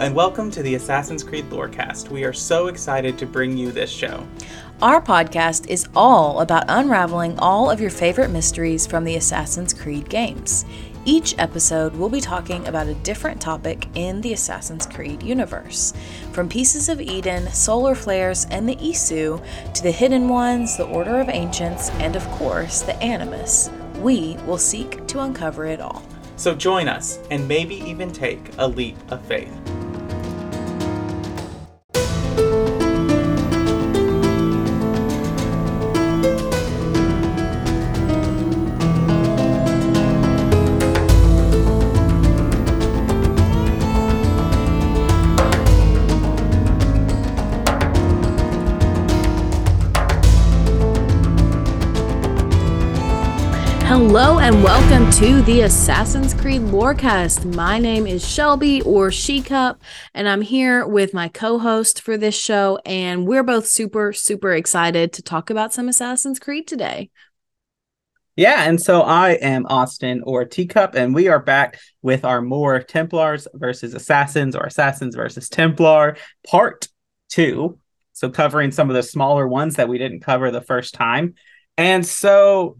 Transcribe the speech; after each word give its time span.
Hello, 0.00 0.06
and 0.08 0.16
welcome 0.16 0.50
to 0.52 0.62
the 0.62 0.76
Assassin's 0.76 1.22
Creed 1.22 1.50
Lorecast. 1.50 2.08
We 2.08 2.24
are 2.24 2.32
so 2.32 2.68
excited 2.68 3.18
to 3.18 3.26
bring 3.26 3.58
you 3.58 3.70
this 3.70 3.90
show. 3.90 4.26
Our 4.80 5.02
podcast 5.02 5.68
is 5.68 5.90
all 5.94 6.40
about 6.40 6.64
unraveling 6.68 7.38
all 7.38 7.70
of 7.70 7.82
your 7.82 7.90
favorite 7.90 8.30
mysteries 8.30 8.86
from 8.86 9.04
the 9.04 9.16
Assassin's 9.16 9.74
Creed 9.74 10.08
games. 10.08 10.64
Each 11.04 11.34
episode, 11.36 11.94
we'll 11.94 12.08
be 12.08 12.22
talking 12.22 12.66
about 12.66 12.86
a 12.86 12.94
different 12.94 13.42
topic 13.42 13.88
in 13.94 14.22
the 14.22 14.32
Assassin's 14.32 14.86
Creed 14.86 15.22
universe. 15.22 15.92
From 16.32 16.48
Pieces 16.48 16.88
of 16.88 17.02
Eden, 17.02 17.46
Solar 17.48 17.94
Flares, 17.94 18.46
and 18.50 18.66
the 18.66 18.76
Isu, 18.76 19.44
to 19.74 19.82
the 19.82 19.92
Hidden 19.92 20.30
Ones, 20.30 20.78
the 20.78 20.86
Order 20.86 21.20
of 21.20 21.28
Ancients, 21.28 21.90
and 21.98 22.16
of 22.16 22.26
course, 22.30 22.80
the 22.80 22.96
Animus, 23.02 23.68
we 23.98 24.38
will 24.46 24.56
seek 24.56 25.06
to 25.08 25.20
uncover 25.20 25.66
it 25.66 25.82
all. 25.82 26.02
So 26.36 26.54
join 26.54 26.88
us 26.88 27.18
and 27.30 27.46
maybe 27.46 27.74
even 27.74 28.10
take 28.10 28.40
a 28.56 28.66
leap 28.66 28.96
of 29.12 29.22
faith. 29.26 29.52
Welcome 54.70 55.10
to 55.10 55.42
the 55.42 55.62
Assassin's 55.62 56.32
Creed 56.32 56.62
Lorecast. 56.62 57.56
My 57.56 57.80
name 57.80 58.06
is 58.06 58.24
Shelby 58.24 58.80
or 58.82 59.10
She 59.10 59.42
Cup, 59.42 59.82
and 60.14 60.28
I'm 60.28 60.42
here 60.42 60.86
with 60.86 61.12
my 61.12 61.26
co-host 61.26 62.00
for 62.00 62.16
this 62.16 62.38
show, 62.38 62.78
and 62.86 63.26
we're 63.26 63.42
both 63.42 63.66
super, 63.66 64.12
super 64.12 64.54
excited 64.54 65.12
to 65.14 65.22
talk 65.22 65.50
about 65.50 65.74
some 65.74 65.88
Assassin's 65.88 66.38
Creed 66.38 66.68
today. 66.68 67.10
Yeah, 68.36 68.62
and 68.62 68.80
so 68.80 69.00
I 69.00 69.30
am 69.30 69.66
Austin 69.66 70.22
or 70.24 70.44
Teacup, 70.44 70.94
and 70.94 71.16
we 71.16 71.26
are 71.26 71.40
back 71.40 71.80
with 72.00 72.24
our 72.24 72.40
more 72.40 72.80
Templars 72.80 73.48
versus 73.52 73.92
Assassins 73.92 74.54
or 74.54 74.62
Assassins 74.62 75.16
versus 75.16 75.48
Templar 75.48 76.16
part 76.46 76.86
two. 77.28 77.80
So 78.12 78.30
covering 78.30 78.70
some 78.70 78.88
of 78.88 78.94
the 78.94 79.02
smaller 79.02 79.48
ones 79.48 79.74
that 79.74 79.88
we 79.88 79.98
didn't 79.98 80.20
cover 80.20 80.52
the 80.52 80.62
first 80.62 80.94
time. 80.94 81.34
And 81.76 82.06
so 82.06 82.76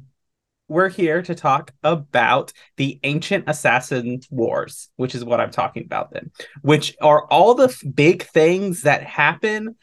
we're 0.71 0.89
here 0.89 1.21
to 1.21 1.35
talk 1.35 1.73
about 1.83 2.53
the 2.77 3.01
ancient 3.03 3.45
assassin 3.49 4.21
wars, 4.31 4.89
which 4.97 5.17
is 5.17 5.25
what 5.25 5.41
I'm 5.41 5.51
talking 5.51 5.85
about 5.85 6.13
then, 6.13 6.31
which 6.63 6.97
are 7.03 7.27
all 7.27 7.55
the 7.55 7.69
f- 7.69 7.83
big 7.93 8.23
things 8.23 8.83
that 8.83 9.03
happen 9.03 9.77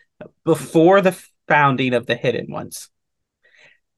before 0.45 1.01
the 1.01 1.21
founding 1.47 1.93
of 1.93 2.05
the 2.05 2.15
hidden 2.15 2.49
ones. 2.49 2.89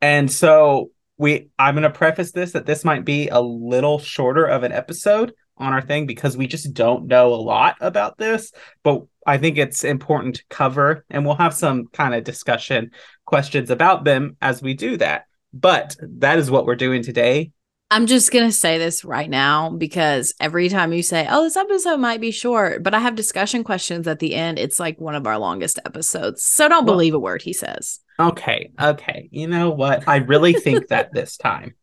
And 0.01 0.31
so 0.31 0.91
we 1.17 1.49
I'm 1.59 1.75
going 1.75 1.83
to 1.83 1.91
preface 1.91 2.31
this 2.31 2.53
that 2.53 2.65
this 2.65 2.83
might 2.83 3.05
be 3.05 3.27
a 3.27 3.39
little 3.39 3.99
shorter 3.99 4.45
of 4.45 4.63
an 4.63 4.71
episode 4.71 5.33
on 5.57 5.73
our 5.73 5.81
thing 5.81 6.07
because 6.07 6.35
we 6.35 6.47
just 6.47 6.73
don't 6.73 7.05
know 7.05 7.33
a 7.33 7.35
lot 7.35 7.75
about 7.81 8.17
this, 8.17 8.51
but 8.83 9.03
I 9.27 9.37
think 9.37 9.57
it's 9.57 9.83
important 9.83 10.37
to 10.37 10.43
cover 10.49 11.05
and 11.09 11.23
we'll 11.23 11.35
have 11.35 11.53
some 11.53 11.87
kind 11.93 12.15
of 12.15 12.23
discussion 12.23 12.91
questions 13.25 13.69
about 13.69 14.05
them 14.05 14.37
as 14.41 14.61
we 14.61 14.73
do 14.73 14.97
that. 14.97 15.25
But 15.53 15.95
that 16.01 16.39
is 16.39 16.51
what 16.51 16.65
we're 16.65 16.75
doing 16.75 17.03
today. 17.03 17.51
I'm 17.91 18.05
just 18.05 18.31
going 18.31 18.45
to 18.45 18.51
say 18.51 18.77
this 18.77 19.03
right 19.03 19.29
now 19.29 19.71
because 19.71 20.35
every 20.39 20.69
time 20.69 20.93
you 20.93 21.01
say, 21.01 21.27
oh, 21.27 21.43
this 21.43 21.57
episode 21.57 21.97
might 21.97 22.21
be 22.21 22.29
short, 22.29 22.83
but 22.83 22.93
I 22.93 22.99
have 22.99 23.15
discussion 23.15 23.63
questions 23.63 24.07
at 24.07 24.19
the 24.19 24.35
end, 24.35 24.59
it's 24.59 24.79
like 24.79 25.01
one 25.01 25.15
of 25.15 25.25
our 25.25 25.39
longest 25.39 25.79
episodes. 25.85 26.43
So 26.43 26.69
don't 26.69 26.85
well, 26.85 26.93
believe 26.93 27.15
a 27.15 27.19
word 27.19 27.41
he 27.41 27.53
says. 27.53 27.99
Okay. 28.19 28.71
Okay. 28.79 29.29
You 29.31 29.47
know 29.47 29.71
what? 29.71 30.07
I 30.07 30.17
really 30.17 30.53
think 30.53 30.89
that 30.89 31.11
this 31.13 31.35
time. 31.35 31.73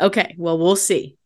Okay. 0.00 0.34
Well, 0.36 0.58
we'll 0.58 0.74
see. 0.74 1.16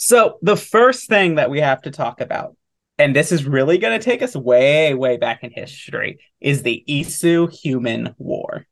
So, 0.00 0.38
the 0.42 0.56
first 0.56 1.08
thing 1.08 1.36
that 1.36 1.50
we 1.50 1.60
have 1.60 1.82
to 1.82 1.90
talk 1.90 2.20
about, 2.20 2.56
and 2.98 3.16
this 3.16 3.32
is 3.32 3.44
really 3.44 3.78
going 3.78 3.98
to 3.98 4.04
take 4.04 4.22
us 4.22 4.36
way, 4.36 4.94
way 4.94 5.16
back 5.16 5.42
in 5.42 5.50
history, 5.50 6.20
is 6.40 6.62
the 6.62 6.84
Isu 6.88 7.52
human 7.52 8.14
war. 8.16 8.67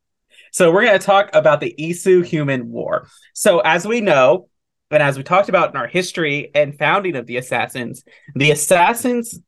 So 0.56 0.72
we're 0.72 0.86
going 0.86 0.98
to 0.98 1.04
talk 1.04 1.28
about 1.34 1.60
the 1.60 1.74
Isu 1.78 2.24
human 2.24 2.70
war. 2.70 3.08
So 3.34 3.58
as 3.58 3.86
we 3.86 4.00
know, 4.00 4.48
and 4.90 5.02
as 5.02 5.18
we 5.18 5.22
talked 5.22 5.50
about 5.50 5.68
in 5.68 5.76
our 5.76 5.86
history 5.86 6.50
and 6.54 6.78
founding 6.78 7.14
of 7.14 7.26
the 7.26 7.36
assassins, 7.36 8.04
the 8.34 8.52
assassins 8.52 9.38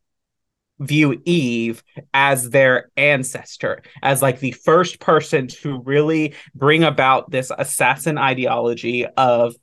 view 0.78 1.18
Eve 1.24 1.82
as 2.12 2.50
their 2.50 2.90
ancestor, 2.98 3.80
as 4.02 4.20
like 4.20 4.40
the 4.40 4.52
first 4.52 5.00
person 5.00 5.46
to 5.46 5.80
really 5.80 6.34
bring 6.54 6.84
about 6.84 7.30
this 7.30 7.50
assassin 7.56 8.18
ideology 8.18 9.06
of 9.06 9.56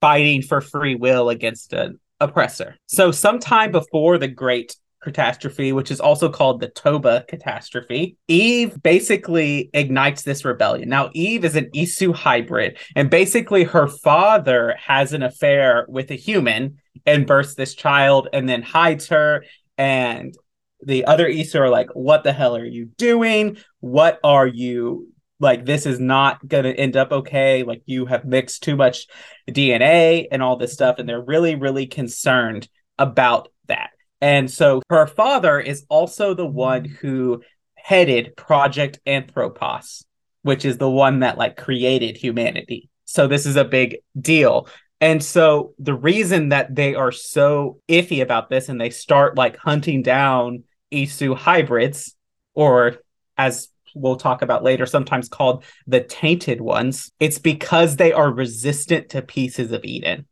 fighting 0.00 0.40
for 0.40 0.62
free 0.62 0.94
will 0.94 1.28
against 1.28 1.74
an 1.74 2.00
oppressor. 2.20 2.74
So 2.86 3.10
sometime 3.10 3.70
before 3.70 4.16
the 4.16 4.28
great 4.28 4.74
catastrophe, 5.06 5.72
which 5.72 5.92
is 5.92 6.00
also 6.00 6.28
called 6.28 6.60
the 6.60 6.68
Toba 6.68 7.24
catastrophe, 7.28 8.16
Eve 8.26 8.82
basically 8.82 9.70
ignites 9.72 10.22
this 10.22 10.44
rebellion. 10.44 10.88
Now, 10.88 11.10
Eve 11.14 11.44
is 11.44 11.54
an 11.54 11.70
Isu 11.70 12.12
hybrid, 12.12 12.78
and 12.96 13.08
basically 13.08 13.62
her 13.62 13.86
father 13.86 14.74
has 14.84 15.12
an 15.12 15.22
affair 15.22 15.86
with 15.88 16.10
a 16.10 16.16
human 16.16 16.78
and 17.06 17.24
births 17.24 17.54
this 17.54 17.74
child 17.74 18.28
and 18.32 18.48
then 18.48 18.62
hides 18.62 19.06
her. 19.08 19.44
And 19.78 20.36
the 20.82 21.04
other 21.04 21.28
Isu 21.28 21.60
are 21.60 21.70
like, 21.70 21.90
What 21.94 22.24
the 22.24 22.32
hell 22.32 22.56
are 22.56 22.64
you 22.64 22.86
doing? 22.86 23.58
What 23.78 24.18
are 24.24 24.46
you 24.46 25.12
like? 25.38 25.64
This 25.64 25.86
is 25.86 26.00
not 26.00 26.46
going 26.46 26.64
to 26.64 26.74
end 26.74 26.96
up 26.96 27.12
okay. 27.12 27.62
Like, 27.62 27.82
you 27.86 28.06
have 28.06 28.24
mixed 28.24 28.64
too 28.64 28.74
much 28.74 29.06
DNA 29.48 30.26
and 30.32 30.42
all 30.42 30.56
this 30.56 30.72
stuff. 30.72 30.98
And 30.98 31.08
they're 31.08 31.22
really, 31.22 31.54
really 31.54 31.86
concerned 31.86 32.68
about 32.98 33.48
that. 33.66 33.90
And 34.20 34.50
so 34.50 34.82
her 34.90 35.06
father 35.06 35.60
is 35.60 35.84
also 35.88 36.34
the 36.34 36.46
one 36.46 36.84
who 36.84 37.42
headed 37.74 38.36
Project 38.36 38.98
Anthropos, 39.06 40.04
which 40.42 40.64
is 40.64 40.78
the 40.78 40.90
one 40.90 41.20
that 41.20 41.38
like 41.38 41.56
created 41.56 42.16
humanity. 42.16 42.88
So 43.04 43.26
this 43.26 43.46
is 43.46 43.56
a 43.56 43.64
big 43.64 43.98
deal. 44.18 44.68
And 45.00 45.22
so 45.22 45.74
the 45.78 45.94
reason 45.94 46.48
that 46.48 46.74
they 46.74 46.94
are 46.94 47.12
so 47.12 47.80
iffy 47.88 48.22
about 48.22 48.48
this 48.48 48.68
and 48.68 48.80
they 48.80 48.90
start 48.90 49.36
like 49.36 49.56
hunting 49.56 50.02
down 50.02 50.64
Isu 50.92 51.36
hybrids, 51.36 52.14
or 52.54 52.96
as 53.36 53.68
we'll 53.94 54.16
talk 54.16 54.42
about 54.42 54.62
later, 54.62 54.86
sometimes 54.86 55.28
called 55.28 55.64
the 55.86 56.00
tainted 56.00 56.60
ones, 56.60 57.12
it's 57.20 57.38
because 57.38 57.96
they 57.96 58.12
are 58.12 58.30
resistant 58.30 59.10
to 59.10 59.22
pieces 59.22 59.72
of 59.72 59.84
Eden, 59.84 60.26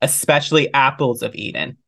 especially 0.00 0.72
apples 0.74 1.22
of 1.22 1.34
Eden. 1.34 1.78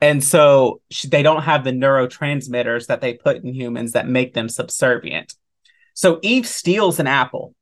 And 0.00 0.22
so 0.22 0.80
they 1.06 1.22
don't 1.22 1.42
have 1.42 1.64
the 1.64 1.70
neurotransmitters 1.70 2.86
that 2.86 3.00
they 3.00 3.14
put 3.14 3.42
in 3.42 3.54
humans 3.54 3.92
that 3.92 4.08
make 4.08 4.34
them 4.34 4.48
subservient. 4.48 5.34
So 5.94 6.18
Eve 6.22 6.46
steals 6.46 6.98
an 6.98 7.06
apple 7.06 7.54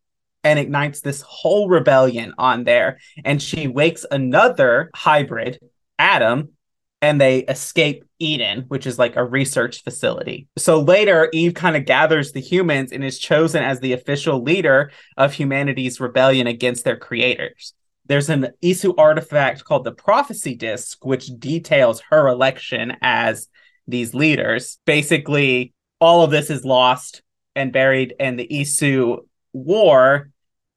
and 0.45 0.59
ignites 0.59 1.01
this 1.01 1.23
whole 1.23 1.69
rebellion 1.69 2.33
on 2.39 2.65
there. 2.65 2.99
And 3.25 3.43
she 3.43 3.69
wakes 3.69 4.07
another 4.11 4.91
hybrid, 4.95 5.59
Adam, 5.99 6.51
and 7.03 7.21
they 7.21 7.41
escape 7.41 8.05
Eden, 8.19 8.65
which 8.69 8.87
is 8.87 8.99
like 8.99 9.17
a 9.17 9.25
research 9.25 9.83
facility. 9.83 10.49
So 10.59 10.81
later, 10.81 11.31
Eve 11.33 11.55
kind 11.55 11.77
of 11.77 11.87
gathers 11.87 12.33
the 12.33 12.41
humans 12.41 12.93
and 12.93 13.03
is 13.03 13.19
chosen 13.19 13.63
as 13.63 13.81
the 13.81 13.95
official 13.95 14.43
leader 14.43 14.91
of 15.17 15.33
humanity's 15.33 16.01
rebellion 16.01 16.47
against 16.47 16.85
their 16.85 16.99
creators 16.99 17.75
there's 18.07 18.29
an 18.29 18.49
Isu 18.63 18.95
artifact 18.99 19.65
called 19.65 19.85
the 19.85 19.93
Prophecy 19.93 20.55
Disc, 20.55 21.05
which 21.05 21.27
details 21.39 22.03
her 22.11 22.29
election 22.29 22.97
as 23.03 23.49
these 23.87 24.15
leaders. 24.15 24.79
Basically, 24.85 25.73
all 26.01 26.23
of 26.23 26.31
this 26.31 26.51
is 26.51 26.65
lost 26.65 27.23
and 27.55 27.73
buried, 27.73 28.15
and 28.19 28.39
the 28.39 28.49
Isu 28.49 29.19
war 29.53 30.31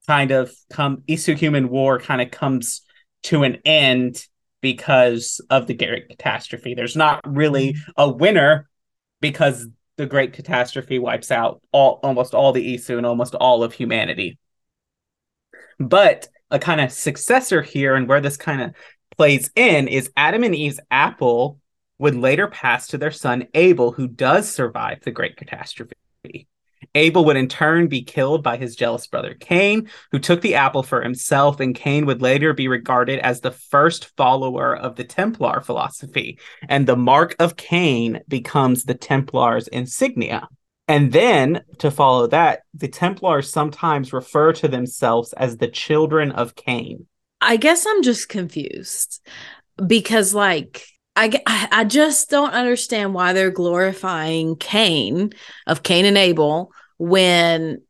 kind 0.07 0.31
of 0.31 0.51
come 0.71 1.03
Isu 1.07 1.35
human 1.37 1.69
war 1.69 1.99
kind 1.99 2.21
of 2.21 2.31
comes 2.31 2.81
to 3.23 3.43
an 3.43 3.59
end 3.65 4.25
because 4.61 5.41
of 5.49 5.67
the 5.67 5.73
great 5.73 6.09
catastrophe. 6.09 6.73
There's 6.73 6.95
not 6.95 7.21
really 7.25 7.75
a 7.97 8.09
winner 8.09 8.69
because 9.21 9.67
the 9.97 10.05
great 10.05 10.33
catastrophe 10.33 10.99
wipes 10.99 11.31
out 11.31 11.61
all 11.71 11.99
almost 12.03 12.33
all 12.33 12.51
the 12.51 12.75
Isu 12.75 12.97
and 12.97 13.05
almost 13.05 13.35
all 13.35 13.63
of 13.63 13.73
humanity. 13.73 14.37
But 15.79 16.27
a 16.53 16.59
kind 16.59 16.79
of 16.79 16.91
successor 16.91 17.61
here 17.61 17.95
and 17.95 18.07
where 18.07 18.21
this 18.21 18.37
kind 18.37 18.61
of 18.61 18.71
plays 19.17 19.49
in 19.55 19.87
is 19.87 20.11
Adam 20.15 20.43
and 20.43 20.55
Eve's 20.55 20.79
apple 20.89 21.59
would 21.97 22.15
later 22.15 22.47
pass 22.47 22.87
to 22.87 22.97
their 22.97 23.11
son 23.11 23.47
Abel, 23.53 23.91
who 23.91 24.07
does 24.07 24.49
survive 24.49 25.01
the 25.01 25.11
great 25.11 25.35
catastrophe. 25.35 25.95
Abel 26.95 27.25
would 27.25 27.37
in 27.37 27.47
turn 27.47 27.87
be 27.87 28.03
killed 28.03 28.43
by 28.43 28.57
his 28.57 28.75
jealous 28.75 29.07
brother 29.07 29.35
Cain, 29.39 29.89
who 30.11 30.19
took 30.19 30.41
the 30.41 30.55
apple 30.55 30.83
for 30.83 31.01
himself, 31.01 31.59
and 31.59 31.73
Cain 31.73 32.05
would 32.05 32.21
later 32.21 32.53
be 32.53 32.67
regarded 32.67 33.19
as 33.19 33.41
the 33.41 33.51
first 33.51 34.15
follower 34.15 34.75
of 34.75 34.95
the 34.95 35.03
Templar 35.03 35.61
philosophy. 35.61 36.39
And 36.67 36.85
the 36.85 36.95
mark 36.95 37.35
of 37.39 37.55
Cain 37.55 38.21
becomes 38.27 38.83
the 38.83 38.95
Templar's 38.95 39.67
insignia. 39.69 40.47
And 40.93 41.11
then 41.11 41.63
to 41.79 41.89
follow 41.89 42.27
that, 42.27 42.65
the 42.75 42.87
Templars 42.87 43.49
sometimes 43.49 44.13
refer 44.13 44.53
to 44.53 44.67
themselves 44.67 45.33
as 45.33 45.57
the 45.57 45.67
children 45.67 46.31
of 46.31 46.53
Cain. 46.53 47.07
I 47.41 47.57
guess 47.57 47.87
I'm 47.87 48.03
just 48.03 48.29
confused 48.29 49.19
because, 49.83 50.35
like, 50.35 50.85
I, 51.15 51.41
I 51.71 51.83
just 51.85 52.29
don't 52.29 52.53
understand 52.53 53.15
why 53.15 53.33
they're 53.33 53.49
glorifying 53.49 54.55
Cain 54.55 55.31
of 55.65 55.81
Cain 55.81 56.05
and 56.05 56.15
Abel 56.15 56.71
when 56.97 57.81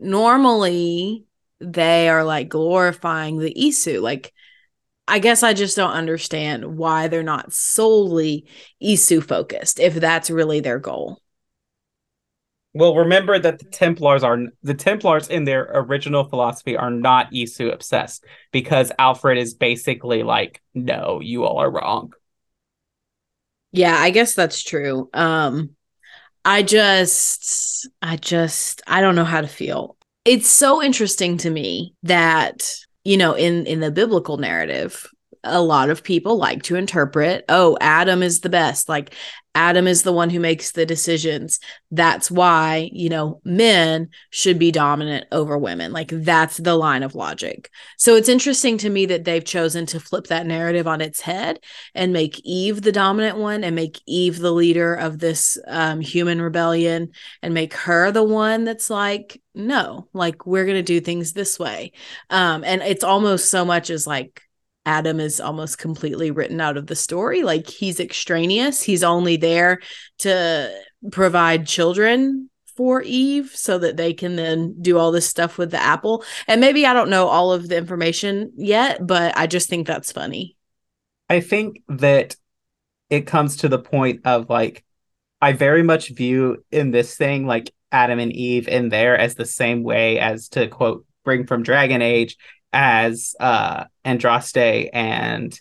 normally 0.00 1.24
they 1.60 2.08
are 2.08 2.24
like 2.24 2.48
glorifying 2.48 3.38
the 3.38 3.54
Isu. 3.54 4.02
Like, 4.02 4.32
I 5.06 5.20
guess 5.20 5.44
I 5.44 5.54
just 5.54 5.76
don't 5.76 5.92
understand 5.92 6.76
why 6.76 7.06
they're 7.06 7.22
not 7.22 7.52
solely 7.52 8.48
Isu 8.82 9.22
focused 9.22 9.78
if 9.78 9.94
that's 9.94 10.30
really 10.30 10.58
their 10.58 10.80
goal. 10.80 11.22
Well, 12.74 12.94
remember 12.94 13.38
that 13.38 13.58
the 13.58 13.64
Templars 13.64 14.22
are 14.22 14.38
the 14.62 14.74
Templars 14.74 15.28
in 15.28 15.44
their 15.44 15.70
original 15.74 16.24
philosophy 16.24 16.76
are 16.76 16.90
not 16.90 17.32
Isu 17.32 17.72
obsessed 17.72 18.24
because 18.52 18.92
Alfred 18.98 19.38
is 19.38 19.54
basically 19.54 20.22
like, 20.22 20.62
no, 20.74 21.20
you 21.20 21.44
all 21.44 21.58
are 21.58 21.70
wrong. 21.70 22.12
Yeah, 23.72 23.96
I 23.96 24.10
guess 24.10 24.34
that's 24.34 24.62
true. 24.62 25.08
Um 25.12 25.70
I 26.44 26.62
just 26.62 27.88
I 28.00 28.16
just 28.16 28.82
I 28.86 29.00
don't 29.00 29.16
know 29.16 29.24
how 29.24 29.40
to 29.40 29.48
feel. 29.48 29.96
It's 30.24 30.48
so 30.48 30.82
interesting 30.82 31.36
to 31.38 31.50
me 31.50 31.94
that 32.04 32.70
you 33.04 33.16
know 33.16 33.34
in 33.34 33.66
in 33.66 33.80
the 33.80 33.90
biblical 33.90 34.36
narrative 34.36 35.06
a 35.44 35.62
lot 35.62 35.90
of 35.90 36.02
people 36.02 36.36
like 36.36 36.62
to 36.64 36.76
interpret, 36.76 37.44
oh, 37.48 37.76
Adam 37.80 38.22
is 38.22 38.40
the 38.40 38.48
best. 38.48 38.88
Like 38.88 39.14
Adam 39.54 39.88
is 39.88 40.04
the 40.04 40.12
one 40.12 40.30
who 40.30 40.38
makes 40.38 40.70
the 40.70 40.86
decisions. 40.86 41.58
That's 41.90 42.30
why, 42.30 42.90
you 42.92 43.08
know, 43.08 43.40
men 43.44 44.10
should 44.30 44.56
be 44.56 44.70
dominant 44.70 45.26
over 45.32 45.58
women. 45.58 45.92
Like 45.92 46.10
that's 46.12 46.58
the 46.58 46.76
line 46.76 47.02
of 47.02 47.16
logic. 47.16 47.68
So 47.96 48.14
it's 48.14 48.28
interesting 48.28 48.78
to 48.78 48.90
me 48.90 49.06
that 49.06 49.24
they've 49.24 49.44
chosen 49.44 49.84
to 49.86 49.98
flip 49.98 50.28
that 50.28 50.46
narrative 50.46 50.86
on 50.86 51.00
its 51.00 51.20
head 51.20 51.58
and 51.92 52.12
make 52.12 52.40
Eve 52.44 52.82
the 52.82 52.92
dominant 52.92 53.36
one 53.36 53.64
and 53.64 53.74
make 53.74 54.00
Eve 54.06 54.38
the 54.38 54.52
leader 54.52 54.94
of 54.94 55.18
this 55.18 55.58
um, 55.66 56.00
human 56.00 56.40
rebellion 56.40 57.10
and 57.42 57.52
make 57.52 57.74
her 57.74 58.12
the 58.12 58.22
one 58.22 58.62
that's 58.62 58.90
like, 58.90 59.42
no, 59.56 60.06
like 60.12 60.46
we're 60.46 60.66
going 60.66 60.76
to 60.76 60.82
do 60.82 61.00
things 61.00 61.32
this 61.32 61.58
way. 61.58 61.90
Um, 62.30 62.62
and 62.62 62.80
it's 62.82 63.02
almost 63.02 63.50
so 63.50 63.64
much 63.64 63.90
as 63.90 64.06
like, 64.06 64.42
Adam 64.88 65.20
is 65.20 65.38
almost 65.38 65.76
completely 65.76 66.30
written 66.30 66.62
out 66.62 66.78
of 66.78 66.86
the 66.86 66.96
story. 66.96 67.42
Like 67.42 67.68
he's 67.68 68.00
extraneous. 68.00 68.82
He's 68.82 69.04
only 69.04 69.36
there 69.36 69.80
to 70.20 70.74
provide 71.12 71.66
children 71.66 72.48
for 72.74 73.02
Eve 73.02 73.50
so 73.54 73.78
that 73.78 73.98
they 73.98 74.14
can 74.14 74.36
then 74.36 74.74
do 74.80 74.96
all 74.96 75.12
this 75.12 75.28
stuff 75.28 75.58
with 75.58 75.72
the 75.72 75.82
apple. 75.82 76.24
And 76.46 76.58
maybe 76.58 76.86
I 76.86 76.94
don't 76.94 77.10
know 77.10 77.28
all 77.28 77.52
of 77.52 77.68
the 77.68 77.76
information 77.76 78.52
yet, 78.56 79.06
but 79.06 79.36
I 79.36 79.46
just 79.46 79.68
think 79.68 79.86
that's 79.86 80.10
funny. 80.10 80.56
I 81.28 81.40
think 81.40 81.82
that 81.90 82.36
it 83.10 83.26
comes 83.26 83.58
to 83.58 83.68
the 83.68 83.78
point 83.78 84.22
of 84.24 84.48
like, 84.48 84.86
I 85.42 85.52
very 85.52 85.82
much 85.82 86.08
view 86.08 86.64
in 86.70 86.92
this 86.92 87.14
thing 87.14 87.46
like 87.46 87.74
Adam 87.92 88.18
and 88.18 88.32
Eve 88.32 88.68
in 88.68 88.88
there 88.88 89.18
as 89.18 89.34
the 89.34 89.44
same 89.44 89.82
way 89.82 90.18
as 90.18 90.48
to 90.50 90.66
quote 90.66 91.04
bring 91.24 91.46
from 91.46 91.62
Dragon 91.62 92.00
Age 92.00 92.38
as 92.72 93.34
uh 93.40 93.84
Andraste 94.04 94.90
and 94.92 95.58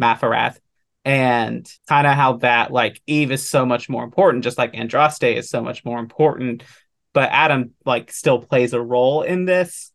Maferath 0.00 0.58
and 1.04 1.70
kind 1.88 2.06
of 2.06 2.14
how 2.14 2.34
that 2.38 2.72
like 2.72 3.00
Eve 3.06 3.30
is 3.30 3.48
so 3.48 3.64
much 3.66 3.88
more 3.88 4.04
important 4.04 4.44
just 4.44 4.58
like 4.58 4.72
Andraste 4.72 5.36
is 5.36 5.48
so 5.48 5.62
much 5.62 5.84
more 5.84 5.98
important. 5.98 6.64
But 7.12 7.30
Adam 7.30 7.72
like 7.84 8.12
still 8.12 8.40
plays 8.40 8.72
a 8.72 8.80
role 8.80 9.22
in 9.22 9.44
this. 9.44 9.92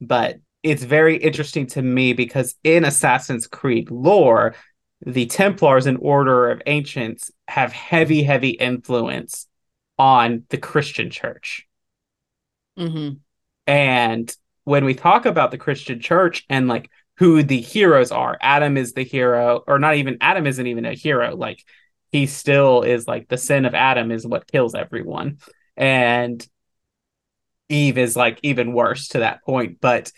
But 0.00 0.36
it's 0.62 0.82
very 0.82 1.16
interesting 1.16 1.66
to 1.68 1.82
me 1.82 2.12
because 2.12 2.56
in 2.64 2.84
Assassin's 2.84 3.46
Creed 3.46 3.90
lore 3.90 4.54
the 5.04 5.26
Templars 5.26 5.86
and 5.86 5.98
Order 6.00 6.50
of 6.50 6.62
Ancients 6.66 7.30
have 7.46 7.72
heavy 7.72 8.22
heavy 8.22 8.50
influence 8.50 9.46
on 9.98 10.44
the 10.48 10.58
Christian 10.58 11.10
church. 11.10 11.66
Hmm 12.76 13.10
and 13.66 14.34
when 14.66 14.84
we 14.84 14.94
talk 14.94 15.26
about 15.26 15.52
the 15.52 15.58
Christian 15.58 16.00
church 16.00 16.44
and 16.50 16.66
like 16.66 16.90
who 17.18 17.44
the 17.44 17.60
heroes 17.60 18.10
are, 18.10 18.36
Adam 18.40 18.76
is 18.76 18.94
the 18.94 19.04
hero, 19.04 19.62
or 19.64 19.78
not 19.78 19.94
even 19.94 20.18
Adam 20.20 20.44
isn't 20.44 20.66
even 20.66 20.84
a 20.84 20.92
hero. 20.92 21.36
Like 21.36 21.62
he 22.10 22.26
still 22.26 22.82
is 22.82 23.06
like 23.06 23.28
the 23.28 23.38
sin 23.38 23.64
of 23.64 23.76
Adam 23.76 24.10
is 24.10 24.26
what 24.26 24.50
kills 24.50 24.74
everyone. 24.74 25.38
And 25.76 26.44
Eve 27.68 27.96
is 27.96 28.16
like 28.16 28.40
even 28.42 28.72
worse 28.72 29.06
to 29.08 29.20
that 29.20 29.44
point. 29.44 29.78
But 29.80 30.10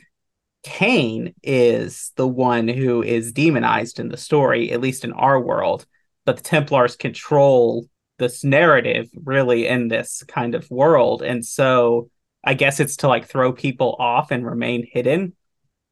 Cain 0.63 1.35
is 1.43 2.13
the 2.17 2.27
one 2.27 2.69
who 2.69 3.03
is 3.03 3.33
demonized 3.33 4.01
in 4.01 4.09
the 4.09 4.17
story, 4.17 4.73
at 4.73 4.81
least 4.81 5.05
in 5.05 5.13
our 5.13 5.39
world. 5.39 5.85
But 6.25 6.39
the 6.39 6.43
Templars 6.43 6.97
control 6.97 7.87
this 8.19 8.45
narrative 8.45 9.11
really 9.15 9.67
in 9.67 9.89
this 9.89 10.25
kind 10.27 10.55
of 10.55 10.71
world. 10.71 11.21
And 11.21 11.45
so 11.45 12.09
I 12.49 12.55
guess 12.55 12.81
it's 12.81 12.97
to 12.99 13.09
like 13.09 13.29
throw 13.29 13.53
people 13.53 13.95
off 13.99 14.31
and 14.31 14.43
remain 14.43 14.89
hidden 14.91 15.35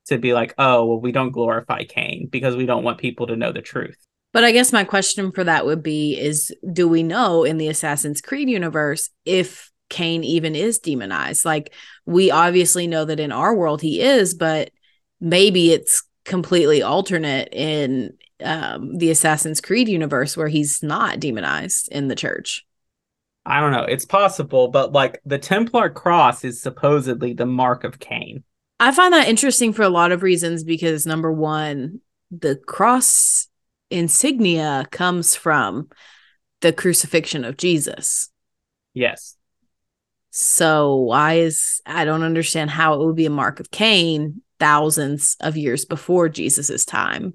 to 0.07 0.17
be 0.17 0.33
like, 0.33 0.55
oh, 0.57 0.87
well, 0.87 0.99
we 0.99 1.13
don't 1.13 1.31
glorify 1.31 1.85
Cain 1.85 2.29
because 2.33 2.57
we 2.57 2.65
don't 2.65 2.83
want 2.83 2.97
people 2.97 3.27
to 3.27 3.37
know 3.37 3.53
the 3.53 3.61
truth. 3.61 3.99
But 4.33 4.43
I 4.43 4.53
guess 4.53 4.73
my 4.73 4.83
question 4.83 5.33
for 5.33 5.45
that 5.45 5.67
would 5.67 5.83
be 5.83 6.19
is 6.19 6.51
do 6.73 6.89
we 6.89 7.03
know 7.03 7.45
in 7.45 7.59
the 7.59 7.69
Assassin's 7.69 8.23
Creed 8.23 8.49
universe 8.49 9.11
if 9.27 9.71
Cain 9.91 10.25
even 10.25 10.57
is 10.57 10.79
demonized? 10.79 11.45
Like 11.45 11.75
we 12.07 12.31
obviously 12.31 12.87
know 12.87 13.05
that 13.05 13.21
in 13.21 13.33
our 13.33 13.55
world 13.55 13.83
he 13.83 14.01
is, 14.01 14.33
but 14.33 14.71
maybe 15.21 15.73
it's 15.73 16.05
completely 16.25 16.81
alternate 16.81 17.51
in 17.53 18.15
um, 18.43 18.97
the 18.97 19.11
Assassin's 19.11 19.61
Creed 19.61 19.91
universe 19.91 20.39
where 20.39 20.49
he's 20.49 20.83
not 20.83 21.21
demonized 21.21 21.93
in 21.93 22.09
the 22.09 22.17
church. 22.17 22.65
I 23.47 23.61
don't 23.61 23.73
know. 23.73 23.85
It's 23.85 24.05
possible, 24.05 24.69
but 24.69 24.93
like 24.93 25.21
the 25.25 25.39
Templar 25.39 25.89
cross 25.89 26.45
is 26.45 26.61
supposedly 26.61 27.33
the 27.33 27.47
mark 27.47 27.85
of 27.85 28.01
Cain. 28.01 28.43
I 28.81 28.93
find 28.93 29.15
that 29.15 29.29
interesting 29.29 29.73
for 29.73 29.83
a 29.83 29.89
lot 29.89 30.13
of 30.13 30.23
reasons 30.23 30.65
because 30.65 31.07
number 31.07 31.33
one, 31.33 32.01
the 32.31 32.57
cross 32.57 33.49
insignia 33.91 34.87
comes 34.91 35.37
from 35.37 35.89
the 36.61 36.73
crucifixion 36.73 37.45
of 37.45 37.57
Jesus. 37.57 38.29
Yes. 38.93 39.37
So 40.31 40.97
why 40.97 41.35
is 41.35 41.81
I 41.87 42.05
don't 42.05 42.25
understand 42.25 42.71
how 42.71 42.95
it 42.95 43.07
would 43.07 43.17
be 43.17 43.27
a 43.27 43.31
mark 43.31 43.61
of 43.61 43.71
Cain 43.71 44.43
thousands 44.59 45.37
of 45.41 45.57
years 45.57 45.85
before 45.85 46.29
Jesus's 46.29 46.85
time. 46.85 47.35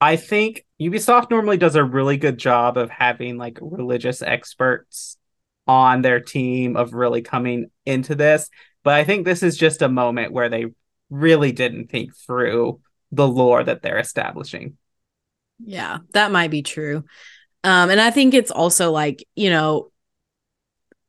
I 0.00 0.16
think 0.16 0.64
Ubisoft 0.80 1.30
normally 1.30 1.58
does 1.58 1.76
a 1.76 1.84
really 1.84 2.16
good 2.16 2.38
job 2.38 2.78
of 2.78 2.90
having 2.90 3.36
like 3.36 3.58
religious 3.60 4.22
experts 4.22 5.18
on 5.66 6.02
their 6.02 6.20
team 6.20 6.76
of 6.76 6.94
really 6.94 7.22
coming 7.22 7.70
into 7.84 8.14
this. 8.14 8.48
But 8.82 8.94
I 8.94 9.04
think 9.04 9.24
this 9.24 9.42
is 9.42 9.56
just 9.56 9.82
a 9.82 9.88
moment 9.88 10.32
where 10.32 10.48
they 10.48 10.66
really 11.10 11.52
didn't 11.52 11.88
think 11.88 12.16
through 12.16 12.80
the 13.12 13.28
lore 13.28 13.62
that 13.62 13.82
they're 13.82 13.98
establishing. 13.98 14.78
Yeah, 15.62 15.98
that 16.12 16.32
might 16.32 16.50
be 16.50 16.62
true. 16.62 17.04
Um, 17.62 17.90
and 17.90 18.00
I 18.00 18.10
think 18.10 18.32
it's 18.32 18.50
also 18.50 18.90
like, 18.90 19.22
you 19.34 19.50
know, 19.50 19.90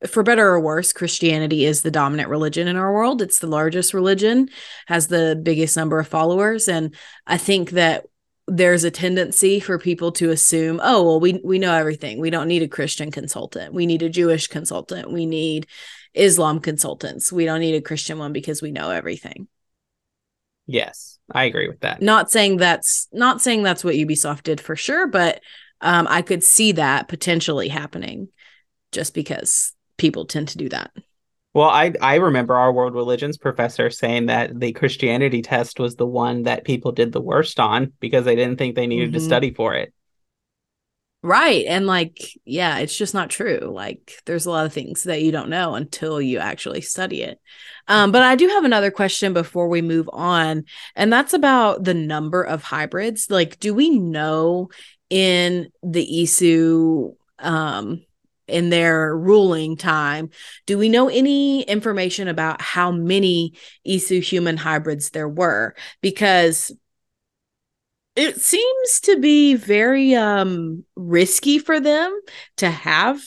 for 0.07 0.23
better 0.23 0.45
or 0.45 0.59
worse, 0.59 0.91
Christianity 0.91 1.63
is 1.63 1.81
the 1.81 1.91
dominant 1.91 2.27
religion 2.27 2.67
in 2.67 2.75
our 2.75 2.91
world. 2.91 3.21
It's 3.21 3.39
the 3.39 3.47
largest 3.47 3.93
religion, 3.93 4.49
has 4.87 5.07
the 5.07 5.39
biggest 5.41 5.77
number 5.77 5.99
of 5.99 6.07
followers. 6.07 6.67
And 6.67 6.95
I 7.25 7.37
think 7.37 7.71
that 7.71 8.05
there's 8.53 8.83
a 8.83 8.91
tendency 8.91 9.61
for 9.61 9.79
people 9.79 10.11
to 10.11 10.29
assume, 10.29 10.81
oh, 10.83 11.03
well, 11.03 11.19
we 11.21 11.39
we 11.43 11.57
know 11.57 11.73
everything. 11.73 12.19
We 12.19 12.29
don't 12.29 12.49
need 12.49 12.61
a 12.61 12.67
Christian 12.67 13.09
consultant. 13.09 13.73
We 13.73 13.85
need 13.85 14.03
a 14.03 14.09
Jewish 14.09 14.47
consultant. 14.47 15.09
We 15.09 15.25
need 15.25 15.67
Islam 16.13 16.59
consultants. 16.59 17.31
We 17.31 17.45
don't 17.45 17.61
need 17.61 17.75
a 17.75 17.81
Christian 17.81 18.19
one 18.19 18.33
because 18.33 18.61
we 18.61 18.71
know 18.71 18.89
everything. 18.89 19.47
Yes, 20.67 21.17
I 21.31 21.45
agree 21.45 21.69
with 21.69 21.79
that. 21.79 22.01
Not 22.01 22.29
saying 22.29 22.57
that's 22.57 23.07
not 23.13 23.41
saying 23.41 23.63
that's 23.63 23.85
what 23.85 23.95
Ubisoft 23.95 24.43
did 24.43 24.59
for 24.59 24.75
sure, 24.75 25.07
but 25.07 25.41
um, 25.79 26.05
I 26.09 26.21
could 26.21 26.43
see 26.43 26.73
that 26.73 27.07
potentially 27.07 27.69
happening 27.69 28.27
just 28.91 29.13
because 29.13 29.73
people 29.97 30.25
tend 30.25 30.49
to 30.49 30.57
do 30.57 30.67
that. 30.69 30.91
Well, 31.53 31.69
I 31.69 31.93
I 32.01 32.15
remember 32.15 32.55
our 32.55 32.71
world 32.71 32.93
religions 32.93 33.37
professor 33.37 33.89
saying 33.89 34.27
that 34.27 34.57
the 34.57 34.71
Christianity 34.71 35.41
test 35.41 35.79
was 35.79 35.95
the 35.95 36.05
one 36.05 36.43
that 36.43 36.63
people 36.63 36.91
did 36.93 37.11
the 37.11 37.21
worst 37.21 37.59
on 37.59 37.91
because 37.99 38.23
they 38.23 38.35
didn't 38.35 38.57
think 38.57 38.75
they 38.75 38.87
needed 38.87 39.09
mm-hmm. 39.09 39.15
to 39.15 39.25
study 39.25 39.53
for 39.53 39.73
it. 39.73 39.93
Right. 41.23 41.65
And 41.67 41.85
like, 41.85 42.19
yeah, 42.45 42.79
it's 42.79 42.97
just 42.97 43.13
not 43.13 43.29
true. 43.29 43.71
Like, 43.71 44.19
there's 44.25 44.47
a 44.47 44.49
lot 44.49 44.65
of 44.65 44.73
things 44.73 45.03
that 45.03 45.21
you 45.21 45.31
don't 45.31 45.49
know 45.49 45.75
until 45.75 46.19
you 46.19 46.39
actually 46.39 46.81
study 46.81 47.21
it. 47.21 47.39
Um, 47.87 48.11
but 48.11 48.23
I 48.23 48.35
do 48.35 48.47
have 48.47 48.63
another 48.63 48.89
question 48.89 49.33
before 49.33 49.67
we 49.67 49.83
move 49.83 50.09
on, 50.11 50.63
and 50.95 51.13
that's 51.13 51.33
about 51.33 51.83
the 51.83 51.93
number 51.93 52.41
of 52.41 52.63
hybrids. 52.63 53.29
Like, 53.29 53.59
do 53.59 53.75
we 53.75 53.91
know 53.91 54.69
in 55.11 55.69
the 55.83 56.07
Isu 56.07 57.15
um 57.37 58.03
in 58.51 58.69
their 58.69 59.17
ruling 59.17 59.75
time, 59.77 60.29
do 60.65 60.77
we 60.77 60.89
know 60.89 61.09
any 61.09 61.63
information 61.63 62.27
about 62.27 62.61
how 62.61 62.91
many 62.91 63.53
Isu 63.87 64.21
human 64.21 64.57
hybrids 64.57 65.09
there 65.09 65.29
were? 65.29 65.75
Because 66.01 66.71
it 68.15 68.39
seems 68.41 68.99
to 69.01 69.19
be 69.19 69.55
very 69.55 70.15
um 70.15 70.83
risky 70.95 71.59
for 71.59 71.79
them 71.79 72.19
to 72.57 72.69
have 72.69 73.21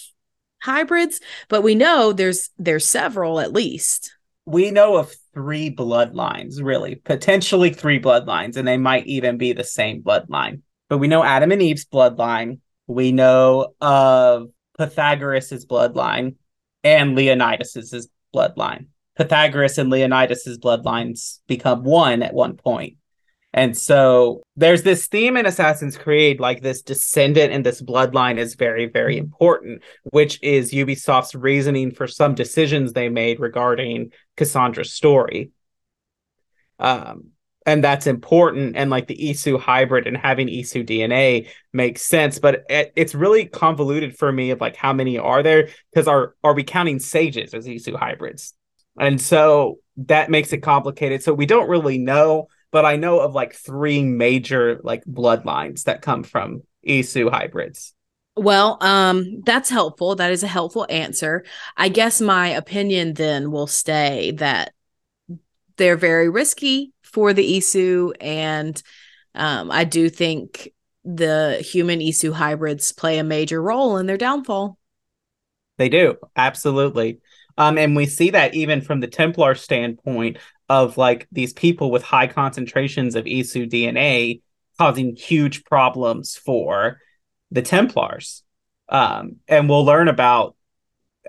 hybrids 0.63 1.21
but 1.49 1.63
we 1.63 1.75
know 1.75 2.13
there's 2.13 2.51
there's 2.59 2.87
several 2.87 3.41
at 3.41 3.53
least. 3.53 4.17
We 4.47 4.71
know 4.71 4.97
of 4.97 5.15
three 5.33 5.75
bloodlines 5.75 6.63
really 6.63 6.97
potentially 6.97 7.71
three 7.71 8.01
bloodlines 8.01 8.57
and 8.57 8.67
they 8.67 8.77
might 8.77 9.07
even 9.07 9.37
be 9.39 9.53
the 9.53 9.65
same 9.65 10.03
bloodline. 10.03 10.63
But 10.89 10.99
we 10.99 11.09
know 11.09 11.25
adam 11.25 11.53
and 11.53 11.63
eve's 11.63 11.87
bloodline. 11.87 12.61
We 12.87 13.13
know 13.13 13.75
of 13.81 14.49
pythagoras's 14.79 15.67
bloodline 15.67 16.37
and 16.83 17.15
leonidas's 17.15 18.09
bloodline 18.35 18.87
pythagoras 19.17 19.79
and 19.79 19.91
leonidas's 19.91 20.59
bloodlines 20.59 21.41
become 21.47 21.85
one 21.85 22.23
at 22.23 22.35
one 22.35 22.57
point 22.57 22.97
and 23.57 23.79
so 23.79 24.43
there's 24.57 24.83
this 24.83 25.07
theme 25.07 25.37
in 25.37 25.47
Assassin's 25.47 25.97
Creed, 25.97 26.41
like 26.41 26.61
this 26.61 26.83
descendant 26.83 27.53
and 27.53 27.65
this 27.65 27.81
bloodline 27.81 28.37
is 28.37 28.57
very, 28.57 28.87
very 28.87 29.17
important, 29.17 29.83
which 30.03 30.43
is 30.43 30.73
Ubisoft's 30.73 31.37
reasoning 31.37 31.93
for 31.93 32.09
some 32.09 32.35
decisions 32.35 32.93
they 32.93 33.09
made 33.09 33.39
regarding 33.39 34.11
Cassandra's 34.37 34.93
story. 34.93 35.53
Um, 36.81 37.29
and 37.67 37.83
that's 37.83 38.07
important. 38.07 38.77
And 38.77 38.91
like 38.91 39.07
the 39.07 39.17
Isu 39.17 39.59
hybrid 39.59 40.07
and 40.07 40.17
having 40.17 40.49
Isu 40.49 40.87
DNA 40.87 41.49
makes 41.73 42.03
sense, 42.03 42.39
but 42.39 42.65
it, 42.69 42.93
it's 42.97 43.15
really 43.15 43.47
convoluted 43.47 44.17
for 44.17 44.31
me 44.31 44.51
of 44.51 44.61
like 44.61 44.77
how 44.77 44.93
many 44.93 45.19
are 45.19 45.43
there? 45.43 45.69
Because 45.93 46.09
are 46.09 46.35
are 46.45 46.55
we 46.55 46.65
counting 46.65 46.99
sages 46.99 47.55
as 47.55 47.67
Isu 47.67 47.97
hybrids? 47.97 48.55
And 48.99 49.21
so 49.21 49.79
that 49.97 50.31
makes 50.31 50.53
it 50.53 50.59
complicated. 50.59 51.23
So 51.23 51.33
we 51.33 51.47
don't 51.47 51.69
really 51.69 51.99
know 51.99 52.49
but 52.75 52.85
I 52.85 52.97
know 52.97 53.21
of 53.21 53.37
like 53.37 53.55
three 53.55 54.03
major 54.03 54.81
like 54.83 55.05
bloodlines 55.05 55.85
that 55.85 56.03
come 56.03 56.25
from 56.25 56.65
Isu 56.85 57.31
hybrids. 57.31 57.95
Well, 58.35 58.79
um, 58.81 59.43
that's 59.47 59.71
helpful. 59.71 60.17
That 60.17 60.33
is 60.33 60.43
a 60.43 60.49
helpful 60.49 60.85
answer. 60.91 61.45
I 61.77 61.89
guess 61.89 62.21
my 62.21 62.49
opinion 62.49 63.15
then 63.15 63.53
will 63.53 63.69
stay 63.69 64.33
that 64.33 64.73
they're 65.77 65.97
very 65.97 66.29
risky 66.29 66.93
for 67.15 67.33
the 67.33 67.59
Isu, 67.59 68.13
and 68.21 68.83
um, 69.37 69.71
I 69.71 69.85
do 69.85 70.11
think 70.11 70.73
the 71.05 71.65
human 71.65 72.01
Isu 72.01 72.33
hybrids 72.33 72.91
play 72.91 73.19
a 73.19 73.25
major 73.25 73.63
role 73.63 73.99
in 73.99 74.07
their 74.07 74.17
downfall. 74.17 74.77
They 75.79 75.89
do, 75.89 76.17
absolutely. 76.35 77.21
Um, 77.57 77.79
and 77.79 77.95
we 77.95 78.07
see 78.07 78.31
that 78.31 78.55
even 78.55 78.81
from 78.81 78.99
the 78.99 79.07
Templar 79.07 79.55
standpoint 79.55 80.39
of 80.69 80.99
like 80.99 81.29
these 81.31 81.53
people 81.53 81.93
with 81.93 82.03
high 82.03 82.27
concentrations 82.27 83.15
of 83.15 83.27
Isu 83.27 83.71
DNA 83.71 84.41
causing 84.77 85.15
huge 85.15 85.65
problems 85.65 86.37
for 86.37 86.99
the 87.53 87.63
Templars. 87.63 88.43
Um, 88.89 89.37
and 89.47 89.69
we'll 89.69 89.85
learn 89.85 90.09
about 90.09 90.57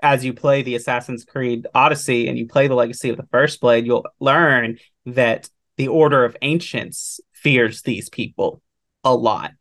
as 0.02 0.24
you 0.24 0.34
play 0.34 0.62
the 0.62 0.74
Assassin's 0.74 1.24
Creed 1.24 1.66
Odyssey 1.74 2.28
and 2.28 2.36
you 2.36 2.46
play 2.48 2.66
the 2.66 2.74
Legacy 2.74 3.08
of 3.10 3.16
the 3.16 3.28
First 3.30 3.60
Blade, 3.60 3.86
you'll 3.86 4.06
learn 4.18 4.78
that 5.06 5.48
the 5.76 5.88
Order 5.88 6.24
of 6.24 6.36
Ancients 6.42 7.20
fears 7.32 7.82
these 7.82 8.08
people 8.08 8.62
a 9.04 9.14
lot. 9.14 9.52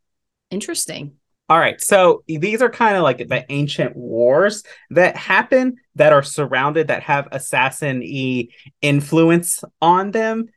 Interesting. 0.50 1.14
All 1.48 1.60
right, 1.60 1.80
so 1.80 2.24
these 2.28 2.64
are 2.64 2.70
kind 2.72 2.98
of 2.98 3.04
like 3.04 3.20
the 3.20 3.46
ancient 3.50 3.96
wars 3.96 4.64
that 4.90 5.16
happen 5.16 5.76
that 5.94 6.12
are 6.12 6.24
surrounded 6.24 6.88
that 6.88 7.04
have 7.04 7.28
assassin 7.32 8.02
e 8.02 8.50
influence 8.82 9.64
on 9.80 10.10
them, 10.10 10.48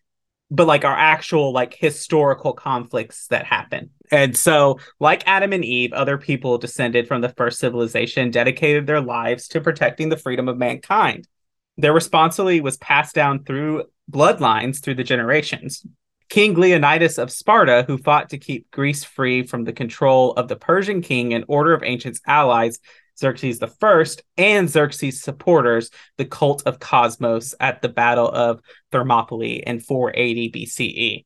but 0.51 0.67
like 0.67 0.87
are 0.87 0.97
actual 0.97 1.53
like 1.53 1.77
historical 1.79 2.55
conflicts 2.55 3.27
that 3.27 3.45
happen. 3.45 3.91
And 4.11 4.35
so, 4.35 4.79
like 4.99 5.25
Adam 5.27 5.53
and 5.53 5.63
Eve, 5.63 5.93
other 5.93 6.17
people 6.17 6.57
descended 6.57 7.07
from 7.07 7.21
the 7.21 7.29
first 7.29 7.59
civilization 7.59 8.31
dedicated 8.31 8.87
their 8.87 9.03
lives 9.03 9.49
to 9.49 9.61
protecting 9.61 10.09
the 10.09 10.17
freedom 10.17 10.49
of 10.49 10.57
mankind. 10.57 11.29
Their 11.77 11.93
responsibility 11.93 12.63
was 12.63 12.79
passed 12.79 13.15
down 13.15 13.45
through 13.45 13.85
bloodlines 14.11 14.81
through 14.83 14.95
the 14.95 15.05
generations. 15.05 15.85
King 16.29 16.55
Leonidas 16.55 17.19
of 17.19 17.33
Sparta, 17.33 17.85
who 17.87 17.97
fought 17.97 18.31
to 18.31 18.39
keep 18.39 18.71
Greece 18.71 19.03
free 19.03 19.43
from 19.43 19.65
the 19.65 19.73
control 19.73 20.33
of 20.33 20.49
the 20.49 20.57
Persian 20.57 21.01
king 21.01 21.33
and 21.33 21.45
Order 21.49 21.73
of 21.73 21.83
ancient 21.83 22.21
allies, 22.27 22.79
Xerxes 23.19 23.61
I, 23.63 24.05
and 24.37 24.69
Xerxes' 24.69 25.23
supporters, 25.23 25.91
the 26.19 26.25
cult 26.25 26.63
of 26.67 26.79
Kosmos, 26.79 27.55
at 27.59 27.83
the 27.83 27.89
Battle 27.89 28.29
of 28.29 28.61
Thermopylae 28.93 29.63
in 29.67 29.81
480 29.81 30.53
BCE. 30.53 31.25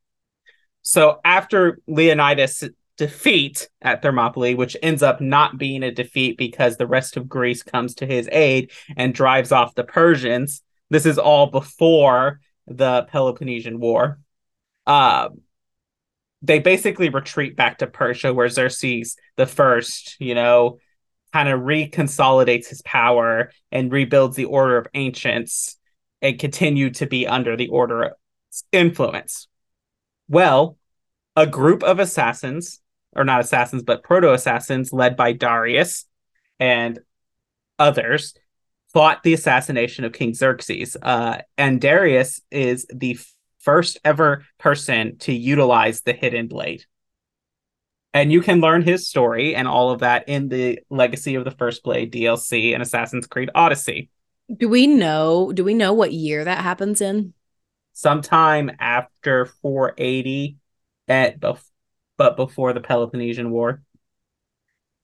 So 0.83 1.21
after 1.25 1.79
Leonidas' 1.87 2.71
defeat 2.97 3.69
at 3.81 4.03
Thermopylae, 4.03 4.55
which 4.55 4.77
ends 4.83 5.03
up 5.03 5.21
not 5.21 5.59
being 5.59 5.83
a 5.83 5.91
defeat 5.91 6.39
because 6.39 6.77
the 6.77 6.87
rest 6.87 7.17
of 7.17 7.29
Greece 7.29 7.63
comes 7.63 7.97
to 7.97 8.07
his 8.07 8.29
aid 8.31 8.71
and 8.97 9.15
drives 9.15 9.53
off 9.53 9.75
the 9.75 9.85
Persians, 9.85 10.63
this 10.91 11.07
is 11.07 11.19
all 11.19 11.47
before 11.49 12.41
the 12.67 13.03
Peloponnesian 13.11 13.81
War 13.81 14.19
um, 14.87 15.41
they 16.43 16.59
basically 16.59 17.09
retreat 17.09 17.57
back 17.57 17.79
to 17.79 17.87
Persia, 17.87 18.35
where 18.35 18.49
Xerxes 18.49 19.17
the 19.37 19.47
first, 19.47 20.17
you 20.19 20.35
know, 20.35 20.79
kind 21.33 21.49
of 21.49 21.61
reconsolidates 21.61 22.69
his 22.69 22.83
power 22.83 23.51
and 23.71 23.93
rebuilds 23.93 24.37
the 24.37 24.45
order 24.45 24.77
of 24.77 24.87
ancients 24.93 25.79
and 26.21 26.39
continue 26.39 26.91
to 26.91 27.07
be 27.07 27.27
under 27.27 27.57
the 27.57 27.69
order 27.69 28.03
of 28.03 28.13
influence. 28.73 29.49
Well, 30.29 30.77
a 31.37 31.47
group 31.47 31.83
of 31.83 31.99
assassins, 31.99 32.81
or 33.15 33.25
not 33.25 33.41
assassins, 33.41 33.83
but 33.83 34.03
proto 34.03 34.33
assassins 34.33 34.93
led 34.93 35.17
by 35.17 35.33
Darius 35.33 36.07
and 36.59 36.99
others, 37.79 38.35
fought 38.93 39.23
the 39.23 39.35
assassination 39.35 40.05
of 40.05 40.13
King 40.13 40.35
Xerxes. 40.35 40.97
Uh, 41.01 41.39
and 41.57 41.81
Darius 41.81 42.41
is 42.51 42.87
the 42.93 43.19
first 43.61 43.99
ever 44.05 44.45
person 44.59 45.19
to 45.19 45.33
utilize 45.33 46.03
the 46.03 46.13
hidden 46.13 46.49
blade. 46.49 46.85
And 48.15 48.31
you 48.31 48.43
can 48.43 48.61
learn 48.61 48.83
his 48.83 49.09
story 49.09 49.55
and 49.55 49.67
all 49.67 49.91
of 49.91 50.01
that 50.01 50.29
in 50.29 50.49
the 50.49 50.81
Legacy 50.91 51.37
of 51.37 51.45
the 51.45 51.51
First 51.51 51.83
Blade 51.83 52.13
DLC 52.13 52.75
and 52.75 52.83
Assassin's 52.83 53.27
Creed 53.27 53.51
Odyssey. 53.55 54.11
Do 54.55 54.69
we 54.69 54.87
know 54.87 55.51
do 55.53 55.65
we 55.65 55.73
know 55.73 55.95
what 55.95 56.13
year 56.13 56.45
that 56.45 56.59
happens 56.59 57.01
in? 57.01 57.33
Sometime 57.95 58.71
after 58.79 59.47
480 59.47 60.57
at 61.09 61.41
bef- 61.41 61.65
but 62.19 62.37
before 62.37 62.75
the 62.75 62.81
Peloponnesian 62.81 63.51
War. 63.51 63.83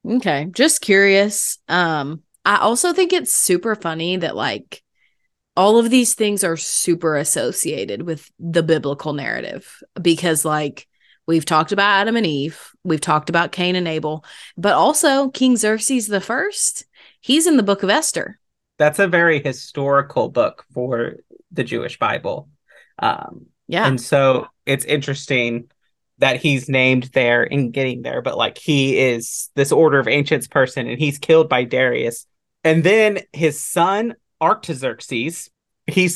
Okay, 0.07 0.49
just 0.51 0.83
curious. 0.83 1.59
Um 1.67 2.23
I 2.49 2.57
also 2.61 2.95
think 2.95 3.13
it's 3.13 3.35
super 3.35 3.75
funny 3.75 4.17
that 4.17 4.35
like 4.35 4.83
all 5.55 5.79
of 5.79 5.91
these 5.91 6.15
things 6.15 6.43
are 6.45 6.57
super 6.57 7.15
associated 7.15 8.01
with 8.01 8.31
the 8.39 8.63
biblical 8.63 9.13
narrative 9.13 9.83
because 10.01 10.47
like 10.47 10.89
we've 11.27 11.45
talked 11.45 11.73
about 11.73 12.01
Adam 12.01 12.17
and 12.17 12.25
Eve, 12.25 12.71
we've 12.85 13.03
talked 13.03 13.29
about 13.29 13.53
Cain 13.53 13.77
and 13.77 13.87
Abel, 13.87 14.25
but 14.57 14.73
also 14.73 15.29
King 15.29 15.59
Xerxes 15.59 16.07
the 16.07 16.23
first, 16.23 16.87
he's 17.21 17.47
in 17.47 17.59
the 17.59 17.63
book 17.63 17.83
of 17.83 17.91
Esther. 17.91 18.39
That's 18.79 18.99
a 18.99 19.09
very 19.09 19.43
historical 19.43 20.31
book 20.31 20.65
for 20.73 21.17
the 21.53 21.65
Jewish 21.65 21.99
Bible. 21.99 22.49
Um, 22.99 23.49
yeah. 23.67 23.87
And 23.87 24.01
so 24.01 24.47
it's 24.65 24.87
interesting 24.87 25.71
that 26.17 26.37
he's 26.37 26.67
named 26.67 27.11
there 27.13 27.43
and 27.43 27.75
getting 27.75 28.01
there, 28.01 28.23
but 28.23 28.39
like 28.39 28.57
he 28.57 28.99
is 28.99 29.51
this 29.55 29.71
order 29.71 29.99
of 29.99 30.09
ancients 30.09 30.49
person 30.49 30.89
and 30.89 30.99
he's 30.99 31.19
killed 31.19 31.51
by 31.51 31.65
Darius. 31.65 32.25
And 32.65 32.83
then 32.85 33.21
his 33.33 33.61
son 33.61 34.15
Artaxerxes, 34.41 35.51
he 35.87 36.11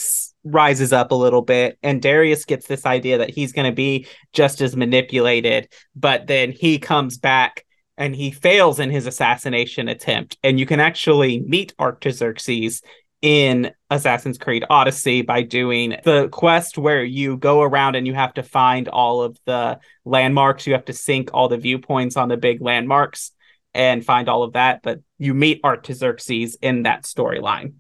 rises 0.45 0.93
up 0.93 1.13
a 1.13 1.15
little 1.15 1.43
bit, 1.43 1.79
and 1.83 2.03
Darius 2.03 2.45
gets 2.45 2.67
this 2.67 2.85
idea 2.85 3.19
that 3.19 3.31
he's 3.31 3.53
going 3.53 3.71
to 3.71 3.75
be 3.75 4.07
just 4.33 4.61
as 4.61 4.77
manipulated, 4.77 5.73
but 5.97 6.27
then 6.27 6.53
he 6.53 6.79
comes 6.79 7.17
back 7.17 7.65
and 7.97 8.15
he 8.15 8.31
fails 8.31 8.81
in 8.81 8.91
his 8.91 9.07
assassination 9.07 9.89
attempt. 9.89 10.37
And 10.43 10.59
you 10.59 10.67
can 10.67 10.81
actually 10.81 11.41
meet 11.41 11.75
Artaxerxes 11.79 12.83
in 13.21 13.71
Assassin's 13.89 14.39
Creed 14.39 14.65
Odyssey 14.69 15.23
by 15.23 15.43
doing 15.43 15.97
the 16.05 16.29
quest 16.29 16.77
where 16.77 17.05
you 17.05 17.37
go 17.37 17.63
around 17.63 17.95
and 17.95 18.07
you 18.07 18.15
have 18.15 18.35
to 18.35 18.43
find 18.43 18.89
all 18.89 19.23
of 19.23 19.39
the 19.47 19.79
landmarks. 20.05 20.67
You 20.67 20.73
have 20.73 20.87
to 20.87 20.93
sync 20.93 21.31
all 21.33 21.49
the 21.49 21.57
viewpoints 21.57 22.17
on 22.17 22.29
the 22.29 22.37
big 22.37 22.61
landmarks. 22.61 23.31
and 23.75 24.05
find 24.05 24.29
all 24.29 24.43
of 24.43 24.53
that. 24.55 24.83
But 24.83 25.01
you 25.23 25.35
meet 25.35 25.61
Artaxerxes 25.63 26.57
in 26.61 26.83
that 26.83 27.05
storyline. 27.05 27.75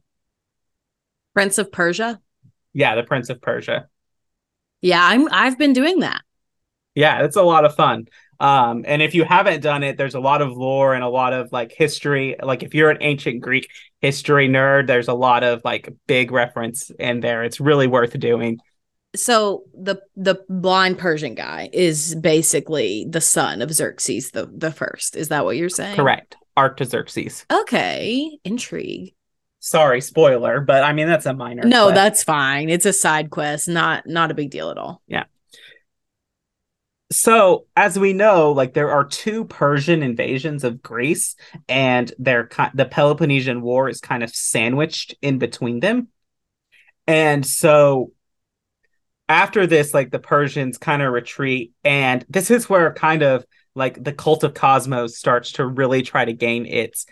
Prince 1.34 1.58
of 1.58 1.72
Persia. 1.72 2.20
Yeah, 2.72 2.94
the 2.94 3.02
Prince 3.02 3.30
of 3.30 3.40
Persia. 3.40 3.88
Yeah, 4.80 5.04
I'm. 5.04 5.28
I've 5.32 5.58
been 5.58 5.72
doing 5.72 6.00
that. 6.00 6.22
Yeah, 6.94 7.24
it's 7.24 7.36
a 7.36 7.42
lot 7.42 7.64
of 7.64 7.74
fun. 7.74 8.06
Um, 8.38 8.84
and 8.86 9.02
if 9.02 9.14
you 9.14 9.24
haven't 9.24 9.60
done 9.60 9.82
it, 9.82 9.96
there's 9.96 10.14
a 10.14 10.20
lot 10.20 10.40
of 10.40 10.52
lore 10.52 10.94
and 10.94 11.02
a 11.02 11.08
lot 11.08 11.32
of 11.32 11.50
like 11.52 11.72
history. 11.72 12.36
Like 12.40 12.62
if 12.62 12.74
you're 12.74 12.90
an 12.90 12.98
ancient 13.00 13.40
Greek 13.40 13.68
history 14.00 14.48
nerd, 14.48 14.86
there's 14.86 15.08
a 15.08 15.14
lot 15.14 15.42
of 15.42 15.62
like 15.64 15.92
big 16.06 16.30
reference 16.30 16.90
in 16.90 17.20
there. 17.20 17.42
It's 17.42 17.60
really 17.60 17.88
worth 17.88 18.18
doing. 18.18 18.58
So 19.16 19.64
the 19.74 19.96
the 20.16 20.44
blind 20.48 20.98
Persian 20.98 21.34
guy 21.34 21.70
is 21.72 22.14
basically 22.14 23.06
the 23.08 23.20
son 23.20 23.62
of 23.62 23.72
Xerxes 23.72 24.30
the 24.30 24.48
the 24.52 24.70
first. 24.70 25.16
Is 25.16 25.28
that 25.28 25.44
what 25.44 25.56
you're 25.56 25.68
saying? 25.68 25.96
Correct. 25.96 26.36
Artaxerxes. 26.56 27.46
Okay, 27.50 28.38
intrigue. 28.44 29.14
Sorry, 29.60 30.00
spoiler, 30.00 30.60
but 30.60 30.82
I 30.82 30.92
mean 30.92 31.06
that's 31.06 31.26
a 31.26 31.34
minor. 31.34 31.62
No, 31.62 31.84
quest. 31.84 31.94
that's 31.94 32.22
fine. 32.24 32.68
It's 32.68 32.86
a 32.86 32.92
side 32.92 33.30
quest, 33.30 33.68
not 33.68 34.06
not 34.06 34.30
a 34.30 34.34
big 34.34 34.50
deal 34.50 34.70
at 34.70 34.78
all. 34.78 35.02
Yeah. 35.06 35.24
So, 37.12 37.66
as 37.76 37.98
we 37.98 38.14
know, 38.14 38.52
like 38.52 38.72
there 38.72 38.90
are 38.90 39.04
two 39.04 39.44
Persian 39.44 40.02
invasions 40.02 40.64
of 40.64 40.82
Greece, 40.82 41.36
and 41.68 42.12
they're 42.18 42.48
the 42.74 42.86
Peloponnesian 42.86 43.60
War 43.60 43.88
is 43.88 44.00
kind 44.00 44.22
of 44.22 44.34
sandwiched 44.34 45.14
in 45.22 45.38
between 45.38 45.80
them. 45.80 46.08
And 47.06 47.44
so, 47.46 48.12
after 49.28 49.66
this, 49.66 49.94
like 49.94 50.10
the 50.10 50.18
Persians 50.18 50.78
kind 50.78 51.02
of 51.02 51.12
retreat, 51.12 51.72
and 51.84 52.24
this 52.28 52.50
is 52.50 52.68
where 52.68 52.92
kind 52.94 53.22
of 53.22 53.44
like 53.74 54.02
the 54.02 54.12
cult 54.12 54.44
of 54.44 54.54
Kosmos 54.54 55.10
starts 55.10 55.52
to 55.52 55.66
really 55.66 56.02
try 56.02 56.24
to 56.24 56.32
gain 56.32 56.66
its 56.66 57.06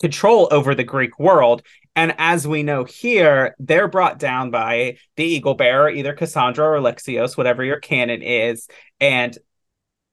control 0.00 0.48
over 0.50 0.74
the 0.74 0.84
Greek 0.84 1.18
world. 1.18 1.62
And 1.96 2.14
as 2.18 2.46
we 2.46 2.62
know 2.62 2.84
here, 2.84 3.56
they're 3.58 3.88
brought 3.88 4.18
down 4.18 4.50
by 4.50 4.98
the 5.16 5.24
Eagle 5.24 5.54
Bearer, 5.54 5.90
either 5.90 6.12
Cassandra 6.12 6.64
or 6.66 6.80
Alexios, 6.80 7.36
whatever 7.36 7.64
your 7.64 7.80
canon 7.80 8.22
is, 8.22 8.68
and 9.00 9.36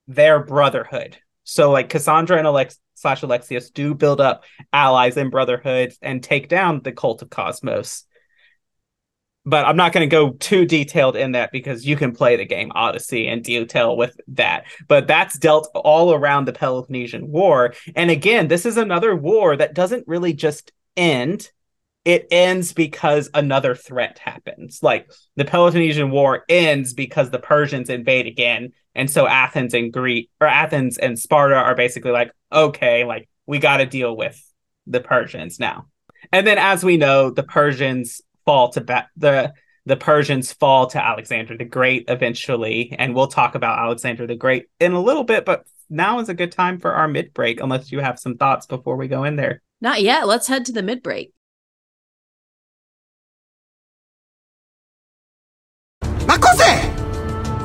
their 0.08 0.44
brotherhood. 0.44 1.18
So, 1.44 1.72
like 1.72 1.90
Cassandra 1.90 2.38
and 2.38 2.48
Alex 2.48 2.80
slash 2.96 3.22
Alexios 3.22 3.72
do 3.72 3.94
build 3.94 4.20
up 4.20 4.44
allies 4.74 5.18
and 5.18 5.30
brotherhoods 5.30 5.98
and 6.02 6.24
take 6.24 6.50
down 6.50 6.82
the 6.84 6.92
cult 6.92 7.22
of 7.22 7.30
Kosmos. 7.30 8.04
But 9.46 9.66
I'm 9.66 9.78
not 9.78 9.94
going 9.94 10.10
to 10.10 10.14
go 10.14 10.32
too 10.32 10.66
detailed 10.66 11.16
in 11.16 11.34
that 11.34 11.52
because 11.52 11.86
you 11.86 11.96
can 11.96 12.14
play 12.14 12.36
the 12.36 12.46
game 12.46 12.72
Odyssey 12.74 13.28
in 13.28 13.42
detail 13.42 13.96
with 13.96 14.20
that. 14.30 14.66
But 14.88 15.08
that's 15.08 15.38
dealt 15.38 15.70
all 15.76 16.14
around 16.14 16.46
the 16.46 16.54
Peloponnesian 16.54 17.30
War. 17.30 17.74
And 17.96 18.10
again, 18.10 18.48
this 18.48 18.66
is 18.66 18.78
another 18.78 19.16
war 19.16 19.56
that 19.56 19.76
doesn't 19.76 20.08
really 20.08 20.34
just 20.34 20.72
end 20.98 21.52
it 22.06 22.28
ends 22.30 22.72
because 22.72 23.32
another 23.34 23.74
threat 23.74 24.20
happens. 24.20 24.80
Like 24.84 25.12
the 25.36 25.44
Peloponnesian 25.44 26.12
War 26.12 26.46
ends 26.48 26.94
because 26.94 27.32
the 27.32 27.40
Persians 27.40 27.90
invade 27.90 28.28
again, 28.28 28.74
and 28.94 29.10
so 29.10 29.28
Athens 29.28 29.74
and 29.74 29.92
Greece 29.92 30.28
or 30.40 30.48
Athens 30.48 31.00
and 31.00 31.20
Sparta 31.20 31.56
are 31.56 31.76
basically 31.76 32.12
like, 32.12 32.32
okay, 32.52 33.04
like 33.04 33.28
we 33.48 33.58
got 33.58 33.78
to 33.78 33.88
deal 33.88 34.16
with 34.16 34.40
the 34.86 35.02
Persians 35.02 35.60
now. 35.60 35.88
And 36.32 36.46
then, 36.46 36.58
as 36.58 36.84
we 36.84 36.98
know, 36.98 37.32
the 37.32 37.44
Persians 37.44 38.22
fall 38.46 38.70
to 38.70 38.82
ba- 38.82 39.10
the 39.18 39.54
the 39.86 39.96
Persians 39.96 40.52
fall 40.52 40.88
to 40.88 41.04
Alexander 41.04 41.58
the 41.58 41.66
Great 41.66 42.06
eventually, 42.08 42.96
and 42.98 43.14
we'll 43.14 43.28
talk 43.28 43.56
about 43.56 43.80
Alexander 43.80 44.26
the 44.26 44.36
Great 44.36 44.68
in 44.80 44.94
a 44.94 45.02
little 45.02 45.24
bit. 45.24 45.46
But 45.46 45.66
now 45.90 46.20
is 46.20 46.30
a 46.30 46.34
good 46.34 46.52
time 46.52 46.80
for 46.80 46.94
our 46.94 47.08
mid 47.08 47.34
break, 47.34 47.60
unless 47.60 47.92
you 47.92 48.00
have 48.00 48.20
some 48.20 48.38
thoughts 48.38 48.66
before 48.66 48.96
we 48.96 49.08
go 49.08 49.24
in 49.24 49.36
there. 49.36 49.62
Not 49.82 50.02
yet. 50.02 50.28
Let's 50.28 50.48
head 50.48 50.66
to 50.66 50.72
the 50.72 50.82
mid 50.82 51.04
break. 51.04 51.34
Ma 56.28 56.38
cos'è? 56.38 56.82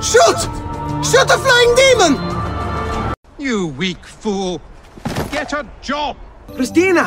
Shoot! 0.02 0.40
Shoot 1.04 1.30
a 1.30 1.38
flying 1.38 1.74
demon! 1.74 3.14
You 3.38 3.68
weak 3.68 4.04
fool! 4.04 4.60
Get 5.32 5.52
a 5.54 5.66
job! 5.80 6.16
Cristina! 6.48 7.04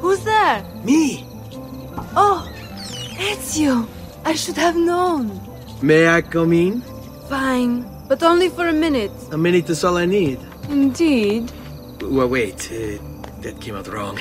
Who's 0.00 0.22
there? 0.24 0.62
Me! 0.84 1.27
Oh, 2.16 2.50
it's 3.18 3.58
you. 3.58 3.88
I 4.24 4.34
should 4.34 4.56
have 4.56 4.76
known. 4.76 5.40
May 5.82 6.08
I 6.08 6.22
come 6.22 6.52
in? 6.52 6.82
Fine, 7.28 7.86
but 8.08 8.22
only 8.22 8.48
for 8.48 8.68
a 8.68 8.72
minute. 8.72 9.12
A 9.32 9.38
minute 9.38 9.68
is 9.70 9.84
all 9.84 9.96
I 9.96 10.06
need. 10.06 10.38
Indeed. 10.68 11.50
Well, 12.02 12.28
wait, 12.28 12.70
uh, 12.72 12.98
that 13.42 13.58
came 13.60 13.74
out 13.74 13.88
wrong. 13.88 14.18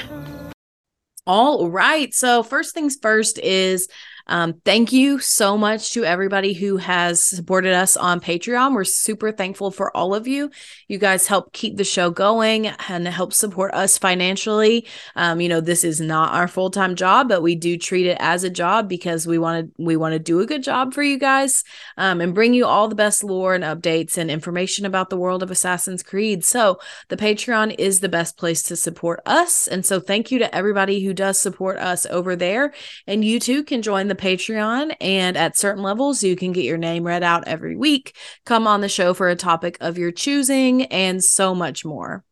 All 1.25 1.69
right. 1.69 2.13
So, 2.13 2.41
first 2.41 2.73
things 2.73 2.97
first 3.01 3.37
is 3.39 3.89
um, 4.27 4.61
thank 4.65 4.91
you 4.91 5.19
so 5.19 5.57
much 5.57 5.91
to 5.93 6.03
everybody 6.03 6.53
who 6.53 6.77
has 6.77 7.23
supported 7.23 7.73
us 7.73 7.95
on 7.95 8.19
Patreon. 8.19 8.73
We're 8.73 8.83
super 8.83 9.31
thankful 9.31 9.71
for 9.71 9.95
all 9.95 10.13
of 10.13 10.27
you. 10.27 10.51
You 10.87 10.97
guys 10.97 11.27
help 11.27 11.53
keep 11.53 11.77
the 11.77 11.83
show 11.85 12.09
going 12.09 12.67
and 12.89 13.07
help 13.07 13.33
support 13.33 13.73
us 13.73 13.97
financially. 13.97 14.85
Um, 15.15 15.39
you 15.39 15.47
know, 15.47 15.61
this 15.61 15.83
is 15.83 16.01
not 16.01 16.33
our 16.33 16.47
full 16.47 16.69
time 16.69 16.95
job, 16.95 17.29
but 17.29 17.41
we 17.41 17.55
do 17.55 17.77
treat 17.77 18.05
it 18.05 18.17
as 18.19 18.43
a 18.43 18.49
job 18.49 18.89
because 18.89 19.25
we 19.25 19.37
want 19.37 19.67
to 19.67 19.83
we 19.83 19.95
want 19.95 20.13
to 20.13 20.19
do 20.19 20.41
a 20.41 20.45
good 20.45 20.63
job 20.63 20.93
for 20.93 21.03
you 21.03 21.17
guys 21.17 21.63
um, 21.95 22.19
and 22.19 22.35
bring 22.35 22.53
you 22.53 22.65
all 22.65 22.89
the 22.89 22.95
best 22.95 23.23
lore 23.23 23.55
and 23.55 23.63
updates 23.63 24.17
and 24.17 24.29
information 24.29 24.85
about 24.85 25.09
the 25.09 25.17
world 25.17 25.41
of 25.41 25.51
Assassin's 25.51 26.03
Creed. 26.03 26.43
So 26.43 26.79
the 27.07 27.17
Patreon 27.17 27.75
is 27.79 28.01
the 28.01 28.09
best 28.09 28.37
place 28.37 28.61
to 28.63 28.75
support 28.75 29.21
us, 29.25 29.67
and 29.67 29.85
so 29.85 29.99
thank 29.99 30.31
you 30.31 30.39
to 30.39 30.53
everybody 30.53 31.03
who 31.03 31.13
does 31.13 31.39
support 31.39 31.77
us 31.77 32.05
over 32.07 32.35
there. 32.35 32.73
And 33.05 33.23
you 33.23 33.39
too 33.39 33.63
can 33.63 33.81
join 33.81 34.07
the 34.07 34.16
Patreon. 34.17 34.95
And 34.99 35.37
at 35.37 35.57
certain 35.57 35.83
levels, 35.83 36.23
you 36.23 36.35
can 36.35 36.51
get 36.51 36.65
your 36.65 36.77
name 36.77 37.03
read 37.03 37.23
out 37.23 37.47
every 37.47 37.75
week, 37.75 38.15
come 38.45 38.67
on 38.67 38.81
the 38.81 38.89
show 38.89 39.13
for 39.13 39.29
a 39.29 39.35
topic 39.35 39.77
of 39.81 39.97
your 39.97 40.11
choosing, 40.11 40.85
and 40.85 41.23
so 41.23 41.53
much 41.55 41.85
more. 41.85 42.23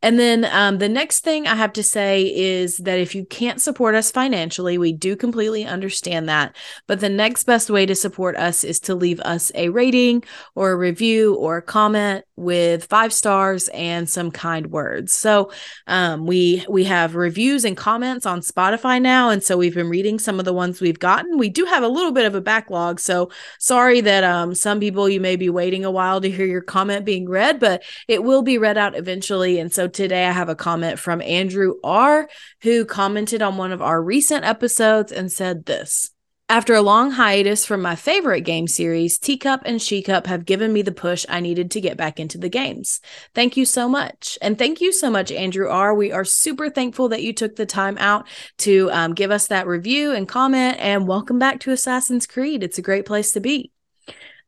And 0.00 0.18
then 0.18 0.44
um, 0.44 0.78
the 0.78 0.88
next 0.88 1.24
thing 1.24 1.48
I 1.48 1.56
have 1.56 1.72
to 1.72 1.82
say 1.82 2.22
is 2.22 2.76
that 2.78 3.00
if 3.00 3.16
you 3.16 3.24
can't 3.24 3.60
support 3.60 3.96
us 3.96 4.12
financially, 4.12 4.78
we 4.78 4.92
do 4.92 5.16
completely 5.16 5.64
understand 5.64 6.28
that. 6.28 6.54
But 6.86 7.00
the 7.00 7.08
next 7.08 7.44
best 7.44 7.68
way 7.68 7.84
to 7.84 7.96
support 7.96 8.36
us 8.36 8.62
is 8.62 8.78
to 8.80 8.94
leave 8.94 9.18
us 9.20 9.50
a 9.56 9.70
rating 9.70 10.22
or 10.54 10.70
a 10.70 10.76
review 10.76 11.34
or 11.34 11.56
a 11.56 11.62
comment 11.62 12.24
with 12.38 12.84
five 12.84 13.12
stars 13.12 13.68
and 13.68 14.08
some 14.08 14.30
kind 14.30 14.68
words. 14.68 15.12
So 15.12 15.50
um, 15.86 16.26
we 16.26 16.64
we 16.68 16.84
have 16.84 17.14
reviews 17.14 17.64
and 17.64 17.76
comments 17.76 18.26
on 18.26 18.40
Spotify 18.40 19.02
now, 19.02 19.30
and 19.30 19.42
so 19.42 19.56
we've 19.56 19.74
been 19.74 19.88
reading 19.88 20.18
some 20.18 20.38
of 20.38 20.44
the 20.44 20.52
ones 20.52 20.80
we've 20.80 20.98
gotten. 20.98 21.36
We 21.36 21.48
do 21.48 21.64
have 21.64 21.82
a 21.82 21.88
little 21.88 22.12
bit 22.12 22.26
of 22.26 22.34
a 22.34 22.40
backlog, 22.40 23.00
so 23.00 23.30
sorry 23.58 24.00
that 24.02 24.24
um, 24.24 24.54
some 24.54 24.80
people 24.80 25.08
you 25.08 25.20
may 25.20 25.36
be 25.36 25.50
waiting 25.50 25.84
a 25.84 25.90
while 25.90 26.20
to 26.20 26.30
hear 26.30 26.46
your 26.46 26.62
comment 26.62 27.04
being 27.04 27.28
read, 27.28 27.58
but 27.58 27.82
it 28.06 28.22
will 28.22 28.42
be 28.42 28.58
read 28.58 28.78
out 28.78 28.96
eventually. 28.96 29.58
And 29.58 29.72
so 29.72 29.88
today 29.88 30.26
I 30.26 30.32
have 30.32 30.48
a 30.48 30.54
comment 30.54 30.98
from 30.98 31.20
Andrew 31.22 31.74
R, 31.82 32.28
who 32.62 32.84
commented 32.84 33.42
on 33.42 33.56
one 33.56 33.72
of 33.72 33.82
our 33.82 34.02
recent 34.02 34.44
episodes 34.44 35.12
and 35.12 35.30
said 35.30 35.66
this. 35.66 36.10
After 36.50 36.74
a 36.74 36.80
long 36.80 37.10
hiatus 37.10 37.66
from 37.66 37.82
my 37.82 37.94
favorite 37.94 38.40
game 38.40 38.68
series, 38.68 39.18
Teacup 39.18 39.60
and 39.66 39.82
She 39.82 40.00
Cup 40.00 40.26
have 40.26 40.46
given 40.46 40.72
me 40.72 40.80
the 40.80 40.92
push 40.92 41.26
I 41.28 41.40
needed 41.40 41.70
to 41.72 41.80
get 41.82 41.98
back 41.98 42.18
into 42.18 42.38
the 42.38 42.48
games. 42.48 43.02
Thank 43.34 43.58
you 43.58 43.66
so 43.66 43.86
much. 43.86 44.38
And 44.40 44.56
thank 44.56 44.80
you 44.80 44.90
so 44.90 45.10
much, 45.10 45.30
Andrew 45.30 45.68
R. 45.68 45.94
We 45.94 46.10
are 46.10 46.24
super 46.24 46.70
thankful 46.70 47.10
that 47.10 47.22
you 47.22 47.34
took 47.34 47.56
the 47.56 47.66
time 47.66 47.98
out 47.98 48.26
to 48.58 48.90
um, 48.92 49.12
give 49.12 49.30
us 49.30 49.48
that 49.48 49.66
review 49.66 50.12
and 50.12 50.26
comment. 50.26 50.78
And 50.80 51.06
welcome 51.06 51.38
back 51.38 51.60
to 51.60 51.70
Assassin's 51.70 52.26
Creed. 52.26 52.62
It's 52.62 52.78
a 52.78 52.82
great 52.82 53.04
place 53.04 53.32
to 53.32 53.40
be. 53.40 53.70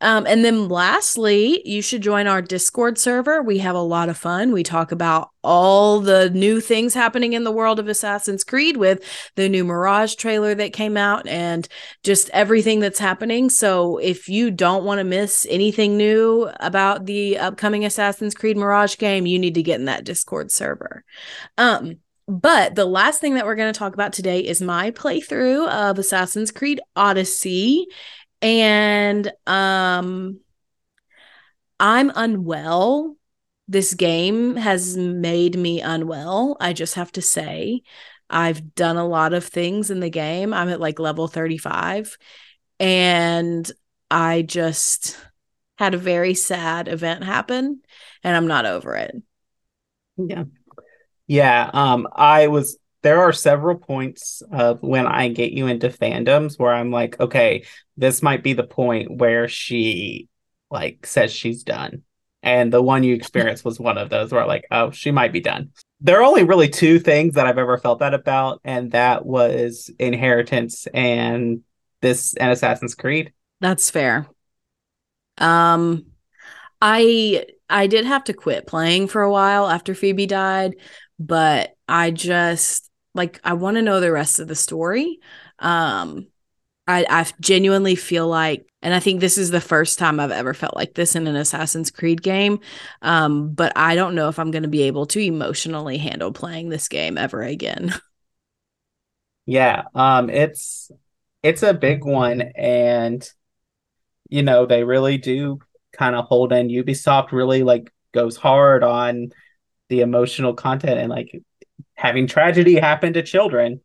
Um, 0.00 0.26
and 0.26 0.44
then 0.44 0.68
lastly, 0.68 1.60
you 1.68 1.82
should 1.82 2.02
join 2.02 2.26
our 2.26 2.40
Discord 2.40 2.98
server. 2.98 3.42
We 3.42 3.58
have 3.58 3.74
a 3.74 3.80
lot 3.80 4.08
of 4.08 4.16
fun. 4.16 4.52
We 4.52 4.62
talk 4.62 4.92
about 4.92 5.30
all 5.42 6.00
the 6.00 6.30
new 6.30 6.60
things 6.60 6.94
happening 6.94 7.32
in 7.32 7.44
the 7.44 7.50
world 7.50 7.78
of 7.78 7.88
Assassin's 7.88 8.44
Creed 8.44 8.76
with 8.76 9.02
the 9.36 9.48
new 9.48 9.64
Mirage 9.64 10.14
trailer 10.14 10.54
that 10.54 10.72
came 10.72 10.96
out 10.96 11.26
and 11.26 11.68
just 12.02 12.30
everything 12.30 12.80
that's 12.80 12.98
happening. 12.98 13.50
So 13.50 13.98
if 13.98 14.28
you 14.28 14.50
don't 14.50 14.84
want 14.84 14.98
to 14.98 15.04
miss 15.04 15.46
anything 15.50 15.96
new 15.96 16.50
about 16.60 17.06
the 17.06 17.38
upcoming 17.38 17.84
Assassin's 17.84 18.34
Creed 18.34 18.56
Mirage 18.56 18.96
game, 18.96 19.26
you 19.26 19.38
need 19.38 19.54
to 19.54 19.62
get 19.62 19.80
in 19.80 19.86
that 19.86 20.04
Discord 20.04 20.50
server. 20.50 21.04
Um, 21.58 21.98
but 22.26 22.76
the 22.76 22.84
last 22.84 23.20
thing 23.20 23.34
that 23.34 23.44
we're 23.44 23.56
going 23.56 23.72
to 23.72 23.78
talk 23.78 23.92
about 23.92 24.12
today 24.12 24.38
is 24.40 24.62
my 24.62 24.92
playthrough 24.92 25.68
of 25.68 25.98
Assassin's 25.98 26.52
Creed 26.52 26.80
Odyssey 26.94 27.86
and 28.42 29.30
um 29.46 30.40
I'm 31.78 32.12
unwell. 32.14 33.16
This 33.66 33.94
game 33.94 34.56
has 34.56 34.96
made 34.96 35.56
me 35.56 35.80
unwell. 35.80 36.56
I 36.60 36.72
just 36.72 36.94
have 36.94 37.12
to 37.12 37.22
say. 37.22 37.82
I've 38.28 38.74
done 38.74 38.96
a 38.96 39.06
lot 39.06 39.32
of 39.32 39.44
things 39.44 39.90
in 39.90 40.00
the 40.00 40.10
game. 40.10 40.52
I'm 40.52 40.68
at 40.68 40.80
like 40.80 40.98
level 40.98 41.26
35 41.26 42.16
and 42.78 43.70
I 44.10 44.42
just 44.42 45.16
had 45.78 45.94
a 45.94 45.98
very 45.98 46.34
sad 46.34 46.88
event 46.88 47.24
happen 47.24 47.80
and 48.22 48.36
I'm 48.36 48.46
not 48.46 48.66
over 48.66 48.94
it. 48.96 49.14
Yeah. 50.16 50.44
Yeah. 51.26 51.70
Um, 51.72 52.06
I 52.14 52.48
was 52.48 52.78
there 53.02 53.20
are 53.20 53.32
several 53.32 53.76
points 53.76 54.42
of 54.52 54.82
when 54.82 55.06
I 55.06 55.28
get 55.28 55.52
you 55.52 55.66
into 55.66 55.88
fandoms 55.88 56.58
where 56.58 56.72
I'm 56.72 56.90
like, 56.90 57.18
okay, 57.18 57.64
this 57.96 58.22
might 58.22 58.42
be 58.42 58.52
the 58.52 58.64
point 58.64 59.16
where 59.18 59.48
she 59.48 60.28
like 60.70 61.06
says 61.06 61.32
she's 61.32 61.62
done. 61.62 62.02
And 62.42 62.72
the 62.72 62.82
one 62.82 63.02
you 63.02 63.14
experienced 63.16 63.64
was 63.64 63.80
one 63.80 63.98
of 63.98 64.10
those 64.10 64.32
where 64.32 64.46
like, 64.46 64.66
oh, 64.70 64.90
she 64.90 65.10
might 65.10 65.32
be 65.32 65.40
done. 65.40 65.70
There 66.00 66.18
are 66.18 66.24
only 66.24 66.44
really 66.44 66.68
two 66.68 66.98
things 66.98 67.34
that 67.34 67.46
I've 67.46 67.58
ever 67.58 67.76
felt 67.76 67.98
that 67.98 68.14
about, 68.14 68.60
and 68.64 68.92
that 68.92 69.26
was 69.26 69.90
inheritance 69.98 70.86
and 70.94 71.62
this 72.00 72.34
and 72.34 72.50
Assassin's 72.50 72.94
Creed. 72.94 73.32
That's 73.60 73.90
fair. 73.90 74.26
Um 75.38 76.06
I 76.82 77.46
I 77.68 77.86
did 77.86 78.04
have 78.04 78.24
to 78.24 78.34
quit 78.34 78.66
playing 78.66 79.08
for 79.08 79.22
a 79.22 79.30
while 79.30 79.68
after 79.68 79.94
Phoebe 79.94 80.26
died, 80.26 80.76
but 81.18 81.76
I 81.86 82.10
just 82.10 82.89
like 83.14 83.40
I 83.44 83.54
want 83.54 83.76
to 83.76 83.82
know 83.82 84.00
the 84.00 84.12
rest 84.12 84.38
of 84.38 84.48
the 84.48 84.54
story. 84.54 85.20
Um 85.58 86.28
I 86.88 87.06
I 87.08 87.26
genuinely 87.40 87.96
feel 87.96 88.28
like 88.28 88.66
and 88.82 88.94
I 88.94 89.00
think 89.00 89.20
this 89.20 89.38
is 89.38 89.50
the 89.50 89.60
first 89.60 89.98
time 89.98 90.20
I've 90.20 90.30
ever 90.32 90.54
felt 90.54 90.76
like 90.76 90.94
this 90.94 91.16
in 91.16 91.26
an 91.26 91.36
Assassin's 91.36 91.90
Creed 91.90 92.22
game. 92.22 92.60
Um 93.02 93.54
but 93.54 93.72
I 93.76 93.94
don't 93.96 94.14
know 94.14 94.28
if 94.28 94.38
I'm 94.38 94.50
going 94.52 94.64
to 94.64 94.68
be 94.70 94.82
able 94.84 95.06
to 95.08 95.20
emotionally 95.20 95.98
handle 95.98 96.32
playing 96.32 96.70
this 96.70 96.88
game 96.88 97.18
ever 97.18 97.42
again. 97.42 97.94
Yeah, 99.46 99.84
um 99.94 100.30
it's 100.30 100.90
it's 101.42 101.62
a 101.62 101.74
big 101.74 102.04
one 102.04 102.40
and 102.42 103.28
you 104.28 104.42
know, 104.42 104.66
they 104.66 104.84
really 104.84 105.18
do 105.18 105.58
kind 105.92 106.14
of 106.14 106.24
hold 106.26 106.52
in 106.52 106.68
Ubisoft 106.68 107.32
really 107.32 107.62
like 107.62 107.92
goes 108.12 108.36
hard 108.36 108.82
on 108.84 109.30
the 109.88 110.00
emotional 110.02 110.54
content 110.54 111.00
and 111.00 111.10
like 111.10 111.42
having 111.94 112.26
tragedy 112.26 112.76
happen 112.76 113.12
to 113.14 113.22
children. 113.22 113.80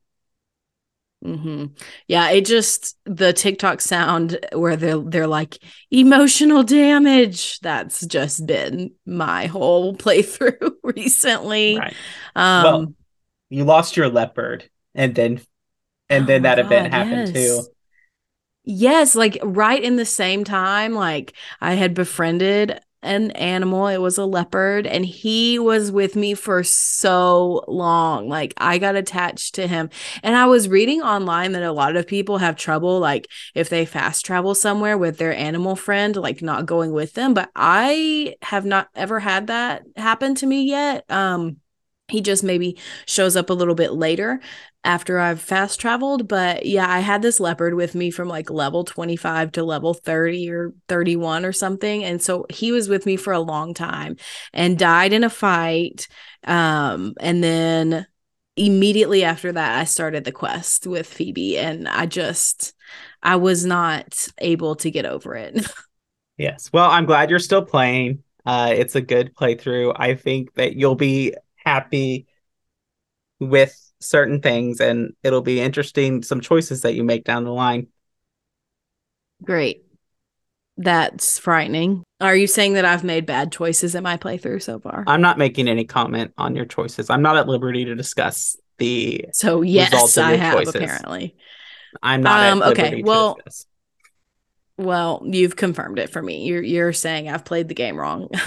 Mm-hmm. 1.24 1.66
Yeah, 2.08 2.30
it 2.30 2.46
just 2.46 2.98
the 3.06 3.34
TikTok 3.34 3.82
sound 3.82 4.38
where 4.54 4.76
they're 4.76 5.00
they're 5.00 5.28
like 5.28 5.58
emotional 5.90 6.64
damage. 6.64 7.60
That's 7.62 8.06
just 8.06 8.46
been 8.46 8.92
my 9.06 9.48
whole 9.48 9.96
playthrough 9.98 10.72
recently. 10.84 11.78
Right. 11.78 11.96
Um, 12.36 12.64
well, 12.64 12.94
you 13.50 13.64
lost 13.64 13.98
your 13.98 14.10
leopard, 14.10 14.70
and 14.94 15.16
then 15.16 15.42
and 16.10 16.28
then 16.28 16.42
Oh 16.42 16.44
that 16.44 16.60
my 16.60 16.66
event 16.66 16.94
happened 16.94 17.36
yes. 17.36 17.64
too. 17.64 17.68
Yes, 18.64 19.16
like 19.16 19.38
right 19.44 19.82
in 19.82 19.96
the 19.96 20.06
same 20.06 20.44
time, 20.44 20.94
like 20.94 21.34
I 21.62 21.74
had 21.74 21.94
befriended 21.94 22.80
an 23.06 23.32
animal. 23.32 23.88
It 23.88 24.02
was 24.02 24.18
a 24.18 24.26
leopard, 24.26 24.88
and 24.88 25.06
he 25.06 25.60
was 25.60 25.92
with 25.92 26.16
me 26.16 26.34
for 26.34 26.64
so 26.64 27.64
long. 27.68 28.28
Like 28.28 28.54
I 28.58 28.78
got 28.78 28.96
attached 28.96 29.56
to 29.56 29.68
him. 29.68 29.90
And 30.24 30.36
I 30.36 30.48
was 30.48 30.68
reading 30.68 31.02
online 31.02 31.54
that 31.54 31.64
a 31.64 31.72
lot 31.72 31.96
of 31.96 32.08
people 32.08 32.40
have 32.40 32.56
trouble, 32.56 33.00
like 33.00 33.28
if 33.54 33.70
they 33.70 33.86
fast 33.86 34.26
travel 34.26 34.56
somewhere 34.56 34.98
with 34.98 35.18
their 35.18 35.34
animal 35.34 35.76
friend, 35.76 36.16
like 36.16 36.42
not 36.42 36.66
going 36.66 36.92
with 36.92 37.14
them. 37.14 37.34
But 37.34 37.50
I 37.56 38.36
have 38.42 38.66
not 38.66 38.90
ever 38.96 39.20
had 39.20 39.48
that 39.48 39.84
happen 39.96 40.36
to 40.36 40.46
me 40.46 40.64
yet. 40.64 41.10
Um, 41.10 41.58
he 42.08 42.22
just 42.22 42.44
maybe 42.44 42.78
shows 43.08 43.36
up 43.36 43.50
a 43.50 43.54
little 43.54 43.76
bit 43.76 43.94
later 43.94 44.40
after 44.86 45.20
I've 45.20 45.42
fast 45.42 45.80
traveled. 45.80 46.28
But 46.28 46.66
yeah, 46.66 46.90
I 46.90 47.00
had 47.00 47.22
this 47.22 47.40
leopard 47.40 47.74
with 47.74 47.96
me 47.96 48.12
from 48.12 48.28
like 48.30 48.50
level 48.50 48.84
25 48.84 49.52
to 49.54 49.64
level 49.64 49.94
30 49.94 50.50
or 50.52 50.74
31 50.88 51.44
or 51.46 51.52
something. 51.52 52.04
And 52.04 52.22
so 52.22 52.46
he 52.50 52.72
was 52.72 52.88
with 52.88 53.06
me 53.06 53.18
for 53.18 53.34
a 53.34 53.40
long 53.40 53.74
time 53.74 54.16
and 54.54 54.80
died 54.80 55.12
in 55.12 55.24
a 55.24 55.30
fight. 55.30 56.08
Um, 56.46 57.16
and 57.20 57.44
then 57.44 58.08
immediately 58.56 59.24
after 59.24 59.52
that, 59.52 59.80
I 59.80 59.84
started 59.84 60.24
the 60.24 60.32
quest 60.32 60.88
with 60.88 61.08
Phoebe, 61.08 61.58
and 61.58 61.88
I 61.88 62.06
just, 62.06 62.74
I 63.22 63.36
was 63.36 63.66
not 63.66 64.28
able 64.38 64.76
to 64.78 64.92
get 64.92 65.06
over 65.06 65.36
it. 65.36 65.68
Yes. 66.38 66.70
Well, 66.74 66.90
I'm 66.90 67.06
glad 67.06 67.30
you're 67.30 67.40
still 67.40 67.64
playing. 67.64 68.22
Uh, 68.46 68.74
it's 68.76 68.96
a 68.96 69.02
good 69.02 69.34
playthrough. 69.36 69.94
I 69.96 70.16
think 70.16 70.54
that 70.56 70.76
you'll 70.76 70.96
be 70.96 71.34
happy 71.56 72.28
with 73.40 73.74
certain 74.00 74.42
things, 74.42 74.80
and 74.82 75.14
it'll 75.24 75.42
be 75.42 75.60
interesting 75.62 76.24
some 76.24 76.42
choices 76.42 76.82
that 76.82 76.96
you 76.96 77.04
make 77.04 77.24
down 77.24 77.44
the 77.44 77.52
line. 77.54 77.88
Great. 79.44 79.84
That's 80.78 81.38
frightening. 81.40 82.04
Are 82.20 82.36
you 82.36 82.48
saying 82.48 82.74
that 82.74 82.86
I've 82.86 83.04
made 83.04 83.26
bad 83.26 83.52
choices 83.52 83.96
in 83.96 84.04
my 84.04 84.18
playthrough 84.18 84.62
so 84.62 84.80
far? 84.80 85.04
I'm 85.08 85.22
not 85.22 85.38
making 85.38 85.68
any 85.68 85.86
comment 85.86 86.34
on 86.38 86.56
your 86.56 86.66
choices. 86.66 87.10
I'm 87.10 87.22
not 87.22 87.38
at 87.38 87.48
liberty 87.48 87.86
to 87.86 87.96
discuss 87.96 88.58
the. 88.78 89.26
so 89.34 89.62
yes, 89.62 90.18
I 90.18 90.34
have 90.36 90.56
choices. 90.58 90.76
apparently. 90.76 91.36
I'm 92.04 92.22
not 92.22 92.52
Um, 92.52 92.62
at 92.62 92.72
okay, 92.72 93.04
well- 93.04 93.36
discuss. 93.36 93.66
Well, 94.78 95.22
you've 95.26 95.56
confirmed 95.56 96.00
it 96.00 96.10
for 96.10 96.22
me. 96.22 96.44
You're 96.46 96.62
you're 96.62 96.92
saying 96.92 97.30
I've 97.30 97.46
played 97.46 97.70
the 97.70 97.74
game 97.74 97.96
wrong. 97.98 98.28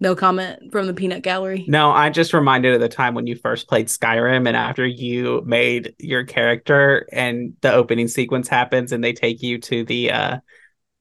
no 0.00 0.14
comment 0.14 0.70
from 0.70 0.86
the 0.86 0.94
peanut 0.94 1.22
gallery. 1.22 1.64
No, 1.66 1.90
I 1.90 2.10
just 2.10 2.32
reminded 2.32 2.74
of 2.74 2.80
the 2.80 2.88
time 2.88 3.14
when 3.14 3.26
you 3.26 3.36
first 3.36 3.68
played 3.68 3.86
Skyrim, 3.86 4.46
and 4.46 4.56
after 4.56 4.86
you 4.86 5.42
made 5.44 5.94
your 5.98 6.24
character, 6.24 7.08
and 7.12 7.54
the 7.60 7.72
opening 7.72 8.08
sequence 8.08 8.48
happens, 8.48 8.92
and 8.92 9.02
they 9.02 9.12
take 9.12 9.42
you 9.42 9.58
to 9.58 9.84
the 9.84 10.12
uh, 10.12 10.38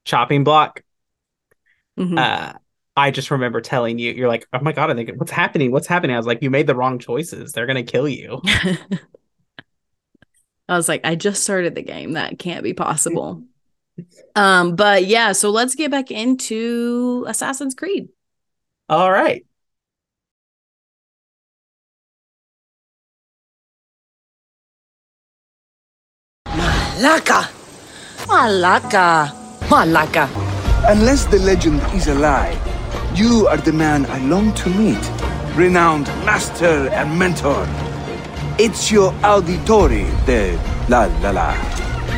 chopping 0.05 0.43
block. 0.43 0.81
Mhm. 1.97 2.17
uh 2.17 2.53
I 2.95 3.11
just 3.11 3.29
remember 3.29 3.61
telling 3.61 3.99
you, 3.99 4.11
you're 4.11 4.27
like, 4.27 4.47
oh 4.53 4.59
my 4.59 4.71
god, 4.71 4.89
I 4.89 4.95
think 4.95 5.11
what's 5.17 5.29
happening? 5.29 5.71
What's 5.71 5.85
happening? 5.85 6.15
I 6.15 6.17
was 6.17 6.25
like, 6.25 6.41
you 6.41 6.49
made 6.49 6.65
the 6.65 6.73
wrong 6.73 6.97
choices. 6.97 7.51
They're 7.51 7.67
gonna 7.67 7.83
kill 7.83 8.09
you. 8.09 8.41
I 10.69 10.75
was 10.75 10.89
like, 10.89 11.01
I 11.05 11.13
just 11.15 11.43
started 11.43 11.75
the 11.75 11.83
game. 11.83 12.13
That 12.13 12.39
can't 12.39 12.63
be 12.63 12.73
possible. 12.73 13.43
um, 14.35 14.75
but 14.75 15.05
yeah, 15.05 15.31
so 15.31 15.51
let's 15.51 15.75
get 15.75 15.91
back 15.91 16.09
into 16.09 17.23
Assassin's 17.27 17.75
Creed. 17.75 18.09
All 18.89 19.11
right. 19.11 19.45
Malaka! 26.47 27.51
Malaka! 28.27 29.33
Malaka! 29.67 30.29
Unless 30.87 31.25
the 31.25 31.39
legend 31.39 31.81
is 31.93 32.07
a 32.07 32.15
lie, 32.15 32.55
you 33.13 33.45
are 33.47 33.57
the 33.57 33.73
man 33.73 34.05
I 34.05 34.19
long 34.19 34.53
to 34.53 34.69
meet. 34.69 35.03
Renowned 35.57 36.07
master 36.23 36.87
and 36.93 37.19
mentor. 37.19 37.65
Ezio 38.57 39.11
Auditore 39.21 40.07
de 40.25 40.55
La 40.87 41.11
La 41.21 41.31
La. 41.31 41.53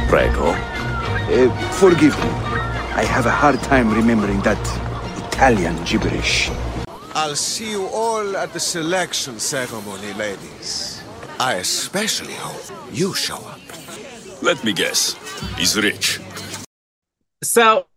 Prego. 0.08 0.53
Uh, 0.53 1.49
forgive 1.82 2.15
me. 2.19 2.29
I 2.93 3.05
have 3.05 3.25
a 3.25 3.32
hard 3.32 3.60
time 3.63 3.91
remembering 3.91 4.41
that 4.41 4.60
Italian 5.39 5.82
gibberish. 5.86 6.52
I'll 7.15 7.34
see 7.34 7.71
you 7.71 7.88
all 7.88 8.36
at 8.36 8.52
the 8.52 8.60
selection 8.60 9.39
ceremony, 9.39 10.12
ladies. 10.15 11.02
I 11.39 11.54
especially 11.54 12.34
hope 12.34 12.62
you 12.91 13.13
show 13.13 13.38
up. 13.38 13.62
Let 14.41 14.62
me 14.65 14.73
guess. 14.73 15.15
He's 15.58 15.78
rich. 15.78 16.19
So, 17.41 17.88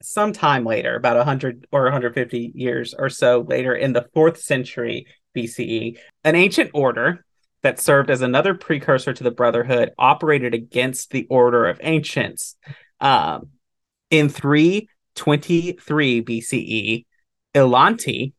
sometime 0.00 0.64
later, 0.64 0.94
about 0.94 1.16
100 1.16 1.66
or 1.72 1.82
150 1.82 2.52
years 2.54 2.94
or 2.96 3.08
so 3.08 3.40
later, 3.40 3.74
in 3.74 3.92
the 3.92 4.06
fourth 4.14 4.40
century 4.40 5.08
BCE, 5.36 5.98
an 6.22 6.36
ancient 6.36 6.70
order 6.72 7.24
that 7.62 7.80
served 7.80 8.10
as 8.10 8.22
another 8.22 8.54
precursor 8.54 9.12
to 9.12 9.24
the 9.24 9.32
Brotherhood 9.32 9.90
operated 9.98 10.54
against 10.54 11.10
the 11.10 11.26
Order 11.28 11.66
of 11.66 11.80
Ancients. 11.82 12.54
Um, 13.00 13.48
in 14.10 14.28
323 15.18 16.22
BCE, 16.22 17.06
Ilanti, 17.54 18.32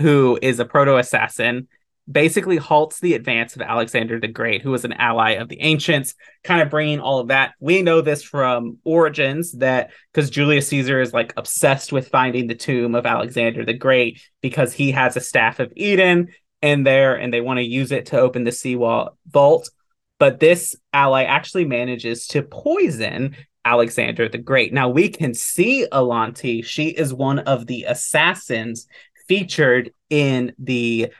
who 0.00 0.38
is 0.40 0.60
a 0.60 0.64
proto 0.64 0.96
assassin, 0.96 1.68
basically 2.10 2.56
halts 2.56 3.00
the 3.00 3.14
advance 3.14 3.54
of 3.54 3.62
Alexander 3.62 4.18
the 4.18 4.28
Great, 4.28 4.62
who 4.62 4.70
was 4.70 4.84
an 4.84 4.92
ally 4.94 5.32
of 5.32 5.48
the 5.48 5.60
ancients, 5.60 6.14
kind 6.42 6.60
of 6.60 6.70
bringing 6.70 7.00
all 7.00 7.20
of 7.20 7.28
that. 7.28 7.54
We 7.60 7.82
know 7.82 8.00
this 8.00 8.22
from 8.22 8.78
Origins 8.84 9.52
that 9.52 9.90
because 10.12 10.30
Julius 10.30 10.68
Caesar 10.68 11.00
is 11.00 11.12
like 11.12 11.32
obsessed 11.36 11.92
with 11.92 12.08
finding 12.08 12.46
the 12.46 12.54
tomb 12.54 12.94
of 12.94 13.06
Alexander 13.06 13.64
the 13.64 13.72
Great 13.72 14.20
because 14.40 14.72
he 14.72 14.90
has 14.92 15.16
a 15.16 15.20
staff 15.20 15.60
of 15.60 15.72
Eden 15.76 16.28
in 16.60 16.82
there 16.82 17.14
and 17.14 17.32
they 17.32 17.40
want 17.40 17.58
to 17.58 17.64
use 17.64 17.92
it 17.92 18.06
to 18.06 18.20
open 18.20 18.44
the 18.44 18.50
Siwa 18.50 19.10
vault. 19.28 19.70
But 20.18 20.40
this 20.40 20.76
ally 20.92 21.24
actually 21.24 21.64
manages 21.64 22.26
to 22.28 22.42
poison 22.42 23.36
Alexander 23.64 24.28
the 24.28 24.38
Great. 24.38 24.72
Now 24.72 24.88
we 24.88 25.08
can 25.08 25.34
see 25.34 25.86
Alanti. 25.90 26.64
She 26.64 26.88
is 26.88 27.14
one 27.14 27.40
of 27.40 27.66
the 27.66 27.84
assassins 27.84 28.86
featured 29.28 29.92
in 30.10 30.52
the 30.58 31.12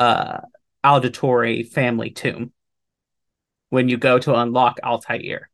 uh 0.00 0.40
Auditore 0.84 1.66
family 1.70 2.10
tomb 2.10 2.52
when 3.70 3.88
you 3.88 3.96
go 3.96 4.18
to 4.18 4.34
unlock 4.34 4.78
Altair. 4.82 5.50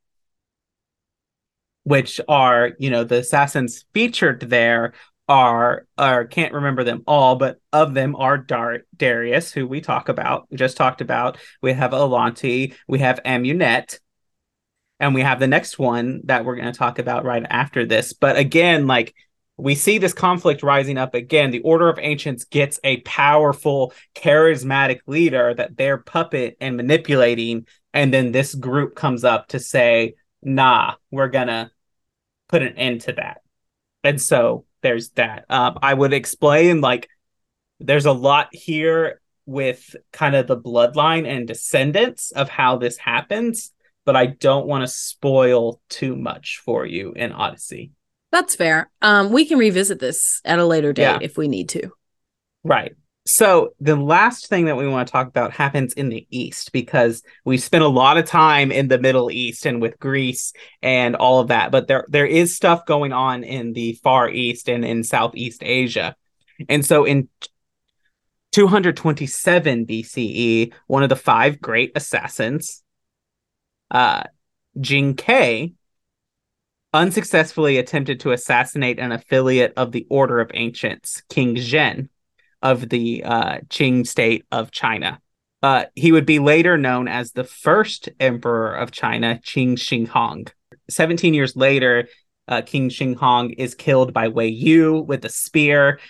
Which 1.84 2.20
are, 2.28 2.72
you 2.78 2.90
know, 2.90 3.04
the 3.04 3.18
assassins 3.18 3.84
featured 3.92 4.40
there 4.40 4.92
are 5.28 5.86
or 5.96 6.24
can't 6.24 6.52
remember 6.52 6.84
them 6.84 7.04
all, 7.06 7.36
but 7.36 7.60
of 7.72 7.94
them 7.94 8.16
are 8.16 8.36
Dar- 8.36 8.82
Darius, 8.96 9.52
who 9.52 9.66
we 9.66 9.80
talk 9.80 10.08
about, 10.08 10.46
we 10.50 10.56
just 10.56 10.76
talked 10.76 11.00
about. 11.00 11.38
We 11.62 11.72
have 11.72 11.92
Alonti, 11.92 12.74
we 12.88 12.98
have 12.98 13.20
Amunet, 13.24 14.00
and 15.00 15.14
we 15.14 15.22
have 15.22 15.40
the 15.40 15.46
next 15.46 15.78
one 15.78 16.20
that 16.24 16.44
we're 16.44 16.56
going 16.56 16.72
to 16.72 16.78
talk 16.78 16.98
about 16.98 17.24
right 17.24 17.44
after 17.48 17.86
this. 17.86 18.12
But 18.12 18.36
again, 18.36 18.86
like 18.86 19.14
we 19.56 19.74
see 19.74 19.98
this 19.98 20.12
conflict 20.12 20.62
rising 20.62 20.98
up 20.98 21.14
again. 21.14 21.50
The 21.50 21.60
Order 21.60 21.88
of 21.88 21.98
Ancients 21.98 22.44
gets 22.44 22.78
a 22.84 22.98
powerful, 22.98 23.92
charismatic 24.14 25.00
leader 25.06 25.54
that 25.54 25.76
they're 25.76 25.98
puppet 25.98 26.56
and 26.60 26.76
manipulating, 26.76 27.66
and 27.92 28.12
then 28.12 28.32
this 28.32 28.54
group 28.54 28.94
comes 28.94 29.24
up 29.24 29.48
to 29.48 29.58
say, 29.58 30.14
"Nah, 30.42 30.94
we're 31.10 31.28
gonna 31.28 31.70
put 32.48 32.62
an 32.62 32.76
end 32.76 33.02
to 33.02 33.12
that." 33.14 33.42
And 34.04 34.20
so 34.20 34.64
there's 34.82 35.10
that. 35.10 35.44
Um, 35.50 35.78
I 35.82 35.92
would 35.92 36.12
explain 36.12 36.80
like 36.80 37.08
there's 37.80 38.06
a 38.06 38.12
lot 38.12 38.48
here 38.52 39.20
with 39.46 39.96
kind 40.12 40.36
of 40.36 40.46
the 40.46 40.56
bloodline 40.56 41.26
and 41.26 41.46
descendants 41.46 42.30
of 42.30 42.48
how 42.48 42.76
this 42.76 42.96
happens, 42.96 43.72
but 44.10 44.16
I 44.16 44.26
don't 44.26 44.66
want 44.66 44.82
to 44.82 44.88
spoil 44.88 45.80
too 45.88 46.16
much 46.16 46.60
for 46.64 46.84
you 46.84 47.12
in 47.12 47.30
Odyssey. 47.30 47.92
That's 48.32 48.56
fair. 48.56 48.90
Um, 49.00 49.30
we 49.30 49.44
can 49.44 49.56
revisit 49.56 50.00
this 50.00 50.40
at 50.44 50.58
a 50.58 50.64
later 50.64 50.92
date 50.92 51.02
Yeah. 51.04 51.18
if 51.22 51.38
we 51.38 51.46
need 51.46 51.68
to. 51.68 51.90
Right. 52.64 52.96
So 53.24 53.68
the 53.78 53.94
last 53.94 54.48
thing 54.48 54.64
that 54.64 54.76
we 54.76 54.88
want 54.88 55.06
to 55.06 55.12
talk 55.12 55.28
about 55.28 55.52
happens 55.52 55.92
in 55.92 56.08
the 56.08 56.26
East 56.28 56.72
because 56.72 57.22
we 57.44 57.56
spent 57.56 57.84
a 57.84 57.88
lot 57.88 58.16
of 58.16 58.24
time 58.26 58.72
in 58.72 58.88
the 58.88 58.98
Middle 58.98 59.30
East 59.30 59.64
and 59.64 59.80
with 59.80 59.96
Greece 60.00 60.54
and 60.82 61.14
all 61.14 61.38
of 61.38 61.46
that, 61.48 61.70
but 61.70 61.86
there 61.86 62.04
there 62.08 62.26
is 62.26 62.56
stuff 62.56 62.84
going 62.86 63.12
on 63.12 63.44
in 63.44 63.74
the 63.74 63.92
Far 64.02 64.28
East 64.28 64.68
and 64.68 64.84
in 64.84 65.04
Southeast 65.04 65.62
Asia. 65.62 66.16
And 66.68 66.84
so 66.84 67.04
in 67.04 67.28
227 68.50 69.86
BCE, 69.86 70.72
one 70.88 71.04
of 71.04 71.10
the 71.10 71.14
five 71.14 71.60
great 71.60 71.92
assassins, 71.94 72.82
uh, 73.90 74.24
Jing 74.80 75.16
Kai, 75.16 75.72
unsuccessfully 76.92 77.78
attempted 77.78 78.20
to 78.20 78.32
assassinate 78.32 78.98
an 78.98 79.12
affiliate 79.12 79.72
of 79.76 79.92
the 79.92 80.06
Order 80.10 80.40
of 80.40 80.50
Ancients, 80.54 81.22
King 81.28 81.56
Zhen 81.56 82.08
of 82.62 82.88
the 82.88 83.22
uh, 83.24 83.58
Qin 83.68 84.06
state 84.06 84.44
of 84.50 84.70
China. 84.70 85.20
Uh, 85.62 85.84
he 85.94 86.12
would 86.12 86.26
be 86.26 86.38
later 86.38 86.78
known 86.78 87.08
as 87.08 87.32
the 87.32 87.44
first 87.44 88.08
emperor 88.18 88.74
of 88.74 88.90
China, 88.90 89.40
Qin 89.44 89.78
Shi 89.78 90.04
Huang. 90.04 90.46
17 90.88 91.34
years 91.34 91.54
later, 91.56 92.08
uh, 92.48 92.62
King 92.62 92.88
Shi 92.88 93.14
Huang 93.14 93.50
is 93.50 93.74
killed 93.74 94.12
by 94.12 94.28
Wei 94.28 94.48
Yu 94.48 95.00
with 95.00 95.24
a 95.24 95.28
spear, 95.28 96.00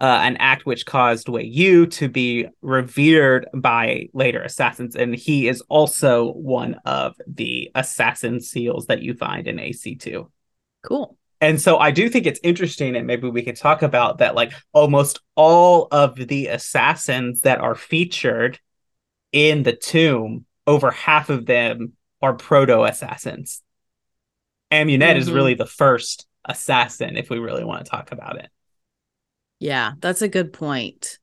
uh, 0.00 0.20
an 0.22 0.36
act 0.38 0.64
which 0.64 0.86
caused 0.86 1.28
Wei 1.28 1.44
Yu 1.44 1.86
to 1.86 2.08
be 2.08 2.48
revered 2.62 3.46
by 3.54 4.08
later 4.14 4.42
assassins. 4.42 4.96
And 4.96 5.14
he 5.14 5.46
is 5.46 5.60
also 5.68 6.32
one 6.32 6.76
of 6.86 7.16
the 7.26 7.70
assassin 7.74 8.40
seals 8.40 8.86
that 8.86 9.02
you 9.02 9.14
find 9.14 9.46
in 9.46 9.58
AC2. 9.58 10.30
Cool. 10.82 11.16
And 11.42 11.60
so 11.60 11.78
I 11.78 11.90
do 11.90 12.08
think 12.08 12.26
it's 12.26 12.40
interesting, 12.42 12.96
and 12.96 13.06
maybe 13.06 13.28
we 13.28 13.42
could 13.42 13.56
talk 13.56 13.82
about 13.82 14.18
that. 14.18 14.34
Like 14.34 14.52
almost 14.72 15.20
all 15.34 15.88
of 15.90 16.16
the 16.16 16.48
assassins 16.48 17.42
that 17.42 17.60
are 17.60 17.74
featured 17.74 18.58
in 19.32 19.62
the 19.62 19.72
tomb, 19.72 20.44
over 20.66 20.90
half 20.90 21.30
of 21.30 21.46
them 21.46 21.92
are 22.20 22.34
proto 22.34 22.84
assassins. 22.84 23.62
Amunet 24.70 25.16
is 25.16 25.28
Mhm. 25.28 25.34
really 25.34 25.54
the 25.54 25.66
first 25.66 26.26
assassin, 26.44 27.16
if 27.16 27.30
we 27.30 27.38
really 27.38 27.64
want 27.64 27.84
to 27.84 27.90
talk 27.90 28.12
about 28.12 28.38
it. 28.38 28.50
Yeah, 29.60 29.92
that's 30.00 30.22
a 30.22 30.28
good 30.28 30.52
point. 30.52 31.18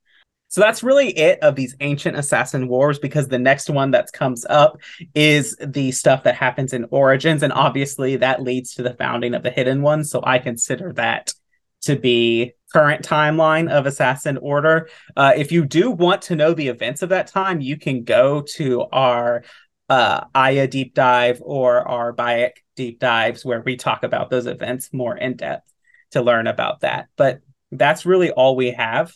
So 0.50 0.62
that's 0.62 0.82
really 0.82 1.10
it 1.10 1.39
of 1.41 1.56
these 1.56 1.76
ancient 1.82 2.17
assassin 2.17 2.69
wars 2.69 3.00
because 3.00 3.28
the 3.28 3.38
next 3.38 3.69
one 3.69 3.91
that 3.91 4.12
comes 4.13 4.45
up 4.50 4.78
is 5.13 5.58
the 5.60 5.91
stuff 5.91 6.23
that 6.23 6.36
happens 6.36 6.71
in 6.71 6.86
Origins. 6.89 7.43
And 7.43 7.52
obviously 7.52 8.15
that 8.17 8.41
leads 8.41 8.76
to 8.76 8.84
the 8.84 8.93
founding 8.93 9.34
of 9.34 9.43
the 9.43 9.52
Hidden 9.52 9.82
One. 9.82 10.06
So 10.06 10.21
I 10.23 10.39
consider 10.39 10.93
that 10.93 11.34
to 11.82 11.97
be 11.97 12.54
current 12.71 13.06
timeline 13.06 13.69
of 13.69 13.86
Assassin 13.86 14.38
Order. 14.38 14.89
Uh, 15.15 15.34
if 15.36 15.52
you 15.52 15.65
do 15.65 15.91
want 15.91 16.21
to 16.23 16.36
know 16.36 16.54
the 16.54 16.69
events 16.69 17.02
of 17.02 17.10
that 17.10 17.28
time, 17.28 17.60
you 17.60 17.78
can 17.78 18.04
go 18.04 18.41
to 18.56 18.84
our 18.91 19.43
uh, 19.89 20.26
Aya 20.34 20.67
deep 20.67 20.93
dive 20.93 21.41
or 21.43 21.88
our 21.88 22.13
Bayek 22.13 22.52
deep 22.76 23.00
dives 23.00 23.43
where 23.43 23.62
we 23.62 23.76
talk 23.76 24.04
about 24.04 24.30
those 24.30 24.47
events 24.47 24.93
more 24.93 25.15
in 25.15 25.36
depth 25.36 25.71
to 26.12 26.21
learn 26.21 26.47
about 26.47 26.82
that. 26.82 27.08
But 27.17 27.41
that's 27.72 28.06
really 28.06 28.32
all 28.32 28.56
we 28.56 28.72
have. 28.72 29.16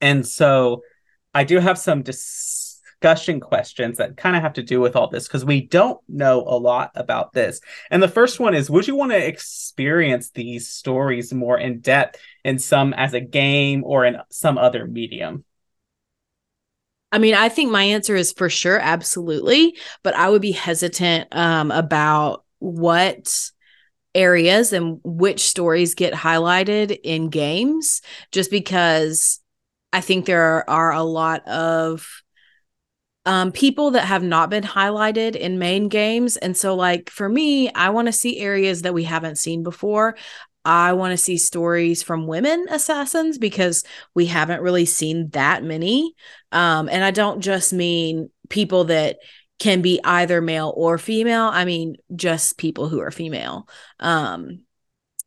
And 0.00 0.26
so 0.26 0.82
I 1.32 1.44
do 1.44 1.58
have 1.58 1.78
some 1.78 2.02
discussion 2.02 3.40
questions 3.40 3.98
that 3.98 4.16
kind 4.16 4.36
of 4.36 4.42
have 4.42 4.54
to 4.54 4.62
do 4.62 4.80
with 4.80 4.96
all 4.96 5.08
this 5.08 5.26
because 5.26 5.44
we 5.44 5.60
don't 5.62 6.00
know 6.08 6.40
a 6.40 6.56
lot 6.56 6.90
about 6.94 7.32
this. 7.32 7.60
And 7.90 8.02
the 8.02 8.08
first 8.08 8.40
one 8.40 8.54
is 8.54 8.70
Would 8.70 8.86
you 8.86 8.96
want 8.96 9.12
to 9.12 9.26
experience 9.26 10.30
these 10.30 10.68
stories 10.68 11.32
more 11.32 11.58
in 11.58 11.80
depth 11.80 12.18
in 12.44 12.58
some 12.58 12.94
as 12.94 13.14
a 13.14 13.20
game 13.20 13.82
or 13.84 14.04
in 14.04 14.16
some 14.30 14.58
other 14.58 14.86
medium? 14.86 15.44
I 17.12 17.18
mean, 17.18 17.34
I 17.34 17.48
think 17.48 17.70
my 17.70 17.84
answer 17.84 18.16
is 18.16 18.32
for 18.32 18.50
sure, 18.50 18.78
absolutely. 18.78 19.76
But 20.02 20.16
I 20.16 20.28
would 20.28 20.42
be 20.42 20.50
hesitant 20.50 21.28
um, 21.30 21.70
about 21.70 22.44
what 22.58 23.50
areas 24.14 24.72
and 24.72 25.00
which 25.04 25.46
stories 25.46 25.94
get 25.94 26.14
highlighted 26.14 26.98
in 27.02 27.28
games, 27.30 28.00
just 28.32 28.50
because 28.50 29.40
I 29.92 30.00
think 30.00 30.26
there 30.26 30.68
are 30.68 30.92
a 30.92 31.02
lot 31.02 31.46
of 31.46 32.06
um, 33.26 33.52
people 33.52 33.92
that 33.92 34.04
have 34.04 34.22
not 34.22 34.50
been 34.50 34.64
highlighted 34.64 35.34
in 35.34 35.58
main 35.58 35.88
games. 35.88 36.36
And 36.36 36.56
so, 36.56 36.74
like, 36.74 37.10
for 37.10 37.28
me, 37.28 37.72
I 37.72 37.90
want 37.90 38.06
to 38.06 38.12
see 38.12 38.38
areas 38.38 38.82
that 38.82 38.94
we 38.94 39.04
haven't 39.04 39.38
seen 39.38 39.62
before. 39.62 40.16
I 40.64 40.94
want 40.94 41.12
to 41.12 41.18
see 41.18 41.36
stories 41.36 42.02
from 42.02 42.26
women 42.26 42.66
assassins 42.70 43.38
because 43.38 43.84
we 44.14 44.26
haven't 44.26 44.62
really 44.62 44.86
seen 44.86 45.28
that 45.30 45.62
many. 45.62 46.14
Um, 46.52 46.88
and 46.88 47.04
I 47.04 47.10
don't 47.10 47.40
just 47.40 47.72
mean 47.72 48.30
people 48.48 48.84
that 48.84 49.18
can 49.58 49.82
be 49.82 50.00
either 50.04 50.40
male 50.40 50.72
or 50.76 50.98
female. 50.98 51.44
I 51.44 51.64
mean 51.64 51.96
just 52.14 52.58
people 52.58 52.88
who 52.88 53.00
are 53.00 53.10
female. 53.10 53.68
Um, 54.00 54.60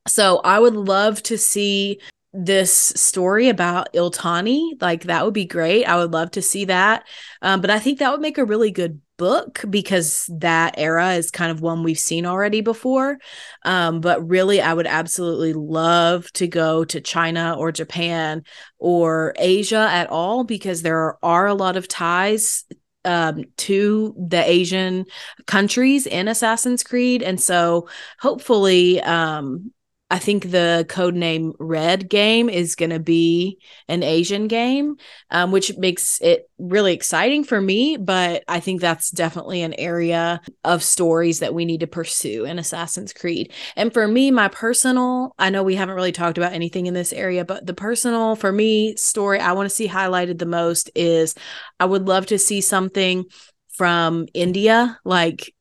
so 0.07 0.37
I 0.37 0.59
would 0.59 0.75
love 0.75 1.21
to 1.23 1.37
see 1.37 1.99
this 2.33 2.71
story 2.71 3.49
about 3.49 3.91
Iltani. 3.93 4.79
Like 4.81 5.03
that 5.03 5.25
would 5.25 5.33
be 5.33 5.45
great. 5.45 5.85
I 5.85 5.97
would 5.97 6.11
love 6.11 6.31
to 6.31 6.41
see 6.41 6.65
that. 6.65 7.05
Um, 7.41 7.61
but 7.61 7.69
I 7.69 7.79
think 7.79 7.99
that 7.99 8.11
would 8.11 8.21
make 8.21 8.37
a 8.37 8.45
really 8.45 8.71
good 8.71 9.01
book 9.17 9.63
because 9.69 10.29
that 10.31 10.75
era 10.77 11.13
is 11.13 11.31
kind 11.31 11.51
of 11.51 11.61
one 11.61 11.83
we've 11.83 11.97
seen 11.97 12.25
already 12.25 12.61
before. 12.61 13.17
Um, 13.63 13.99
but 14.01 14.27
really, 14.27 14.61
I 14.61 14.73
would 14.73 14.87
absolutely 14.87 15.53
love 15.53 16.31
to 16.33 16.47
go 16.47 16.85
to 16.85 17.01
China 17.01 17.55
or 17.57 17.71
Japan 17.71 18.43
or 18.77 19.33
Asia 19.37 19.87
at 19.89 20.09
all 20.09 20.43
because 20.43 20.83
there 20.83 21.17
are 21.23 21.47
a 21.47 21.55
lot 21.55 21.77
of 21.77 21.87
ties 21.87 22.65
um, 23.05 23.43
to 23.57 24.15
the 24.17 24.43
Asian 24.49 25.05
countries 25.45 26.05
in 26.05 26.27
Assassin's 26.27 26.83
Creed. 26.83 27.23
And 27.23 27.39
so 27.39 27.87
hopefully, 28.19 29.01
um, 29.01 29.71
I 30.09 30.19
think 30.19 30.51
the 30.51 30.85
code 30.87 31.15
name 31.15 31.53
Red 31.59 32.09
game 32.09 32.49
is 32.49 32.75
going 32.75 32.91
to 32.91 32.99
be 32.99 33.59
an 33.89 34.03
Asian 34.03 34.47
game, 34.47 34.95
um, 35.31 35.51
which 35.51 35.77
makes 35.77 36.21
it 36.21 36.49
really 36.57 36.93
exciting 36.93 37.43
for 37.43 37.59
me. 37.59 37.97
But 37.97 38.43
I 38.47 38.61
think 38.61 38.79
that's 38.79 39.11
definitely 39.11 39.63
an 39.63 39.73
area 39.73 40.39
of 40.63 40.81
stories 40.81 41.39
that 41.39 41.53
we 41.53 41.65
need 41.65 41.81
to 41.81 41.87
pursue 41.87 42.45
in 42.45 42.57
Assassin's 42.57 43.11
Creed. 43.11 43.51
And 43.75 43.93
for 43.93 44.07
me, 44.07 44.31
my 44.31 44.47
personal, 44.47 45.35
I 45.37 45.49
know 45.49 45.63
we 45.63 45.75
haven't 45.75 45.95
really 45.95 46.13
talked 46.13 46.37
about 46.37 46.53
anything 46.53 46.85
in 46.85 46.93
this 46.93 47.11
area, 47.11 47.43
but 47.43 47.65
the 47.65 47.73
personal, 47.73 48.37
for 48.37 48.51
me, 48.51 48.95
story 48.95 49.41
I 49.41 49.51
want 49.51 49.69
to 49.69 49.75
see 49.75 49.89
highlighted 49.89 50.39
the 50.39 50.45
most 50.45 50.89
is 50.95 51.35
I 51.81 51.85
would 51.85 52.07
love 52.07 52.27
to 52.27 52.39
see 52.39 52.61
something 52.61 53.25
from 53.73 54.25
India, 54.33 54.97
like 55.03 55.53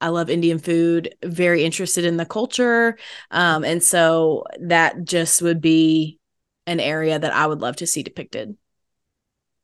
I 0.00 0.08
love 0.08 0.28
Indian 0.28 0.58
food, 0.58 1.14
very 1.24 1.64
interested 1.64 2.04
in 2.04 2.16
the 2.16 2.26
culture. 2.26 2.98
Um, 3.30 3.64
and 3.64 3.82
so 3.82 4.44
that 4.60 5.04
just 5.04 5.40
would 5.42 5.60
be 5.60 6.18
an 6.66 6.80
area 6.80 7.18
that 7.18 7.32
I 7.32 7.46
would 7.46 7.60
love 7.60 7.76
to 7.76 7.86
see 7.86 8.02
depicted. 8.02 8.56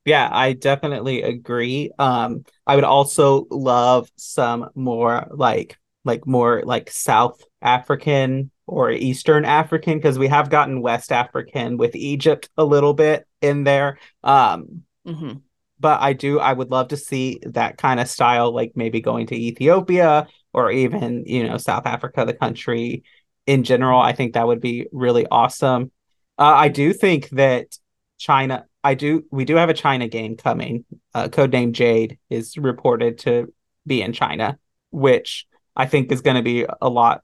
Yeah, 0.05 0.29
I 0.31 0.55
definitely 0.55 1.23
agree. 1.23 1.91
Um, 1.99 2.45
I 2.67 2.75
would 2.75 2.85
also 2.85 3.47
love 3.51 4.11
some 4.17 4.71
more 4.75 5.29
like 5.31 5.79
like 6.05 6.27
more 6.27 6.63
like 6.65 6.91
South 6.91 7.41
African 7.61 8.51
or 8.67 8.91
Eastern 8.91 9.45
African 9.45 9.99
because 9.99 10.19
we 10.19 10.27
have 10.29 10.51
gotten 10.51 10.83
West 10.83 11.13
African 11.13 11.77
with 11.77 11.95
Egypt 11.95 12.49
a 12.57 12.65
little 12.65 12.95
bit 12.95 13.27
in 13.41 13.63
there. 13.63 13.99
Um, 14.25 14.83
mm-hmm. 15.07 15.35
But 15.83 16.01
I 16.01 16.13
do 16.13 16.39
I 16.39 16.53
would 16.53 16.71
love 16.71 16.89
to 16.89 16.97
see 16.97 17.41
that 17.43 17.77
kind 17.77 17.99
of 18.01 18.09
style, 18.09 18.55
like 18.55 18.73
maybe 18.77 19.01
going 19.01 19.27
to 19.27 19.35
Ethiopia 19.35 20.29
or 20.55 20.71
even 20.71 21.25
you 21.27 21.47
know 21.47 21.59
South 21.59 21.87
Africa, 21.87 22.25
the 22.25 22.35
country 22.35 23.03
in 23.47 23.65
general. 23.65 24.01
I 24.01 24.13
think 24.13 24.35
that 24.35 24.47
would 24.47 24.61
be 24.61 24.87
really 24.93 25.27
awesome. 25.27 25.91
Uh, 26.39 26.55
I 26.55 26.69
do 26.69 26.93
think 26.93 27.29
that 27.31 27.77
China. 28.19 28.65
I 28.85 28.95
do. 28.95 29.25
We 29.31 29.45
do 29.45 29.57
have 29.57 29.69
a 29.69 29.75
China 29.75 30.09
game 30.09 30.37
coming. 30.37 30.85
Uh, 31.13 31.29
codename 31.29 31.73
Jade 31.73 32.19
is 32.31 32.57
reported 32.57 33.19
to 33.19 33.53
be 33.87 34.03
in 34.03 34.13
China, 34.13 34.59
which 34.91 35.47
I 35.75 35.87
think 35.87 36.13
is 36.13 36.21
going 36.21 36.37
to 36.37 36.43
be 36.43 36.67
a 36.81 36.89
lot 36.89 37.23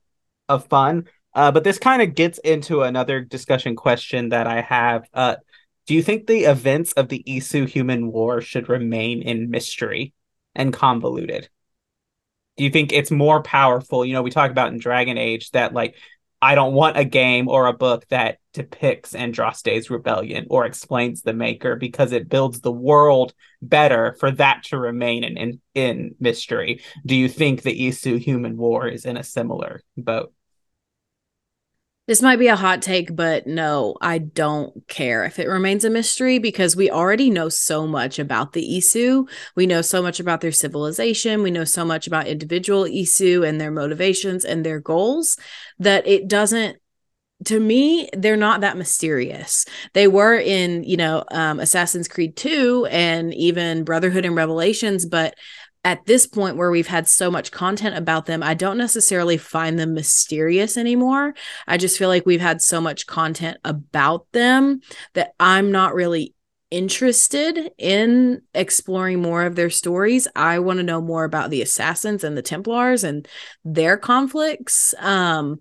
of 0.49 0.67
fun. 0.67 1.09
Uh, 1.35 1.53
but 1.53 1.63
this 1.63 1.79
kind 1.79 2.03
of 2.03 2.17
gets 2.17 2.39
into 2.39 2.83
another 2.83 3.21
discussion 3.21 3.77
question 3.77 4.31
that 4.31 4.49
I 4.49 4.61
have. 4.63 5.05
Uh, 5.15 5.37
do 5.89 5.95
you 5.95 6.03
think 6.03 6.27
the 6.27 6.45
events 6.45 6.93
of 6.93 7.09
the 7.09 7.25
Isu 7.27 7.67
human 7.67 8.13
war 8.13 8.43
should 8.43 8.69
remain 8.69 9.23
in 9.23 9.49
mystery 9.49 10.13
and 10.55 10.71
convoluted? 10.71 11.49
Do 12.59 12.65
you 12.65 12.71
think 12.71 12.93
it's 12.93 13.11
more 13.11 13.43
powerful? 13.43 14.05
You 14.05 14.13
know, 14.13 14.21
we 14.21 14.31
talk 14.31 14.51
about 14.51 14.71
in 14.71 14.79
Dragon 14.79 15.17
Age 15.17 15.51
that 15.53 15.73
like 15.73 15.97
I 16.43 16.55
don't 16.55 16.75
want 16.75 16.99
a 16.99 17.07
game 17.07 17.49
or 17.49 17.67
a 17.67 17.73
book 17.73 18.07
that 18.09 18.37
depicts 18.53 19.15
Andraste's 19.15 19.89
rebellion 19.89 20.47
or 20.51 20.67
explains 20.67 21.23
the 21.23 21.33
maker 21.33 21.75
because 21.75 22.13
it 22.13 22.29
builds 22.29 22.61
the 22.61 22.71
world 22.71 23.33
better 23.63 24.15
for 24.21 24.31
that 24.33 24.65
to 24.65 24.79
remain 24.79 25.25
in, 25.25 25.39
in, 25.39 25.61
in 25.75 26.15
mystery. 26.21 26.83
Do 27.07 27.17
you 27.17 27.31
think 27.31 27.63
the 27.63 27.89
Isu 27.89 28.19
human 28.19 28.59
war 28.59 28.87
is 28.87 29.07
in 29.07 29.17
a 29.17 29.25
similar 29.25 29.81
boat? 29.97 30.35
This 32.09 32.23
might 32.23 32.39
be 32.39 32.49
a 32.49 32.57
hot 32.57 32.81
take, 32.81 33.15
but 33.15 33.47
no, 33.47 33.95
I 34.01 34.17
don't 34.17 34.89
care 34.89 35.27
if 35.27 35.39
it 35.39 35.47
remains 35.47 35.85
a 35.85 35.91
mystery 35.91 36.39
because 36.39 36.75
we 36.75 36.91
already 36.91 37.29
know 37.29 37.51
so 37.51 37.87
much 37.87 38.19
about 38.19 38.55
the 38.55 38.63
Isu. 38.67 39.29
We 39.55 39.67
know 39.67 39.83
so 39.83 40.01
much 40.01 40.19
about 40.19 40.41
their 40.41 40.51
civilization. 40.51 41.43
We 41.43 41.51
know 41.51 41.65
so 41.65 41.85
much 41.85 42.07
about 42.07 42.27
individual 42.27 42.85
Isu 42.85 43.47
and 43.47 43.61
their 43.61 43.71
motivations 43.71 44.47
and 44.47 44.65
their 44.65 44.81
goals 44.81 45.37
that 45.81 46.07
it 46.07 46.29
doesn't 46.29 46.79
to 47.45 47.61
me 47.61 48.09
they're 48.15 48.37
not 48.37 48.63
that 48.63 48.77
mysterious 48.77 49.65
they 49.93 50.09
were 50.09 50.37
in 50.37 50.83
you 50.83 50.97
know 50.97 51.23
um, 51.31 51.61
assassin's 51.61 52.09
creed 52.09 52.37
2 52.37 52.89
and 52.91 53.33
even 53.33 53.85
brotherhood 53.85 54.25
and 54.25 54.35
revelations 54.35 55.07
but 55.07 55.37
at 55.89 56.05
this 56.05 56.27
point 56.27 56.59
where 56.59 56.71
we've 56.71 56.87
had 56.87 57.09
so 57.09 57.31
much 57.31 57.51
content 57.51 57.97
about 57.97 58.27
them, 58.27 58.43
I 58.43 58.53
don't 58.53 58.77
necessarily 58.77 59.39
find 59.39 59.79
them 59.79 59.95
mysterious 59.95 60.77
anymore. 60.77 61.33
I 61.67 61.79
just 61.79 61.97
feel 61.97 62.11
like 62.11 62.27
we've 62.27 62.43
had 62.43 62.61
so 62.61 62.79
much 62.79 63.07
content 63.07 63.57
about 63.65 64.31
them 64.33 64.83
that 65.15 65.31
I'm 65.41 65.73
not 65.73 65.95
really 65.95 66.35
interested 66.71 67.71
in 67.79 68.43
exploring 68.53 69.23
more 69.23 69.45
of 69.45 69.55
their 69.55 69.71
stories. 69.71 70.29
I 70.37 70.59
want 70.59 70.77
to 70.77 70.83
know 70.83 71.01
more 71.01 71.25
about 71.25 71.49
the 71.49 71.63
assassins 71.63 72.23
and 72.23 72.37
the 72.37 72.43
Templars 72.43 73.03
and 73.03 73.27
their 73.65 73.97
conflicts. 73.97 74.95
Um 74.99 75.61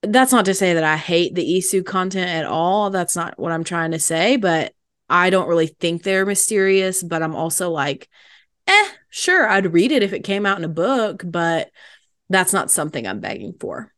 that's 0.00 0.32
not 0.32 0.46
to 0.46 0.54
say 0.54 0.74
that 0.74 0.84
I 0.84 0.96
hate 0.96 1.34
the 1.34 1.44
Isu 1.44 1.84
content 1.84 2.30
at 2.30 2.46
all. 2.46 2.88
That's 2.88 3.16
not 3.16 3.38
what 3.38 3.52
I'm 3.52 3.64
trying 3.64 3.90
to 3.90 3.98
say, 3.98 4.36
but 4.36 4.72
I 5.10 5.28
don't 5.28 5.48
really 5.48 5.66
think 5.66 6.02
they're 6.02 6.24
mysterious, 6.24 7.02
but 7.02 7.22
I'm 7.22 7.36
also 7.36 7.70
like 7.70 8.08
eh, 8.66 8.88
sure, 9.10 9.48
I'd 9.48 9.72
read 9.72 9.92
it 9.92 10.02
if 10.02 10.12
it 10.12 10.24
came 10.24 10.46
out 10.46 10.58
in 10.58 10.64
a 10.64 10.68
book, 10.68 11.22
but 11.24 11.70
that's 12.28 12.52
not 12.52 12.70
something 12.70 13.06
I'm 13.06 13.20
begging 13.20 13.54
for. 13.58 13.92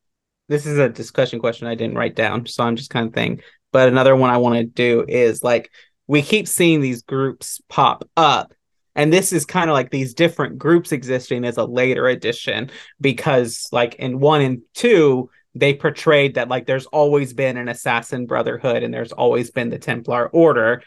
This 0.49 0.67
is 0.67 0.79
a 0.79 0.89
discussion 0.89 1.41
question 1.41 1.67
I 1.67 1.75
didn't 1.75 1.97
write 1.97 2.15
down, 2.15 2.47
so 2.47 2.65
I'm 2.65 2.77
just 2.77 2.91
kind 2.91 3.09
of 3.09 3.15
thing. 3.15 3.41
But 3.73 3.89
another 3.89 4.15
one 4.15 4.31
I 4.31 4.37
want 4.39 4.57
to 4.57 4.65
do 4.65 5.05
is 5.07 5.43
like 5.43 5.71
we 6.07 6.23
keep 6.23 6.47
seeing 6.49 6.81
these 6.81 7.03
groups 7.03 7.61
pop 7.69 8.09
up 8.17 8.53
and 8.97 9.13
this 9.13 9.33
is 9.33 9.45
kind 9.45 9.69
of 9.69 9.75
like 9.75 9.91
these 9.91 10.15
different 10.15 10.59
groups 10.59 10.91
existing 10.91 11.45
as 11.45 11.59
a 11.59 11.65
later 11.65 12.09
edition 12.09 12.71
because 13.01 13.69
like 13.71 13.95
in 13.97 14.19
one 14.19 14.41
and 14.41 14.63
two 14.75 15.31
they 15.55 15.75
portrayed 15.75 16.35
that 16.35 16.49
like 16.49 16.67
there's 16.67 16.87
always 16.87 17.33
been 17.33 17.57
an 17.57 17.69
assassin 17.69 18.27
brotherhood 18.27 18.83
and 18.83 18.93
there's 18.93 19.13
always 19.13 19.51
been 19.51 19.71
the 19.71 19.79
templar 19.79 20.29
order 20.29 20.83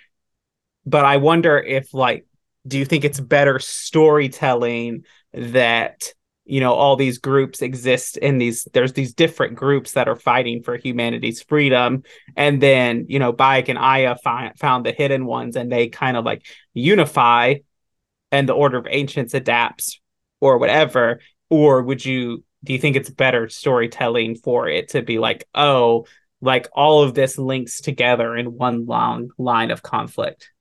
but 0.86 1.06
i 1.06 1.18
wonder 1.18 1.58
if 1.58 1.94
like 1.94 2.26
do 2.68 2.78
you 2.78 2.86
think 2.86 3.04
it's 3.04 3.20
better 3.20 3.60
storytelling 3.60 5.06
that 5.34 6.14
you 6.46 6.60
know 6.60 6.74
all 6.74 6.96
these 6.96 7.20
groups 7.20 7.62
exist 7.62 8.18
in 8.18 8.38
these 8.38 8.68
there's 8.74 8.94
these 8.94 9.14
different 9.14 9.56
groups 9.56 9.94
that 9.94 10.08
are 10.10 10.16
fighting 10.16 10.64
for 10.64 10.78
humanity's 10.78 11.42
freedom 11.44 12.04
and 12.36 12.62
then 12.62 13.06
you 13.08 13.20
know 13.20 13.32
Bayek 13.32 13.70
and 13.70 13.78
Aya 13.78 14.16
fi- 14.16 14.54
found 14.58 14.86
the 14.86 14.92
hidden 14.92 15.26
ones 15.26 15.56
and 15.56 15.72
they 15.72 15.88
kind 15.88 16.18
of 16.18 16.26
like 16.26 16.46
unify 16.74 17.56
and 18.32 18.48
the 18.48 18.54
order 18.54 18.78
of 18.78 18.88
ancients 18.90 19.34
adapts 19.34 20.00
or 20.40 20.58
whatever? 20.58 21.20
Or 21.50 21.82
would 21.82 22.06
you 22.06 22.44
do 22.64 22.74
you 22.74 22.80
think 22.80 22.96
it's 22.96 23.10
better 23.10 23.50
storytelling 23.50 24.36
for 24.36 24.68
it 24.68 24.90
to 24.90 25.02
be 25.02 25.18
like 25.18 25.48
oh 25.56 26.06
like 26.42 26.68
all 26.74 27.04
of 27.04 27.14
this 27.14 27.38
links 27.38 27.82
together 27.82 28.36
in 28.36 28.58
one 28.58 28.86
long 28.86 29.30
line 29.38 29.72
of 29.72 29.82
conflict 29.82 30.52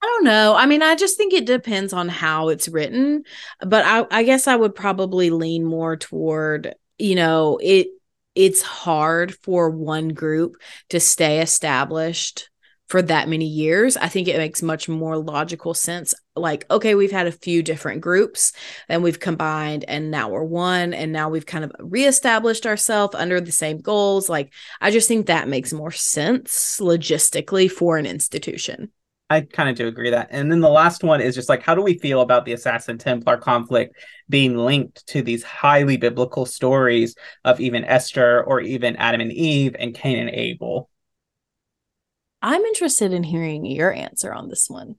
I 0.00 0.06
don't 0.06 0.24
know. 0.24 0.54
I 0.54 0.66
mean, 0.66 0.82
I 0.82 0.94
just 0.94 1.16
think 1.16 1.32
it 1.32 1.44
depends 1.44 1.92
on 1.92 2.08
how 2.08 2.48
it's 2.48 2.68
written, 2.68 3.24
but 3.60 3.84
I, 3.84 4.06
I 4.10 4.22
guess 4.22 4.46
I 4.46 4.54
would 4.54 4.74
probably 4.74 5.30
lean 5.30 5.64
more 5.64 5.96
toward, 5.96 6.74
you 6.98 7.14
know, 7.16 7.58
it 7.62 7.88
it's 8.34 8.62
hard 8.62 9.34
for 9.34 9.70
one 9.70 10.10
group 10.10 10.56
to 10.90 11.00
stay 11.00 11.40
established 11.40 12.48
for 12.88 13.02
that 13.02 13.28
many 13.28 13.46
years. 13.46 13.96
I 13.96 14.06
think 14.08 14.28
it 14.28 14.36
makes 14.36 14.62
much 14.62 14.88
more 14.88 15.16
logical 15.18 15.74
sense. 15.74 16.14
Like, 16.36 16.64
okay, 16.70 16.94
we've 16.94 17.10
had 17.10 17.26
a 17.26 17.32
few 17.32 17.64
different 17.64 18.00
groups 18.00 18.52
and 18.88 19.02
we've 19.02 19.18
combined 19.18 19.84
and 19.88 20.12
now 20.12 20.28
we're 20.30 20.44
one 20.44 20.94
and 20.94 21.12
now 21.12 21.28
we've 21.28 21.44
kind 21.44 21.64
of 21.64 21.72
reestablished 21.80 22.64
ourselves 22.64 23.16
under 23.16 23.40
the 23.40 23.50
same 23.50 23.78
goals. 23.80 24.28
Like, 24.28 24.52
I 24.80 24.92
just 24.92 25.08
think 25.08 25.26
that 25.26 25.48
makes 25.48 25.72
more 25.72 25.90
sense 25.90 26.78
logistically 26.80 27.68
for 27.68 27.98
an 27.98 28.06
institution. 28.06 28.92
I 29.30 29.42
kind 29.42 29.68
of 29.68 29.76
do 29.76 29.86
agree 29.86 30.10
that. 30.10 30.28
And 30.30 30.50
then 30.50 30.60
the 30.60 30.70
last 30.70 31.04
one 31.04 31.20
is 31.20 31.34
just 31.34 31.50
like, 31.50 31.62
how 31.62 31.74
do 31.74 31.82
we 31.82 31.98
feel 31.98 32.22
about 32.22 32.46
the 32.46 32.54
Assassin 32.54 32.96
Templar 32.96 33.36
conflict 33.36 33.94
being 34.28 34.56
linked 34.56 35.06
to 35.08 35.20
these 35.22 35.42
highly 35.42 35.98
biblical 35.98 36.46
stories 36.46 37.14
of 37.44 37.60
even 37.60 37.84
Esther 37.84 38.42
or 38.42 38.60
even 38.60 38.96
Adam 38.96 39.20
and 39.20 39.32
Eve 39.32 39.76
and 39.78 39.94
Cain 39.94 40.18
and 40.18 40.30
Abel? 40.30 40.88
I'm 42.40 42.62
interested 42.62 43.12
in 43.12 43.22
hearing 43.22 43.66
your 43.66 43.92
answer 43.92 44.32
on 44.32 44.48
this 44.48 44.66
one. 44.68 44.94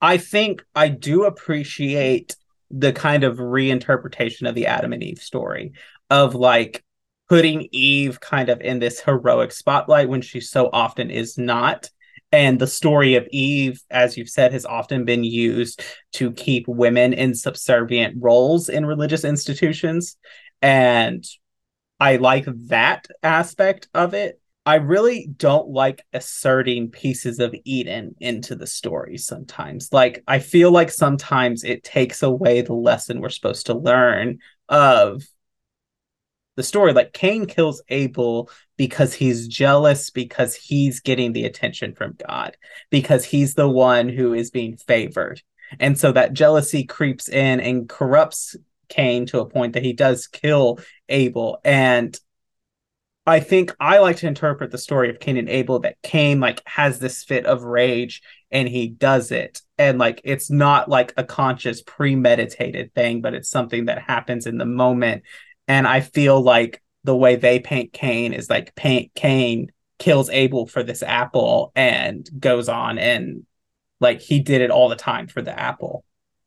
I 0.00 0.18
think 0.18 0.64
I 0.74 0.88
do 0.88 1.24
appreciate 1.24 2.36
the 2.70 2.92
kind 2.92 3.24
of 3.24 3.38
reinterpretation 3.38 4.48
of 4.48 4.54
the 4.54 4.66
Adam 4.66 4.92
and 4.92 5.02
Eve 5.02 5.18
story 5.18 5.72
of 6.10 6.34
like 6.34 6.84
putting 7.28 7.68
Eve 7.72 8.20
kind 8.20 8.48
of 8.48 8.60
in 8.60 8.78
this 8.78 9.00
heroic 9.00 9.50
spotlight 9.50 10.08
when 10.08 10.22
she 10.22 10.40
so 10.40 10.70
often 10.72 11.10
is 11.10 11.36
not 11.36 11.90
and 12.30 12.58
the 12.58 12.66
story 12.66 13.14
of 13.14 13.26
Eve, 13.30 13.82
as 13.90 14.16
you've 14.16 14.28
said, 14.28 14.52
has 14.52 14.66
often 14.66 15.04
been 15.04 15.24
used 15.24 15.82
to 16.14 16.32
keep 16.32 16.68
women 16.68 17.12
in 17.12 17.34
subservient 17.34 18.16
roles 18.20 18.68
in 18.68 18.84
religious 18.84 19.24
institutions. 19.24 20.16
And 20.60 21.24
I 21.98 22.16
like 22.16 22.44
that 22.68 23.06
aspect 23.22 23.88
of 23.94 24.14
it. 24.14 24.40
I 24.66 24.74
really 24.74 25.30
don't 25.34 25.70
like 25.70 26.04
asserting 26.12 26.90
pieces 26.90 27.38
of 27.38 27.54
Eden 27.64 28.14
into 28.20 28.54
the 28.54 28.66
story 28.66 29.16
sometimes. 29.16 29.90
Like, 29.90 30.22
I 30.28 30.40
feel 30.40 30.70
like 30.70 30.90
sometimes 30.90 31.64
it 31.64 31.82
takes 31.82 32.22
away 32.22 32.60
the 32.60 32.74
lesson 32.74 33.20
we're 33.20 33.30
supposed 33.30 33.66
to 33.66 33.74
learn 33.74 34.40
of 34.68 35.22
the 36.58 36.64
story. 36.64 36.92
Like, 36.92 37.12
Cain 37.12 37.46
kills 37.46 37.80
Abel 37.88 38.50
because 38.76 39.14
he's 39.14 39.46
jealous 39.46 40.10
because 40.10 40.56
he's 40.56 40.98
getting 40.98 41.32
the 41.32 41.44
attention 41.44 41.94
from 41.94 42.16
God, 42.28 42.56
because 42.90 43.24
he's 43.24 43.54
the 43.54 43.68
one 43.68 44.08
who 44.08 44.34
is 44.34 44.50
being 44.50 44.76
favored. 44.76 45.40
And 45.78 45.96
so 45.96 46.10
that 46.12 46.32
jealousy 46.32 46.82
creeps 46.82 47.28
in 47.28 47.60
and 47.60 47.88
corrupts 47.88 48.56
Cain 48.88 49.26
to 49.26 49.38
a 49.38 49.46
point 49.46 49.74
that 49.74 49.84
he 49.84 49.92
does 49.92 50.26
kill 50.26 50.80
Abel. 51.08 51.60
And 51.64 52.18
I 53.24 53.38
think 53.38 53.76
I 53.78 53.98
like 53.98 54.16
to 54.16 54.26
interpret 54.26 54.72
the 54.72 54.78
story 54.78 55.10
of 55.10 55.20
Cain 55.20 55.36
and 55.36 55.48
Abel 55.48 55.78
that 55.80 56.02
Cain 56.02 56.40
like 56.40 56.60
has 56.66 56.98
this 56.98 57.22
fit 57.22 57.46
of 57.46 57.62
rage 57.62 58.20
and 58.50 58.68
he 58.68 58.88
does 58.88 59.30
it. 59.30 59.60
And 59.76 59.98
like 59.98 60.22
it's 60.24 60.50
not 60.50 60.88
like 60.88 61.12
a 61.16 61.24
conscious 61.24 61.82
premeditated 61.82 62.94
thing, 62.94 63.20
but 63.20 63.34
it's 63.34 63.50
something 63.50 63.84
that 63.84 64.02
happens 64.02 64.46
in 64.46 64.56
the 64.56 64.64
moment. 64.64 65.22
And 65.68 65.86
I 65.86 66.00
feel 66.00 66.40
like 66.40 66.82
the 67.04 67.16
way 67.16 67.36
they 67.36 67.60
paint 67.60 67.92
Cain 67.92 68.32
is 68.32 68.50
like 68.50 68.74
paint 68.74 69.14
Cain 69.14 69.70
kills 69.98 70.30
Abel 70.30 70.66
for 70.66 70.82
this 70.82 71.02
apple 71.02 71.72
and 71.76 72.28
goes 72.38 72.68
on 72.68 72.98
and 72.98 73.44
like 74.00 74.20
he 74.20 74.40
did 74.40 74.60
it 74.60 74.70
all 74.70 74.88
the 74.88 74.96
time 74.96 75.26
for 75.26 75.42
the 75.42 75.58
apple. 75.58 76.04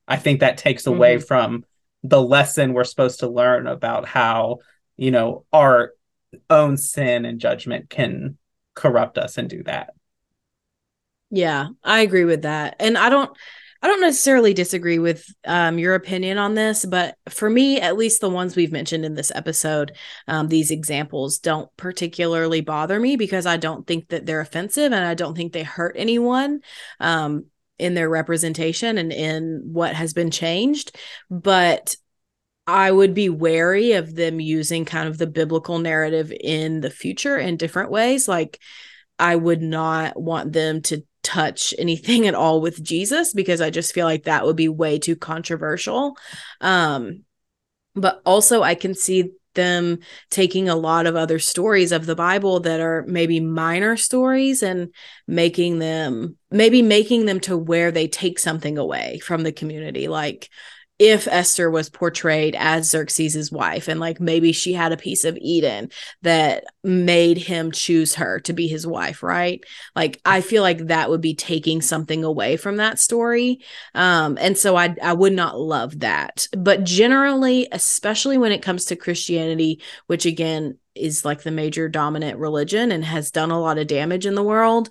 I 0.08 0.18
think 0.18 0.40
that 0.40 0.58
takes 0.58 0.84
mm-hmm. 0.84 0.96
away 0.96 1.18
from 1.20 1.66
the 2.04 2.22
lesson 2.22 2.74
we're 2.74 2.84
supposed 2.84 3.20
to 3.20 3.30
learn 3.30 3.68
about 3.68 4.08
how, 4.08 4.60
you 4.98 5.12
know, 5.12 5.46
our 5.54 5.94
own 6.50 6.78
sin 6.78 7.26
and 7.26 7.40
judgment 7.40 7.90
can 7.90 8.38
corrupt 8.74 9.18
us 9.18 9.38
and 9.38 9.50
do 9.50 9.64
that. 9.64 9.94
Yeah, 11.30 11.68
I 11.84 12.02
agree 12.02 12.26
with 12.26 12.42
that. 12.44 12.76
And 12.80 12.98
I 12.98 13.10
don't 13.10 13.36
I 13.82 13.88
don't 13.88 14.02
necessarily 14.02 14.54
disagree 14.54 15.00
with 15.00 15.26
um, 15.44 15.80
your 15.80 15.96
opinion 15.96 16.38
on 16.38 16.54
this, 16.54 16.86
but 16.86 17.16
for 17.30 17.50
me, 17.50 17.82
at 17.82 17.98
least 17.98 18.22
the 18.22 18.30
ones 18.30 18.56
we've 18.56 18.72
mentioned 18.72 19.06
in 19.06 19.16
this 19.16 19.32
episode, 19.34 19.94
um, 20.28 20.50
these 20.50 20.70
examples 20.70 21.40
don't 21.40 21.70
particularly 21.78 22.62
bother 22.62 23.00
me 23.00 23.16
because 23.16 23.48
I 23.48 23.58
don't 23.58 23.88
think 23.88 24.10
that 24.10 24.28
they're 24.28 24.40
offensive 24.40 24.92
and 24.92 25.04
I 25.04 25.16
don't 25.16 25.36
think 25.36 25.52
they 25.52 25.64
hurt 25.64 25.96
anyone 25.98 26.62
um, 27.00 27.46
in 27.80 27.96
their 27.96 28.08
representation 28.08 29.00
and 29.00 29.12
in 29.12 29.62
what 29.66 29.96
has 29.96 30.14
been 30.14 30.30
changed. 30.30 30.96
But 31.32 31.96
I 32.68 32.92
would 32.92 33.16
be 33.16 33.30
wary 33.30 33.94
of 33.94 34.14
them 34.16 34.40
using 34.40 34.86
kind 34.86 35.10
of 35.10 35.18
the 35.18 35.26
biblical 35.26 35.80
narrative 35.80 36.32
in 36.32 36.82
the 36.82 36.92
future 36.92 37.38
in 37.38 37.58
different 37.58 37.90
ways. 37.90 38.28
Like, 38.28 38.60
I 39.18 39.36
would 39.36 39.62
not 39.62 40.20
want 40.20 40.54
them 40.54 40.82
to 40.84 41.04
touch 41.24 41.74
anything 41.78 42.28
at 42.28 42.36
all 42.36 42.62
with 42.62 42.82
Jesus 42.84 43.34
because 43.34 43.62
I 43.62 43.70
just 43.70 43.94
feel 43.94 44.06
like 44.06 44.24
that 44.24 44.46
would 44.46 44.56
be 44.56 44.70
way 44.70 45.00
too 45.00 45.16
controversial. 45.16 46.18
Um, 46.60 47.24
but 47.96 48.22
also, 48.26 48.64
I 48.64 48.76
can 48.76 48.96
see 48.96 49.32
them 49.54 50.00
taking 50.30 50.70
a 50.70 50.76
lot 50.76 51.06
of 51.06 51.16
other 51.16 51.40
stories 51.40 51.92
of 51.92 52.06
the 52.06 52.16
Bible 52.16 52.62
that 52.62 52.80
are 52.80 53.04
maybe 53.08 53.40
minor 53.40 53.98
stories 53.98 54.64
and 54.64 54.94
making 55.28 55.80
them 55.80 56.38
maybe 56.50 56.82
making 56.82 57.26
them 57.26 57.40
to 57.42 57.58
where 57.58 57.92
they 57.92 58.08
take 58.08 58.40
something 58.40 58.78
away 58.78 59.20
from 59.20 59.44
the 59.44 59.52
community 59.52 60.08
like 60.08 60.50
if 61.02 61.28
Esther 61.28 61.68
was 61.72 61.90
portrayed 61.90 62.56
as 62.56 62.92
Xerxes' 62.92 63.52
wife 63.52 63.88
and 63.88 64.00
like 64.00 64.22
maybe 64.22 64.52
she 64.52 64.72
had 64.72 64.92
a 64.92 64.98
piece 64.98 65.24
of 65.24 65.36
Eden 65.42 65.90
that 66.22 66.66
made 66.84 67.40
him 67.40 67.72
choose 67.72 68.14
her 68.14 68.40
to 68.42 68.54
be 68.54 68.68
his 68.68 68.86
wife, 68.86 69.24
right? 69.24 69.64
Like 69.96 70.22
I 70.26 70.42
feel 70.42 70.62
like 70.62 70.78
that 70.88 71.10
would 71.10 71.20
be 71.20 71.34
taking 71.34 71.82
something 71.82 72.24
away 72.24 72.56
from 72.56 72.78
that 72.78 73.00
story. 73.00 73.62
Um 73.96 74.38
and 74.40 74.56
so 74.56 74.76
I 74.76 74.96
I 75.02 75.14
would 75.14 75.34
not 75.34 75.60
love 75.60 76.02
that. 76.02 76.46
But 76.56 76.84
generally, 76.84 77.68
especially 77.72 78.38
when 78.38 78.52
it 78.52 78.62
comes 78.62 78.86
to 78.86 78.96
Christianity, 78.96 79.82
which 80.06 80.28
again 80.28 80.78
is 80.94 81.26
like 81.26 81.42
the 81.42 81.50
major 81.50 81.90
dominant 81.90 82.38
religion 82.38 82.92
and 82.92 83.04
has 83.04 83.32
done 83.32 83.50
a 83.50 83.60
lot 83.60 83.80
of 83.80 83.88
damage 83.88 84.28
in 84.28 84.36
the 84.36 84.44
world, 84.44 84.90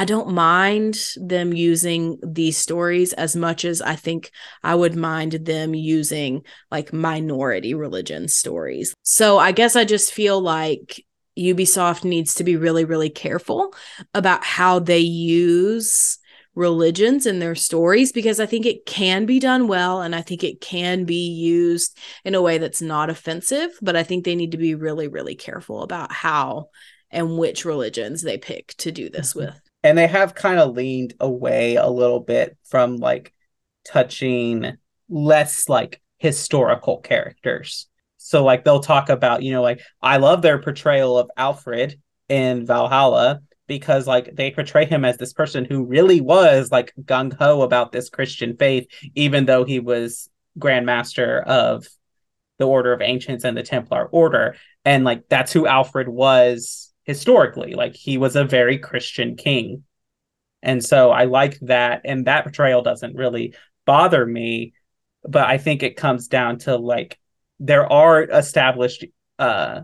I 0.00 0.06
don't 0.06 0.30
mind 0.30 0.96
them 1.16 1.52
using 1.52 2.18
these 2.22 2.56
stories 2.56 3.12
as 3.12 3.36
much 3.36 3.66
as 3.66 3.82
I 3.82 3.96
think 3.96 4.30
I 4.62 4.74
would 4.74 4.96
mind 4.96 5.32
them 5.32 5.74
using 5.74 6.42
like 6.70 6.90
minority 6.90 7.74
religion 7.74 8.26
stories. 8.26 8.94
So 9.02 9.36
I 9.36 9.52
guess 9.52 9.76
I 9.76 9.84
just 9.84 10.14
feel 10.14 10.40
like 10.40 11.04
Ubisoft 11.38 12.04
needs 12.04 12.36
to 12.36 12.44
be 12.44 12.56
really, 12.56 12.86
really 12.86 13.10
careful 13.10 13.74
about 14.14 14.42
how 14.42 14.78
they 14.78 15.00
use 15.00 16.18
religions 16.54 17.26
in 17.26 17.38
their 17.38 17.54
stories 17.54 18.10
because 18.10 18.40
I 18.40 18.46
think 18.46 18.64
it 18.64 18.86
can 18.86 19.26
be 19.26 19.38
done 19.38 19.68
well 19.68 20.00
and 20.00 20.14
I 20.14 20.22
think 20.22 20.42
it 20.42 20.62
can 20.62 21.04
be 21.04 21.28
used 21.28 21.98
in 22.24 22.34
a 22.34 22.40
way 22.40 22.56
that's 22.56 22.80
not 22.80 23.10
offensive, 23.10 23.72
but 23.82 23.96
I 23.96 24.04
think 24.04 24.24
they 24.24 24.34
need 24.34 24.52
to 24.52 24.56
be 24.56 24.74
really, 24.74 25.08
really 25.08 25.34
careful 25.34 25.82
about 25.82 26.10
how 26.10 26.70
and 27.10 27.36
which 27.36 27.66
religions 27.66 28.22
they 28.22 28.38
pick 28.38 28.68
to 28.78 28.90
do 28.90 29.10
this 29.10 29.34
mm-hmm. 29.34 29.40
with 29.40 29.60
and 29.82 29.96
they 29.96 30.06
have 30.06 30.34
kind 30.34 30.58
of 30.58 30.74
leaned 30.74 31.14
away 31.20 31.76
a 31.76 31.88
little 31.88 32.20
bit 32.20 32.56
from 32.64 32.96
like 32.96 33.32
touching 33.84 34.76
less 35.08 35.68
like 35.68 36.00
historical 36.18 36.98
characters. 36.98 37.88
So 38.18 38.44
like 38.44 38.64
they'll 38.64 38.80
talk 38.80 39.08
about 39.08 39.42
you 39.42 39.52
know 39.52 39.62
like 39.62 39.80
i 40.02 40.18
love 40.18 40.42
their 40.42 40.60
portrayal 40.60 41.18
of 41.18 41.30
alfred 41.36 41.98
in 42.28 42.66
valhalla 42.66 43.40
because 43.66 44.06
like 44.06 44.36
they 44.36 44.50
portray 44.50 44.84
him 44.84 45.04
as 45.04 45.16
this 45.16 45.32
person 45.32 45.64
who 45.64 45.84
really 45.84 46.20
was 46.20 46.70
like 46.70 46.92
gung-ho 47.02 47.62
about 47.62 47.90
this 47.90 48.08
christian 48.08 48.56
faith 48.56 48.86
even 49.14 49.46
though 49.46 49.64
he 49.64 49.80
was 49.80 50.28
grandmaster 50.58 51.42
of 51.44 51.88
the 52.60 52.66
order 52.66 52.92
of 52.92 53.00
ancients 53.00 53.42
and 53.42 53.56
the 53.56 53.62
templar 53.64 54.06
order. 54.06 54.54
And 54.84 55.02
like 55.02 55.28
that's 55.28 55.52
who 55.52 55.66
alfred 55.66 56.08
was 56.08 56.89
historically. 57.04 57.74
Like 57.74 57.94
he 57.94 58.18
was 58.18 58.36
a 58.36 58.44
very 58.44 58.78
Christian 58.78 59.36
king. 59.36 59.84
And 60.62 60.84
so 60.84 61.10
I 61.10 61.24
like 61.24 61.58
that. 61.60 62.02
And 62.04 62.26
that 62.26 62.44
portrayal 62.44 62.82
doesn't 62.82 63.16
really 63.16 63.54
bother 63.86 64.24
me. 64.26 64.74
But 65.22 65.46
I 65.48 65.58
think 65.58 65.82
it 65.82 65.96
comes 65.96 66.28
down 66.28 66.58
to 66.60 66.76
like 66.76 67.18
there 67.58 67.90
are 67.90 68.22
established 68.22 69.04
uh 69.38 69.82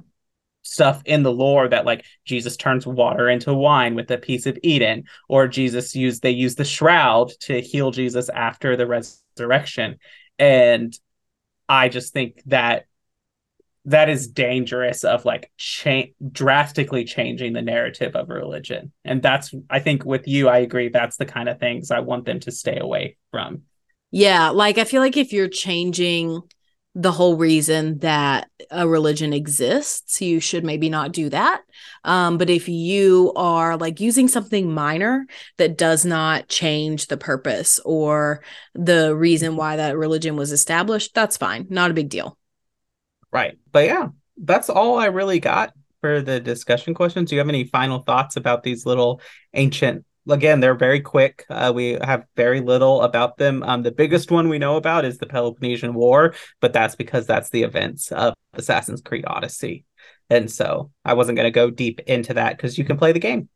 stuff 0.67 1.01
in 1.05 1.23
the 1.23 1.33
lore 1.33 1.69
that 1.69 1.87
like 1.87 2.05
Jesus 2.25 2.57
turns 2.57 2.87
water 2.87 3.29
into 3.29 3.55
wine 3.55 3.95
with 3.95 4.11
a 4.11 4.19
piece 4.19 4.47
of 4.47 4.59
Eden, 4.63 5.05
or 5.29 5.47
Jesus 5.47 5.95
used 5.95 6.23
they 6.23 6.31
use 6.31 6.57
the 6.57 6.65
shroud 6.65 7.31
to 7.43 7.61
heal 7.61 7.91
Jesus 7.93 8.29
after 8.29 8.77
the 8.77 8.87
resurrection. 8.87 9.99
And 10.39 10.99
I 11.69 11.89
just 11.89 12.13
think 12.13 12.43
that 12.47 12.87
that 13.87 14.09
is 14.09 14.27
dangerous 14.27 15.05
of 15.05 15.25
like 15.25 15.51
cha- 15.57 16.11
drastically 16.33 17.05
changing 17.05 17.53
the 17.53 17.63
narrative 17.63 18.15
of 18.17 18.29
religion. 18.29 18.93
And 19.05 19.23
that's 19.23 19.55
i 19.71 19.79
think 19.81 20.05
with 20.05 20.29
you 20.29 20.49
i 20.49 20.59
agree 20.59 20.89
that's 20.89 21.17
the 21.17 21.25
kind 21.25 21.49
of 21.49 21.59
things 21.59 21.91
i 21.91 22.01
want 22.01 22.25
them 22.25 22.41
to 22.41 22.51
stay 22.51 22.79
away 22.79 23.17
from. 23.31 23.63
Yeah 24.11 24.51
like 24.51 24.79
i 24.79 24.85
feel 24.85 25.01
like 25.01 25.17
if 25.17 25.33
you're 25.33 25.49
changing 25.49 26.43
the 26.99 27.13
whole 27.13 27.37
reason 27.37 27.99
that 27.99 28.49
a 28.71 28.89
religion 28.89 29.33
exists 29.33 30.21
you 30.21 30.41
should 30.41 30.65
maybe 30.65 30.89
not 30.89 31.13
do 31.13 31.29
that. 31.29 31.61
Um, 32.05 32.39
but 32.39 32.49
if 32.49 32.71
you 32.71 33.35
are 33.37 33.77
like 33.77 34.01
using 34.01 34.29
something 34.29 34.73
minor 34.73 35.27
that 35.59 35.77
does 35.77 36.07
not 36.07 36.49
change 36.49 37.07
the 37.07 37.19
purpose 37.19 37.79
or 37.85 38.43
the 38.75 39.15
reason 39.15 39.57
why 39.57 39.77
that 39.77 39.99
religion 39.99 40.37
was 40.37 40.53
established 40.53 41.15
that's 41.15 41.37
fine 41.37 41.67
not 41.69 41.91
a 41.91 41.95
big 41.95 42.09
deal 42.09 42.39
Right. 43.33 43.59
But 43.73 43.87
yeah, 43.87 44.09
that's 44.37 44.71
all 44.71 44.99
I 44.99 45.07
really 45.07 45.41
got 45.41 45.73
for 46.01 46.21
the 46.21 46.41
discussion 46.41 46.95
questions. 46.95 47.31
Do 47.31 47.37
you 47.37 47.41
have 47.41 47.49
any 47.49 47.65
final 47.65 48.01
thoughts 48.01 48.37
about 48.37 48.63
these 48.63 48.87
little 48.87 49.21
ancient? 49.55 50.05
Again, 50.29 50.61
they're 50.61 50.75
very 50.75 51.01
quick. 51.01 51.45
Uh, 51.49 51.73
we 51.75 51.99
have 52.03 52.25
very 52.37 52.61
little 52.61 53.03
about 53.03 53.39
them. 53.39 53.63
Um, 53.63 53.83
the 53.83 53.93
biggest 53.93 54.31
one 54.31 54.49
we 54.49 54.59
know 54.59 54.77
about 54.77 55.05
is 55.05 55.19
the 55.19 55.27
Peloponnesian 55.27 55.95
War, 55.95 56.35
but 56.61 56.73
that's 56.73 56.97
because 56.97 57.27
that's 57.27 57.51
the 57.51 57.63
events 57.63 58.11
of 58.11 58.35
Assassin's 58.55 59.01
Creed 59.01 59.25
Odyssey. 59.27 59.85
And 60.29 60.51
so 60.51 60.91
I 61.05 61.15
wasn't 61.15 61.37
going 61.37 61.47
to 61.47 61.53
go 61.53 61.71
deep 61.71 62.01
into 62.07 62.35
that 62.35 62.57
because 62.57 62.77
you 62.77 62.85
can 62.85 62.97
play 62.97 63.13
the 63.13 63.21
game. 63.21 63.49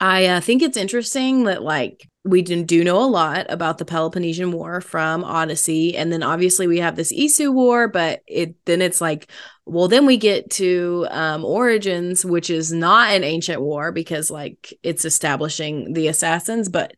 I 0.00 0.26
uh, 0.26 0.40
think 0.40 0.62
it's 0.62 0.76
interesting 0.76 1.44
that 1.44 1.62
like 1.62 2.08
we 2.22 2.42
do 2.42 2.84
know 2.84 3.02
a 3.02 3.08
lot 3.08 3.46
about 3.48 3.78
the 3.78 3.86
Peloponnesian 3.86 4.52
War 4.52 4.82
from 4.82 5.24
Odyssey, 5.24 5.96
and 5.96 6.12
then 6.12 6.22
obviously 6.22 6.66
we 6.66 6.78
have 6.78 6.94
this 6.94 7.12
Isu 7.12 7.52
War, 7.54 7.88
but 7.88 8.20
it 8.26 8.54
then 8.66 8.82
it's 8.82 9.00
like, 9.00 9.30
well, 9.64 9.88
then 9.88 10.04
we 10.04 10.18
get 10.18 10.50
to 10.50 11.06
um, 11.10 11.46
Origins, 11.46 12.22
which 12.22 12.50
is 12.50 12.72
not 12.72 13.10
an 13.12 13.24
ancient 13.24 13.62
war 13.62 13.90
because 13.90 14.30
like 14.30 14.74
it's 14.82 15.06
establishing 15.06 15.94
the 15.94 16.08
assassins, 16.08 16.68
but 16.68 16.92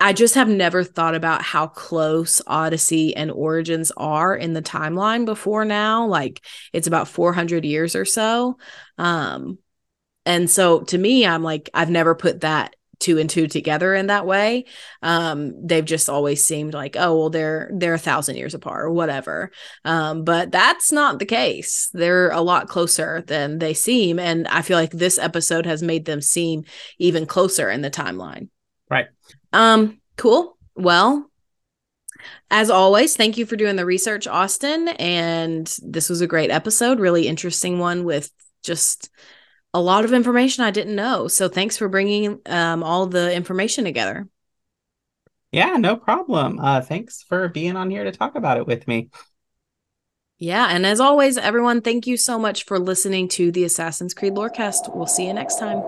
I 0.00 0.12
just 0.12 0.34
have 0.34 0.48
never 0.48 0.82
thought 0.82 1.14
about 1.14 1.42
how 1.42 1.68
close 1.68 2.42
Odyssey 2.46 3.14
and 3.14 3.30
Origins 3.30 3.92
are 3.96 4.34
in 4.34 4.54
the 4.54 4.62
timeline 4.62 5.24
before 5.24 5.64
now. 5.64 6.06
Like 6.06 6.44
it's 6.72 6.88
about 6.88 7.06
400 7.06 7.64
years 7.64 7.94
or 7.94 8.04
so. 8.04 8.58
Um, 8.98 9.58
and 10.26 10.50
so 10.50 10.80
to 10.80 10.98
me, 10.98 11.24
I'm 11.24 11.44
like, 11.44 11.70
I've 11.72 11.90
never 11.90 12.16
put 12.16 12.40
that 12.40 12.74
two 13.04 13.18
and 13.18 13.28
two 13.28 13.46
together 13.46 13.94
in 13.94 14.06
that 14.06 14.24
way. 14.24 14.64
Um, 15.02 15.66
they've 15.66 15.84
just 15.84 16.08
always 16.08 16.42
seemed 16.42 16.72
like, 16.72 16.96
oh, 16.98 17.18
well, 17.18 17.30
they're 17.30 17.70
they're 17.74 17.94
a 17.94 17.98
thousand 17.98 18.36
years 18.36 18.54
apart 18.54 18.86
or 18.86 18.90
whatever. 18.90 19.50
Um, 19.84 20.24
but 20.24 20.50
that's 20.50 20.90
not 20.90 21.18
the 21.18 21.26
case. 21.26 21.90
They're 21.92 22.30
a 22.30 22.40
lot 22.40 22.68
closer 22.68 23.22
than 23.26 23.58
they 23.58 23.74
seem. 23.74 24.18
And 24.18 24.48
I 24.48 24.62
feel 24.62 24.78
like 24.78 24.92
this 24.92 25.18
episode 25.18 25.66
has 25.66 25.82
made 25.82 26.06
them 26.06 26.22
seem 26.22 26.64
even 26.98 27.26
closer 27.26 27.68
in 27.70 27.82
the 27.82 27.90
timeline. 27.90 28.48
Right. 28.90 29.06
Um, 29.52 30.00
cool. 30.16 30.56
Well, 30.74 31.30
as 32.50 32.70
always, 32.70 33.16
thank 33.16 33.36
you 33.36 33.44
for 33.44 33.56
doing 33.56 33.76
the 33.76 33.84
research, 33.84 34.26
Austin. 34.26 34.88
And 34.88 35.66
this 35.82 36.08
was 36.08 36.22
a 36.22 36.26
great 36.26 36.50
episode, 36.50 37.00
really 37.00 37.28
interesting 37.28 37.78
one 37.78 38.04
with 38.04 38.30
just 38.62 39.10
a 39.74 39.80
lot 39.80 40.04
of 40.04 40.12
information 40.12 40.64
I 40.64 40.70
didn't 40.70 40.94
know. 40.94 41.28
So 41.28 41.48
thanks 41.48 41.76
for 41.76 41.88
bringing 41.88 42.40
um, 42.46 42.82
all 42.82 43.06
the 43.06 43.34
information 43.34 43.84
together. 43.84 44.28
Yeah, 45.52 45.76
no 45.76 45.96
problem. 45.96 46.58
Uh, 46.58 46.80
thanks 46.80 47.22
for 47.22 47.48
being 47.48 47.76
on 47.76 47.90
here 47.90 48.04
to 48.04 48.12
talk 48.12 48.36
about 48.36 48.56
it 48.56 48.66
with 48.66 48.88
me. 48.88 49.10
Yeah, 50.38 50.66
and 50.68 50.84
as 50.84 51.00
always, 51.00 51.36
everyone, 51.36 51.80
thank 51.80 52.06
you 52.06 52.16
so 52.16 52.38
much 52.38 52.64
for 52.64 52.78
listening 52.78 53.28
to 53.28 53.52
the 53.52 53.64
Assassin's 53.64 54.14
Creed 54.14 54.34
Lorecast. 54.34 54.94
We'll 54.94 55.06
see 55.06 55.26
you 55.26 55.32
next 55.32 55.58
time. 55.58 55.82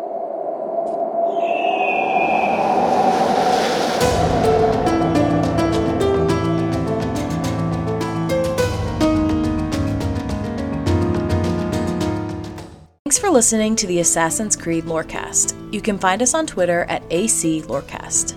Thanks 13.17 13.27
for 13.27 13.33
listening 13.33 13.77
to 13.77 13.87
the 13.87 14.01
Assassin's 14.01 14.55
Creed 14.55 14.85
Lorecast. 14.85 15.73
You 15.73 15.81
can 15.81 15.97
find 15.97 16.21
us 16.21 16.35
on 16.35 16.47
Twitter 16.47 16.83
at 16.83 17.03
AC 17.09 17.63
Lorecast. 17.63 18.37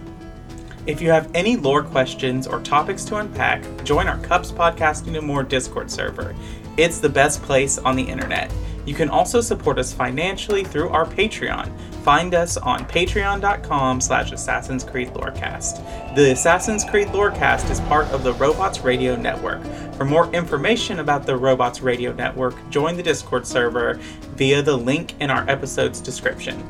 If 0.86 1.02
you 1.02 1.10
have 1.10 1.30
any 1.36 1.58
lore 1.58 1.84
questions 1.84 2.48
or 2.48 2.62
topics 2.62 3.04
to 3.06 3.18
unpack, 3.18 3.62
join 3.84 4.08
our 4.08 4.18
Cups 4.20 4.54
Podcasting 4.54 5.18
and 5.18 5.28
More 5.28 5.44
Discord 5.44 5.92
server. 5.92 6.34
It's 6.78 7.00
the 7.00 7.10
best 7.10 7.44
place 7.44 7.78
on 7.78 7.98
the 7.98 8.04
internet. 8.04 8.54
You 8.86 8.94
can 8.94 9.10
also 9.10 9.42
support 9.42 9.80
us 9.80 9.92
financially 9.92 10.64
through 10.64 10.88
our 10.88 11.06
Patreon. 11.06 11.70
Find 12.04 12.34
us 12.34 12.58
on 12.58 12.86
patreon.com 12.86 14.02
slash 14.02 14.32
Assassin's 14.32 14.84
Creed 14.84 15.10
Lorecast. 15.10 16.16
The 16.16 16.32
Assassin's 16.32 16.86
Creed 16.86 17.08
Lorecast 17.10 17.70
is 17.70 17.82
part 17.82 18.08
of 18.08 18.24
the 18.24 18.34
Robots 18.34 18.80
Radio 18.82 19.16
Network. 19.16 19.64
For 19.96 20.06
more 20.06 20.34
information 20.34 21.00
about 21.00 21.26
the 21.26 21.36
Robots 21.36 21.82
Radio 21.82 22.14
Network, 22.14 22.56
join 22.70 22.96
the 22.96 23.04
Discord 23.04 23.46
server 23.46 24.00
via 24.36 24.62
the 24.62 24.78
link 24.78 25.14
in 25.20 25.30
our 25.30 25.48
episode's 25.50 26.00
description. 26.00 26.64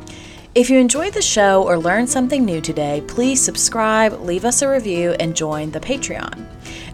If 0.56 0.70
you 0.70 0.80
enjoyed 0.80 1.14
the 1.14 1.22
show 1.22 1.62
or 1.64 1.78
learned 1.78 2.10
something 2.10 2.44
new 2.44 2.60
today, 2.60 3.04
please 3.08 3.40
subscribe, 3.40 4.14
leave 4.22 4.46
us 4.46 4.64
a 4.64 4.68
review, 4.68 5.12
and 5.20 5.36
join 5.36 5.70
the 5.70 5.80
Patreon. 5.80 6.44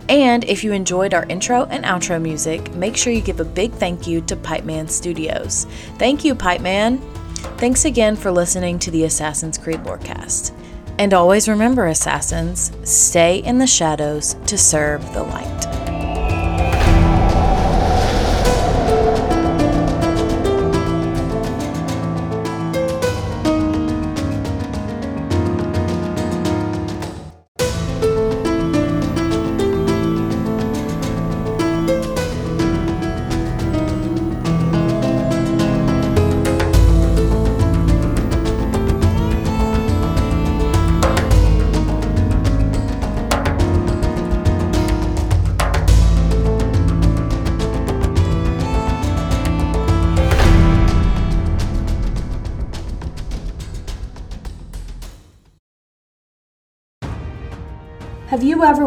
And 0.10 0.44
if 0.44 0.62
you 0.62 0.74
enjoyed 0.74 1.14
our 1.14 1.26
intro 1.28 1.64
and 1.66 1.86
outro 1.86 2.22
music, 2.22 2.76
make 2.76 2.98
sure 2.98 3.14
you 3.14 3.22
give 3.22 3.40
a 3.40 3.46
big 3.46 3.72
thank 3.72 4.06
you 4.06 4.20
to 4.22 4.36
Pipeman 4.36 4.90
Studios. 4.90 5.66
Thank 5.98 6.26
you, 6.26 6.36
Pipeman! 6.36 7.15
Thanks 7.58 7.86
again 7.86 8.16
for 8.16 8.32
listening 8.32 8.80
to 8.80 8.92
the 8.92 9.06
Assassin's 9.06 9.58
Creed 9.58 9.80
Lorecast. 9.80 10.52
And 10.98 11.14
always 11.14 11.48
remember, 11.50 11.88
Assassins, 11.88 12.72
stay 12.84 13.38
in 13.38 13.58
the 13.58 13.68
shadows 13.68 14.36
to 14.48 14.58
serve 14.58 15.02
the 15.14 15.24
light. 15.24 15.85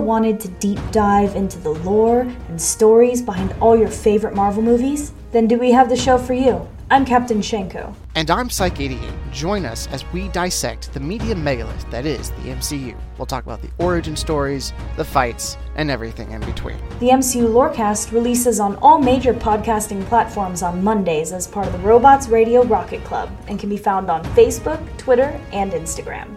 Wanted 0.09 0.41
to 0.41 0.49
deep 0.49 0.81
dive 0.91 1.37
into 1.37 1.59
the 1.59 1.69
lore 1.69 2.23
and 2.49 2.59
stories 2.59 3.21
behind 3.21 3.55
all 3.61 3.77
your 3.77 3.91
favorite 3.91 4.35
Marvel 4.35 4.63
movies? 4.63 5.13
Then 5.33 5.47
do 5.47 5.59
we 5.59 5.71
have 5.73 5.91
the 5.91 5.97
show 5.97 6.17
for 6.17 6.33
you? 6.33 6.67
I'm 6.91 7.05
Captain 7.05 7.43
Shenko. 7.43 7.95
And 8.15 8.31
I'm 8.31 8.49
Psych88. 8.49 9.13
Join 9.33 9.67
us 9.67 9.87
as 9.89 10.11
we 10.11 10.29
dissect 10.29 10.95
the 10.95 11.01
media 11.01 11.35
megalith 11.35 11.89
that 11.91 12.07
is 12.07 12.31
the 12.31 12.55
MCU. 12.57 12.97
We'll 13.19 13.27
talk 13.27 13.45
about 13.45 13.61
the 13.61 13.69
origin 13.77 14.17
stories, 14.17 14.73
the 14.97 15.05
fights, 15.05 15.59
and 15.77 15.91
everything 15.91 16.31
in 16.31 16.41
between. 16.41 16.79
The 17.01 17.11
MCU 17.11 17.47
Lorecast 17.47 18.11
releases 18.11 18.61
on 18.61 18.77
all 18.77 18.99
major 18.99 19.35
podcasting 19.35 20.03
platforms 20.07 20.63
on 20.63 20.83
Mondays 20.83 21.33
as 21.33 21.47
part 21.47 21.67
of 21.67 21.75
the 21.75 21.81
Robots 21.81 22.29
Radio 22.29 22.65
Rocket 22.65 23.05
Club 23.05 23.31
and 23.47 23.61
can 23.61 23.69
be 23.69 23.77
found 23.77 24.09
on 24.09 24.25
Facebook, 24.35 24.81
Twitter, 24.97 25.39
and 25.53 25.73
Instagram. 25.73 26.35